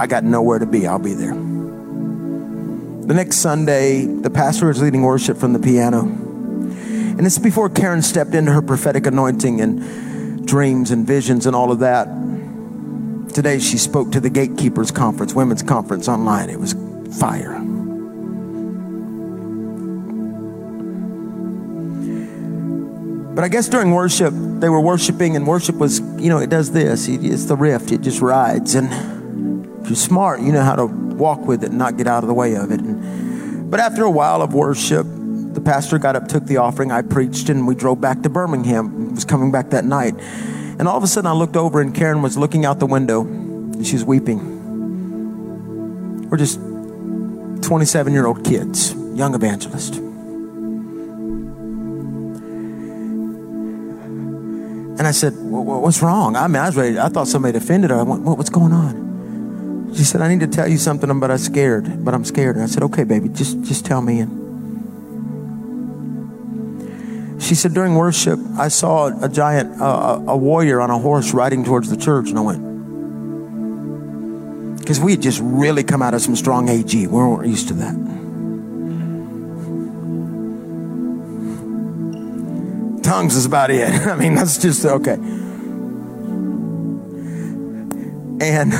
I 0.00 0.06
got 0.06 0.24
nowhere 0.24 0.58
to 0.58 0.64
be. 0.64 0.86
I'll 0.86 0.98
be 0.98 1.12
there. 1.12 1.34
The 1.34 3.12
next 3.12 3.36
Sunday, 3.36 4.06
the 4.06 4.30
pastor 4.30 4.70
is 4.70 4.80
leading 4.80 5.02
worship 5.02 5.36
from 5.36 5.52
the 5.52 5.58
piano. 5.58 6.04
And 6.04 7.26
it's 7.26 7.38
before 7.38 7.68
Karen 7.68 8.00
stepped 8.00 8.34
into 8.34 8.50
her 8.50 8.62
prophetic 8.62 9.04
anointing 9.04 9.60
and 9.60 10.48
dreams 10.48 10.90
and 10.90 11.06
visions 11.06 11.44
and 11.44 11.54
all 11.54 11.70
of 11.70 11.80
that. 11.80 12.06
Today, 13.34 13.58
she 13.58 13.76
spoke 13.76 14.10
to 14.12 14.20
the 14.20 14.30
Gatekeepers 14.30 14.90
Conference, 14.90 15.34
Women's 15.34 15.62
Conference 15.62 16.08
online. 16.08 16.48
It 16.48 16.58
was 16.58 16.74
fire. 17.20 17.63
But 23.34 23.42
I 23.42 23.48
guess 23.48 23.68
during 23.68 23.90
worship, 23.90 24.32
they 24.32 24.68
were 24.68 24.80
worshiping, 24.80 25.34
and 25.34 25.44
worship 25.44 25.74
was, 25.76 25.98
you 26.22 26.28
know, 26.28 26.38
it 26.38 26.50
does 26.50 26.70
this. 26.70 27.08
It's 27.08 27.46
the 27.46 27.56
rift, 27.56 27.90
it 27.90 28.00
just 28.00 28.20
rides. 28.20 28.76
And 28.76 28.92
if 29.82 29.88
you're 29.88 29.96
smart, 29.96 30.40
you 30.40 30.52
know 30.52 30.62
how 30.62 30.76
to 30.76 30.86
walk 30.86 31.40
with 31.40 31.64
it 31.64 31.70
and 31.70 31.78
not 31.78 31.96
get 31.96 32.06
out 32.06 32.22
of 32.22 32.28
the 32.28 32.34
way 32.34 32.54
of 32.54 32.70
it. 32.70 32.80
And, 32.80 33.70
but 33.70 33.80
after 33.80 34.04
a 34.04 34.10
while 34.10 34.40
of 34.40 34.54
worship, 34.54 35.04
the 35.04 35.60
pastor 35.60 35.98
got 35.98 36.14
up, 36.14 36.28
took 36.28 36.46
the 36.46 36.58
offering, 36.58 36.92
I 36.92 37.02
preached, 37.02 37.48
and 37.48 37.66
we 37.66 37.74
drove 37.74 38.00
back 38.00 38.22
to 38.22 38.28
Birmingham. 38.28 39.08
He 39.08 39.14
was 39.14 39.24
coming 39.24 39.50
back 39.50 39.70
that 39.70 39.84
night. 39.84 40.14
And 40.78 40.86
all 40.86 40.96
of 40.96 41.02
a 41.02 41.08
sudden, 41.08 41.26
I 41.26 41.32
looked 41.32 41.56
over, 41.56 41.80
and 41.80 41.92
Karen 41.92 42.22
was 42.22 42.38
looking 42.38 42.64
out 42.64 42.78
the 42.78 42.86
window, 42.86 43.22
and 43.22 43.84
she 43.84 43.94
was 43.94 44.04
weeping. 44.04 44.54
We're 46.30 46.38
just 46.38 46.60
27 47.66 48.12
year 48.12 48.26
old 48.26 48.44
kids, 48.44 48.94
young 49.14 49.34
evangelist. 49.34 50.00
And 54.96 55.08
I 55.08 55.10
said, 55.10 55.34
What's 55.36 56.02
wrong? 56.02 56.36
I 56.36 56.46
mean, 56.46 56.56
I 56.56 56.66
was 56.66 56.76
ready. 56.76 56.98
I 56.98 57.08
thought 57.08 57.26
somebody 57.26 57.58
offended 57.58 57.90
her. 57.90 57.98
I 57.98 58.02
went, 58.02 58.22
What's 58.22 58.50
going 58.50 58.72
on? 58.72 59.92
She 59.94 60.04
said, 60.04 60.20
I 60.20 60.28
need 60.28 60.40
to 60.40 60.46
tell 60.46 60.68
you 60.68 60.78
something, 60.78 61.18
but 61.18 61.30
I'm 61.30 61.38
scared. 61.38 62.04
But 62.04 62.14
I'm 62.14 62.24
scared. 62.24 62.54
And 62.56 62.64
I 62.64 62.66
said, 62.66 62.84
Okay, 62.84 63.02
baby, 63.04 63.28
just, 63.28 63.60
just 63.62 63.84
tell 63.84 64.00
me. 64.00 64.20
And 64.20 64.44
she 67.42 67.56
said, 67.56 67.74
During 67.74 67.96
worship, 67.96 68.38
I 68.56 68.68
saw 68.68 69.10
a 69.22 69.28
giant, 69.28 69.80
uh, 69.80 70.20
a 70.28 70.36
warrior 70.36 70.80
on 70.80 70.90
a 70.90 70.98
horse 70.98 71.34
riding 71.34 71.64
towards 71.64 71.90
the 71.90 71.96
church. 71.96 72.28
And 72.28 72.38
I 72.38 72.42
went, 72.42 72.62
Because 74.78 75.00
we 75.00 75.10
had 75.12 75.22
just 75.22 75.40
really 75.42 75.82
come 75.82 76.02
out 76.02 76.14
of 76.14 76.22
some 76.22 76.36
strong 76.36 76.68
AG. 76.68 76.94
We 76.94 77.12
weren't 77.12 77.48
used 77.48 77.66
to 77.68 77.74
that. 77.74 78.23
Tongues 83.14 83.36
is 83.36 83.46
about 83.46 83.70
it. 83.70 83.88
I 84.06 84.16
mean, 84.16 84.34
that's 84.34 84.58
just 84.58 84.84
okay. 84.84 85.14
And 88.40 88.72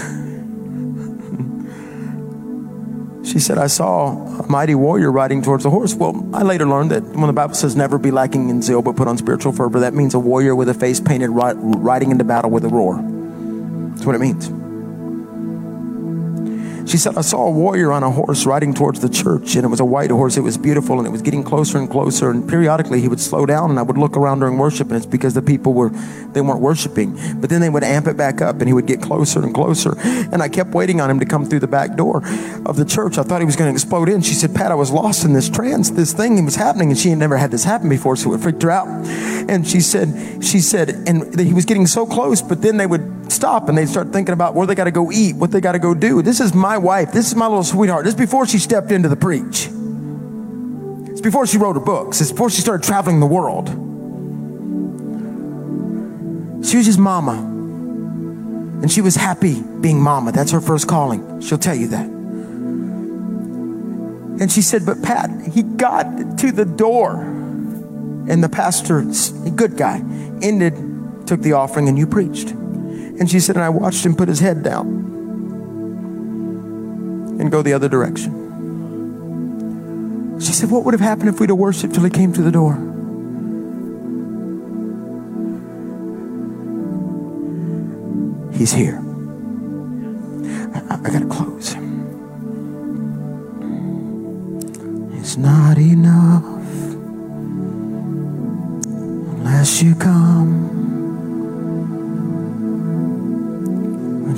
she 3.27 3.39
said, 3.39 3.59
I 3.59 3.69
saw 3.69 4.09
a 4.41 4.47
mighty 4.49 4.75
warrior 4.75 5.13
riding 5.13 5.41
towards 5.41 5.63
the 5.63 5.71
horse. 5.71 5.95
Well, 5.95 6.29
I 6.35 6.43
later 6.43 6.67
learned 6.67 6.91
that 6.91 7.05
when 7.05 7.29
the 7.29 7.33
Bible 7.33 7.55
says 7.55 7.77
never 7.77 7.97
be 7.97 8.11
lacking 8.11 8.51
in 8.51 8.61
zeal 8.61 8.83
but 8.83 8.97
put 8.97 9.07
on 9.07 9.17
spiritual 9.17 9.53
fervor, 9.53 9.79
that 9.81 9.95
means 9.95 10.15
a 10.15 10.19
warrior 10.19 10.57
with 10.57 10.69
a 10.69 10.75
face 10.75 10.99
painted 10.99 11.31
riding 11.31 12.11
into 12.11 12.25
battle 12.25 12.51
with 12.51 12.65
a 12.65 12.69
roar. 12.69 12.97
That's 12.97 14.05
what 14.05 14.17
it 14.17 14.21
means. 14.21 14.64
She 16.87 16.99
said, 16.99 17.17
I 17.17 17.23
saw 17.23 17.47
a 17.47 17.51
warrior 17.51 17.93
on 17.93 18.03
a 18.03 18.11
horse 18.11 18.47
riding 18.47 18.75
towards 18.75 19.01
the 19.01 19.09
church, 19.09 19.57
and 19.57 19.65
it 19.65 19.69
was 19.69 19.81
a 19.81 19.85
white 19.85 20.11
horse. 20.11 20.37
It 20.37 20.43
was 20.43 20.59
beautiful, 20.59 20.99
and 20.99 21.07
it 21.07 21.11
was 21.11 21.23
getting 21.23 21.43
closer 21.43 21.79
and 21.79 21.91
closer. 21.91 22.31
And 22.31 22.49
periodically, 22.49 23.01
he 23.01 23.09
would 23.09 23.21
slow 23.21 23.47
down, 23.47 23.71
and 23.71 23.79
I 23.79 23.83
would 23.83 23.97
look 23.97 24.17
around 24.17 24.41
during 24.41 24.59
worship, 24.59 24.89
and 24.89 24.97
it's 24.97 25.07
because 25.07 25.35
the 25.35 25.43
people 25.43 25.73
were, 25.73 25.89
they 26.33 26.41
weren't 26.41 26.61
worshiping. 26.61 27.19
But 27.41 27.51
then 27.51 27.61
they 27.61 27.71
would 27.71 27.85
amp 27.85 28.07
it 28.07 28.17
back 28.17 28.41
up, 28.41 28.59
and 28.61 28.69
he 28.69 28.73
would 28.73 28.87
get 28.87 29.01
closer 29.01 29.43
and 29.43 29.55
closer. 29.55 29.99
And 29.99 30.43
I 30.43 30.49
kept 30.49 30.71
waiting 30.71 31.01
on 31.01 31.11
him 31.11 31.21
to 31.21 31.27
come 31.27 31.47
through 31.47 31.61
the 31.61 31.67
back 31.67 31.97
door 31.97 32.23
of 32.67 32.77
the 32.77 32.85
church. 32.85 33.19
I 33.19 33.23
thought 33.23 33.41
he 33.41 33.47
was 33.47 33.57
going 33.57 33.71
to 33.71 33.75
explode 33.75 34.09
in. 34.09 34.21
She 34.21 34.35
said, 34.35 34.55
Pat, 34.55 34.71
I 34.71 34.75
was 34.75 34.91
lost 34.91 35.25
in 35.25 35.33
this 35.33 35.49
trance. 35.49 35.91
This 35.91 36.13
thing 36.13 36.45
was 36.45 36.57
happening, 36.57 36.91
and 36.91 36.99
she 36.99 37.09
had 37.09 37.19
never 37.19 37.37
had 37.37 37.51
this 37.51 37.65
happen 37.65 37.89
before, 37.89 38.17
so 38.17 38.35
it 38.35 38.41
freaked 38.41 38.63
her 38.63 38.71
out. 38.71 38.89
And 39.49 39.67
she 39.67 39.81
said, 39.81 40.45
she 40.45 40.61
said, 40.61 40.91
and 41.07 41.39
he 41.39 41.55
was 41.55 41.65
getting 41.65 41.87
so 41.87 42.07
close, 42.07 42.43
but 42.43 42.63
then 42.63 42.77
they 42.77 42.87
would 42.87 43.24
stop 43.35 43.69
and 43.69 43.77
they'd 43.77 43.89
start 43.89 44.13
thinking 44.13 44.33
about 44.33 44.55
where 44.55 44.67
they 44.67 44.75
got 44.75 44.85
to 44.85 44.91
go 44.91 45.11
eat, 45.13 45.37
what 45.37 45.51
they 45.51 45.61
got 45.61 45.73
to 45.73 45.79
go 45.79 45.95
do. 45.95 46.23
This 46.23 46.41
is 46.41 46.55
my 46.55 46.79
wife. 46.79 47.13
This 47.13 47.27
is 47.27 47.35
my 47.35 47.47
little 47.47 47.65
sweetheart. 47.65 48.05
This 48.05 48.15
is 48.15 48.21
before 48.21 48.47
she 48.47 48.59
stepped 48.59 48.91
into 48.91 49.09
the 49.09 49.17
preach. 49.17 49.69
It's 51.11 51.21
before 51.21 51.47
she 51.47 51.59
wrote 51.59 51.75
her 51.75 51.81
books. 51.81 52.21
It's 52.21 52.33
before 52.33 52.51
she 52.51 52.61
started 52.61 52.87
traveling 52.87 53.21
the 53.21 53.27
world. 53.27 53.69
She 56.65 56.77
was 56.79 56.87
just 56.87 56.99
mama. 56.99 57.33
And 58.83 58.91
she 58.91 59.01
was 59.01 59.15
happy 59.17 59.63
being 59.81 60.01
mama. 60.01 60.33
That's 60.33 60.51
her 60.51 60.61
first 60.61 60.89
calling. 60.89 61.41
She'll 61.41 61.59
tell 61.59 61.75
you 61.75 61.89
that. 61.89 62.07
And 64.41 64.51
she 64.51 64.63
said, 64.63 64.85
But 64.85 65.03
Pat, 65.03 65.31
he 65.53 65.63
got 65.63 66.39
to 66.39 66.53
the 66.53 66.65
door. 66.65 67.21
And 68.27 68.43
the 68.43 68.49
pastor, 68.49 69.05
good 69.55 69.77
guy, 69.77 69.99
ended, 70.43 70.75
took 71.27 71.41
the 71.41 71.53
offering, 71.53 71.89
and 71.89 71.99
you 71.99 72.07
preached. 72.07 72.55
And 73.19 73.31
she 73.31 73.41
said, 73.41 73.57
And 73.57 73.65
I 73.65 73.69
watched 73.69 74.05
him 74.05 74.15
put 74.17 74.29
his 74.29 74.41
head 74.41 74.63
down 74.63 74.87
and 77.39 77.51
go 77.51 77.63
the 77.63 77.73
other 77.73 77.89
direction. 77.89 78.41
She 80.41 80.53
said, 80.53 80.71
What 80.71 80.85
would 80.85 80.95
have 80.95 81.01
happened 81.01 81.29
if 81.29 81.41
we'd 81.41 81.51
have 81.51 81.59
worshiped 81.59 81.95
till 81.95 82.05
he 82.05 82.11
came 82.11 82.33
to 82.33 82.43
the 82.43 82.51
door? 82.51 82.75
He's 88.53 88.73
here. 88.73 89.01
I, 90.75 90.99
I 91.05 91.11
gotta 91.11 91.27
close. 91.27 91.75
It's 95.19 95.37
not 95.37 95.79
enough 95.79 96.45
unless 99.39 99.83
you 99.83 99.95
come. 99.95 100.74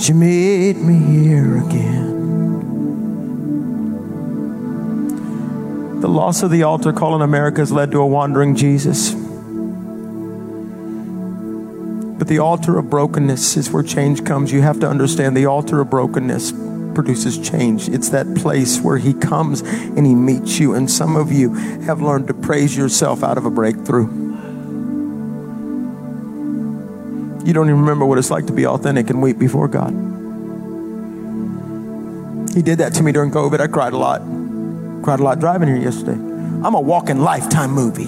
You 0.08 0.14
meet 0.14 0.76
me 0.76 0.94
here 0.98 1.58
again? 1.66 2.06
The 6.00 6.06
loss 6.06 6.44
of 6.44 6.52
the 6.52 6.62
altar 6.62 6.92
call 6.92 7.16
in 7.16 7.22
America 7.22 7.60
has 7.60 7.72
led 7.72 7.90
to 7.90 7.98
a 7.98 8.06
wandering 8.06 8.54
Jesus. 8.54 9.12
But 12.18 12.28
the 12.28 12.38
altar 12.38 12.78
of 12.78 12.88
brokenness 12.88 13.56
is 13.56 13.72
where 13.72 13.82
change 13.82 14.24
comes. 14.24 14.52
You 14.52 14.62
have 14.62 14.78
to 14.78 14.88
understand 14.88 15.36
the 15.36 15.46
altar 15.46 15.80
of 15.80 15.90
brokenness 15.90 16.52
produces 16.94 17.36
change. 17.38 17.88
It's 17.88 18.10
that 18.10 18.32
place 18.36 18.80
where 18.80 18.98
He 18.98 19.12
comes 19.12 19.62
and 19.62 20.06
He 20.06 20.14
meets 20.14 20.60
you. 20.60 20.74
And 20.74 20.88
some 20.88 21.16
of 21.16 21.32
you 21.32 21.54
have 21.82 22.00
learned 22.00 22.28
to 22.28 22.34
praise 22.34 22.76
yourself 22.76 23.24
out 23.24 23.38
of 23.38 23.44
a 23.44 23.50
breakthrough. 23.50 24.25
You 27.46 27.52
don't 27.52 27.68
even 27.68 27.78
remember 27.80 28.04
what 28.04 28.18
it's 28.18 28.28
like 28.28 28.46
to 28.46 28.52
be 28.52 28.66
authentic 28.66 29.08
and 29.08 29.22
weep 29.22 29.38
before 29.38 29.68
God. 29.68 29.92
He 32.52 32.60
did 32.60 32.78
that 32.78 32.92
to 32.94 33.04
me 33.04 33.12
during 33.12 33.30
COVID. 33.30 33.60
I 33.60 33.68
cried 33.68 33.92
a 33.92 33.96
lot. 33.96 34.20
Cried 35.04 35.20
a 35.20 35.22
lot 35.22 35.38
driving 35.38 35.68
here 35.68 35.76
yesterday. 35.76 36.14
I'm 36.18 36.74
a 36.74 36.80
walking 36.80 37.20
lifetime 37.20 37.70
movie. 37.70 38.06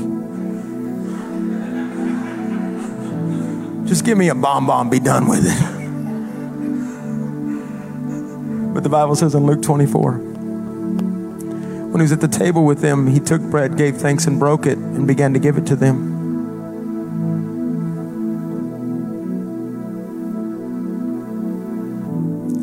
Just 3.89 4.05
give 4.05 4.19
me 4.19 4.29
a 4.29 4.35
bomb 4.35 4.67
bomb, 4.67 4.91
be 4.91 4.99
done 4.99 5.29
with 5.29 5.45
it. 5.45 5.79
But 8.75 8.83
the 8.83 8.89
Bible 8.89 9.15
says 9.15 9.37
in 9.37 9.47
Luke 9.47 9.63
24, 9.63 10.15
when 10.15 12.01
he 12.01 12.03
was 12.03 12.11
at 12.11 12.21
the 12.21 12.27
table 12.27 12.65
with 12.65 12.81
them, 12.81 13.07
he 13.07 13.21
took 13.21 13.41
bread, 13.41 13.77
gave 13.77 13.99
thanks, 13.99 14.27
and 14.27 14.41
broke 14.41 14.67
it, 14.67 14.79
and 14.79 15.07
began 15.07 15.33
to 15.33 15.39
give 15.39 15.57
it 15.57 15.67
to 15.67 15.77
them. 15.77 16.08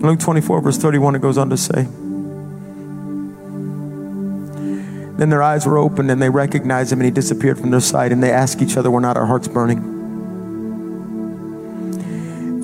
Luke 0.07 0.19
24, 0.19 0.61
verse 0.61 0.77
31, 0.77 1.15
it 1.15 1.21
goes 1.21 1.37
on 1.37 1.49
to 1.49 1.57
say, 1.57 1.87
Then 5.17 5.29
their 5.29 5.41
eyes 5.41 5.65
were 5.65 5.77
opened 5.77 6.11
and 6.11 6.21
they 6.21 6.29
recognized 6.29 6.91
him 6.91 6.99
and 6.99 7.05
he 7.05 7.11
disappeared 7.11 7.57
from 7.57 7.71
their 7.71 7.79
sight 7.79 8.11
and 8.11 8.21
they 8.21 8.31
asked 8.31 8.61
each 8.61 8.75
other, 8.75 8.91
Were 8.91 8.99
not 8.99 9.15
our 9.15 9.25
hearts 9.25 9.47
burning? 9.47 9.93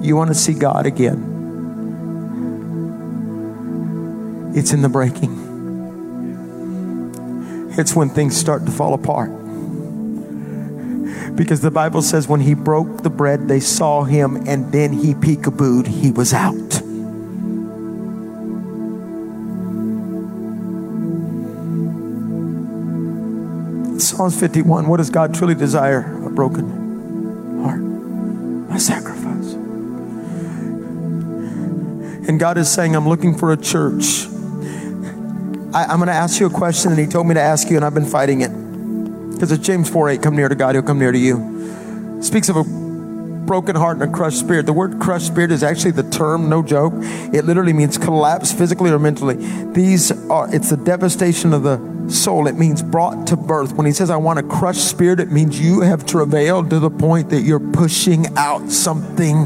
You 0.04 0.16
want 0.16 0.30
to 0.30 0.36
see 0.36 0.54
God 0.54 0.86
again? 0.86 1.30
It's 4.54 4.74
in 4.74 4.82
the 4.82 4.90
breaking. 4.90 5.50
It's 7.78 7.96
when 7.96 8.10
things 8.10 8.36
start 8.36 8.66
to 8.66 8.72
fall 8.72 8.94
apart. 8.94 9.30
Because 11.36 11.62
the 11.62 11.72
Bible 11.72 12.02
says 12.02 12.28
when 12.28 12.42
he 12.42 12.54
broke 12.54 13.04
the 13.04 13.10
bread, 13.10 13.48
they 13.48 13.62
saw 13.62 14.04
him 14.04 14.36
and 14.48 14.74
then 14.74 14.92
he 14.92 15.14
peekabooed, 15.14 15.88
he 15.88 16.12
was 16.12 16.34
out. 16.34 16.71
Psalms 24.22 24.40
51 24.40 24.86
What 24.86 24.98
does 24.98 25.10
God 25.10 25.34
truly 25.34 25.56
desire? 25.56 26.02
A 26.24 26.30
broken 26.30 27.64
heart, 27.64 27.82
a 28.78 28.80
sacrifice. 28.80 29.54
And 32.30 32.40
God 32.40 32.60
is 32.60 32.70
saying, 32.70 32.96
I'm 32.96 33.10
looking 33.10 33.36
for 33.36 33.52
a 33.52 33.58
church. 33.58 34.28
I, 35.74 35.92
am 35.92 35.98
going 35.98 36.06
to 36.06 36.14
ask 36.14 36.40
you 36.40 36.46
a 36.46 36.52
question, 36.52 36.92
and 36.92 37.00
He 37.00 37.08
told 37.08 37.26
me 37.26 37.34
to 37.34 37.42
ask 37.42 37.68
you, 37.72 37.78
and 37.78 37.84
I've 37.84 37.96
been 37.96 38.06
fighting 38.06 38.42
it. 38.42 38.52
Because 39.34 39.52
it's 39.52 39.66
James 39.66 39.90
4 39.90 40.12
8, 40.12 40.22
come 40.22 40.36
near 40.36 40.50
to 40.50 40.54
God, 40.54 40.76
He'll 40.76 40.84
come 40.84 41.00
near 41.00 41.12
to 41.12 41.18
you. 41.18 42.20
Speaks 42.22 42.48
of 42.48 42.58
a 42.58 42.64
broken 42.64 43.76
heart 43.76 43.98
and 43.98 44.08
a 44.08 44.16
crushed 44.16 44.38
spirit. 44.38 44.68
The 44.68 44.74
word 44.74 45.00
crushed 45.00 45.26
spirit 45.26 45.52
is 45.52 45.64
actually 45.64 45.92
the 45.94 46.08
term, 46.08 46.48
no 46.48 46.62
joke. 46.62 46.94
It 46.96 47.46
literally 47.46 47.74
means 47.74 47.98
collapse 47.98 48.54
physically 48.54 48.92
or 48.92 49.00
mentally. 49.00 49.38
These 49.74 50.12
are, 50.30 50.54
it's 50.54 50.70
the 50.70 50.78
devastation 50.78 51.54
of 51.54 51.64
the 51.64 51.91
soul. 52.10 52.48
It 52.48 52.56
means 52.56 52.82
brought 52.82 53.28
to 53.28 53.36
birth. 53.36 53.74
When 53.74 53.86
he 53.86 53.92
says, 53.92 54.10
I 54.10 54.18
want 54.18 54.40
a 54.40 54.44
crushed 54.44 54.88
spirit, 54.88 55.20
it 55.20 55.32
means 55.32 55.60
you 55.60 55.82
have 55.82 56.06
travailed 56.06 56.70
to 56.70 56.80
the 56.80 56.90
point 56.90 57.30
that 57.30 57.42
you're 57.42 57.60
pushing 57.60 58.38
out 58.38 58.72
something 58.72 59.46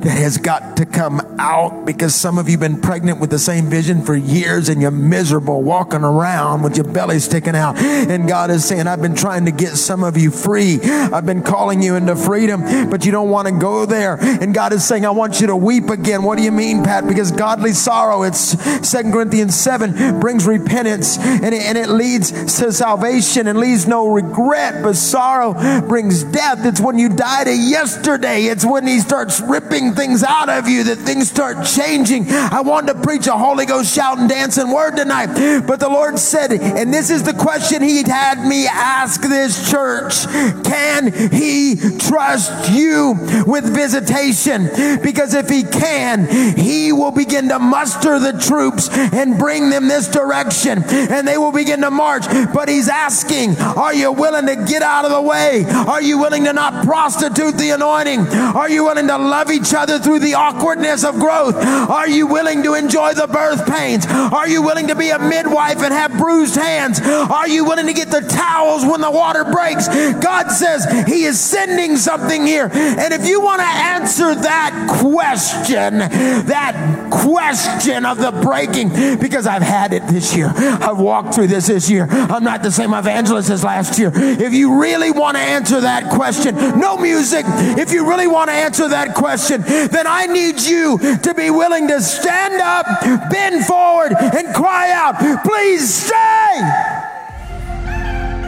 that 0.00 0.16
has 0.16 0.38
got 0.38 0.76
to 0.78 0.86
come 0.86 1.20
out 1.38 1.84
because 1.84 2.14
some 2.14 2.38
of 2.38 2.48
you 2.48 2.52
have 2.52 2.60
been 2.60 2.80
pregnant 2.80 3.20
with 3.20 3.30
the 3.30 3.38
same 3.38 3.66
vision 3.66 4.02
for 4.02 4.14
years 4.14 4.68
and 4.68 4.80
you're 4.80 4.90
miserable 4.90 5.62
walking 5.62 6.02
around 6.02 6.62
with 6.62 6.76
your 6.76 6.86
belly 6.86 7.18
sticking 7.18 7.54
out. 7.56 7.76
And 7.78 8.28
God 8.28 8.50
is 8.50 8.64
saying, 8.64 8.86
I've 8.86 9.02
been 9.02 9.14
trying 9.14 9.44
to 9.44 9.50
get 9.50 9.76
some 9.76 10.04
of 10.04 10.16
you 10.16 10.30
free. 10.30 10.80
I've 10.82 11.26
been 11.26 11.42
calling 11.42 11.82
you 11.82 11.96
into 11.96 12.16
freedom, 12.16 12.90
but 12.90 13.04
you 13.04 13.12
don't 13.12 13.30
want 13.30 13.48
to 13.48 13.58
go 13.58 13.86
there. 13.86 14.16
And 14.20 14.54
God 14.54 14.72
is 14.72 14.86
saying, 14.86 15.04
I 15.04 15.10
want 15.10 15.40
you 15.40 15.48
to 15.48 15.56
weep 15.56 15.88
again. 15.88 16.22
What 16.22 16.38
do 16.38 16.44
you 16.44 16.52
mean, 16.52 16.82
Pat? 16.82 17.06
Because 17.06 17.30
godly 17.30 17.72
sorrow, 17.72 18.22
it's 18.22 18.40
Second 18.88 19.12
Corinthians 19.12 19.54
7, 19.54 20.20
brings 20.20 20.46
repentance 20.46 21.18
and 21.18 21.54
it, 21.54 21.62
and 21.62 21.78
it 21.78 21.88
leads 22.00 22.56
to 22.58 22.72
salvation 22.72 23.46
and 23.46 23.58
leaves 23.58 23.86
no 23.86 24.08
regret, 24.08 24.82
but 24.82 24.96
sorrow 24.96 25.52
brings 25.82 26.24
death. 26.24 26.64
It's 26.64 26.80
when 26.80 26.98
you 26.98 27.10
die 27.10 27.44
to 27.44 27.54
yesterday. 27.54 28.44
It's 28.44 28.64
when 28.64 28.86
He 28.86 29.00
starts 29.00 29.40
ripping 29.40 29.92
things 29.92 30.22
out 30.22 30.48
of 30.48 30.66
you 30.66 30.84
that 30.84 30.96
things 30.96 31.28
start 31.28 31.66
changing. 31.66 32.30
I 32.30 32.62
wanted 32.62 32.94
to 32.94 33.00
preach 33.00 33.26
a 33.26 33.32
Holy 33.32 33.66
Ghost 33.66 33.94
shout 33.94 34.18
and 34.18 34.30
dance 34.30 34.56
and 34.56 34.72
word 34.72 34.96
tonight, 34.96 35.62
but 35.66 35.78
the 35.78 35.90
Lord 35.90 36.18
said, 36.18 36.52
and 36.52 36.92
this 36.92 37.10
is 37.10 37.22
the 37.22 37.34
question 37.34 37.82
He 37.82 38.02
had 38.02 38.46
me 38.46 38.66
ask 38.66 39.20
this 39.20 39.70
church 39.70 40.24
Can 40.64 41.12
He 41.30 41.76
trust 41.98 42.72
you 42.72 43.14
with 43.46 43.74
visitation? 43.74 44.70
Because 45.02 45.34
if 45.34 45.50
He 45.50 45.64
can, 45.64 46.26
He 46.56 46.92
will 46.92 47.12
begin 47.12 47.48
to 47.50 47.58
muster 47.58 48.18
the 48.18 48.32
troops 48.32 48.88
and 48.90 49.38
bring 49.38 49.68
them 49.68 49.88
this 49.88 50.08
direction, 50.08 50.82
and 50.84 51.28
they 51.28 51.36
will 51.36 51.52
begin 51.52 51.79
begin 51.80 51.90
to 51.90 51.90
march. 51.90 52.24
But 52.52 52.68
he's 52.68 52.88
asking, 52.88 53.58
are 53.58 53.94
you 53.94 54.12
willing 54.12 54.46
to 54.46 54.56
get 54.56 54.82
out 54.82 55.04
of 55.04 55.10
the 55.10 55.22
way? 55.22 55.64
Are 55.64 56.02
you 56.02 56.18
willing 56.18 56.44
to 56.44 56.52
not 56.52 56.84
prostitute 56.84 57.56
the 57.56 57.70
anointing? 57.70 58.20
Are 58.28 58.68
you 58.68 58.84
willing 58.84 59.06
to 59.08 59.18
love 59.18 59.50
each 59.50 59.74
other 59.74 59.98
through 59.98 60.20
the 60.20 60.34
awkwardness 60.34 61.04
of 61.04 61.14
growth? 61.16 61.56
Are 61.56 62.08
you 62.08 62.26
willing 62.26 62.62
to 62.64 62.74
enjoy 62.74 63.14
the 63.14 63.26
birth 63.26 63.66
pains? 63.66 64.06
Are 64.06 64.48
you 64.48 64.62
willing 64.62 64.88
to 64.88 64.94
be 64.94 65.10
a 65.10 65.18
midwife 65.18 65.82
and 65.82 65.92
have 65.92 66.12
bruised 66.12 66.56
hands? 66.56 67.00
Are 67.00 67.48
you 67.48 67.64
willing 67.64 67.86
to 67.86 67.94
get 67.94 68.10
the 68.10 68.20
towels 68.20 68.84
when 68.84 69.00
the 69.00 69.10
water 69.10 69.44
breaks? 69.44 69.88
God 69.88 70.50
says 70.50 70.84
he 71.06 71.24
is 71.24 71.40
sending 71.40 71.96
something 71.96 72.46
here. 72.46 72.70
And 72.72 73.12
if 73.14 73.26
you 73.26 73.40
want 73.40 73.60
to 73.60 73.66
answer 73.66 74.34
that 74.34 74.98
question, 75.00 75.98
that 75.98 77.10
question 77.10 78.04
of 78.04 78.18
the 78.18 78.32
breaking, 78.32 79.18
because 79.18 79.46
I've 79.46 79.62
had 79.62 79.92
it 79.92 80.06
this 80.06 80.36
year. 80.36 80.52
I've 80.54 80.98
walked 80.98 81.34
through 81.34 81.48
this 81.48 81.68
this 81.70 81.88
year. 81.88 82.06
I'm 82.10 82.42
not 82.42 82.62
the 82.62 82.70
same 82.72 82.92
evangelist 82.92 83.48
as 83.48 83.62
last 83.62 83.98
year. 83.98 84.10
If 84.14 84.52
you 84.52 84.80
really 84.80 85.10
want 85.10 85.36
to 85.36 85.42
answer 85.42 85.80
that 85.80 86.10
question, 86.10 86.54
no 86.56 86.96
music. 86.96 87.44
If 87.46 87.92
you 87.92 88.08
really 88.08 88.26
want 88.26 88.50
to 88.50 88.54
answer 88.54 88.88
that 88.88 89.14
question, 89.14 89.62
then 89.62 90.06
I 90.06 90.26
need 90.26 90.60
you 90.60 90.98
to 90.98 91.34
be 91.34 91.50
willing 91.50 91.86
to 91.88 92.00
stand 92.00 92.60
up, 92.60 92.86
bend 93.30 93.64
forward, 93.66 94.12
and 94.12 94.54
cry 94.54 94.90
out, 94.90 95.16
please 95.44 95.94
stay. 95.94 96.60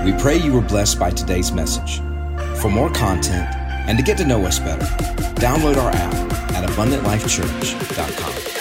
We 0.04 0.12
pray 0.20 0.36
you 0.38 0.52
were 0.52 0.62
blessed 0.62 0.98
by 0.98 1.10
today's 1.10 1.52
message. 1.52 2.00
For 2.60 2.68
more 2.68 2.90
content 2.90 3.48
and 3.86 3.96
to 3.98 4.04
get 4.04 4.18
to 4.18 4.24
know 4.24 4.44
us 4.44 4.58
better, 4.58 4.84
download 5.36 5.76
our 5.76 5.90
app 5.90 6.14
at 6.54 6.68
abundantlifechurch.com. 6.68 8.51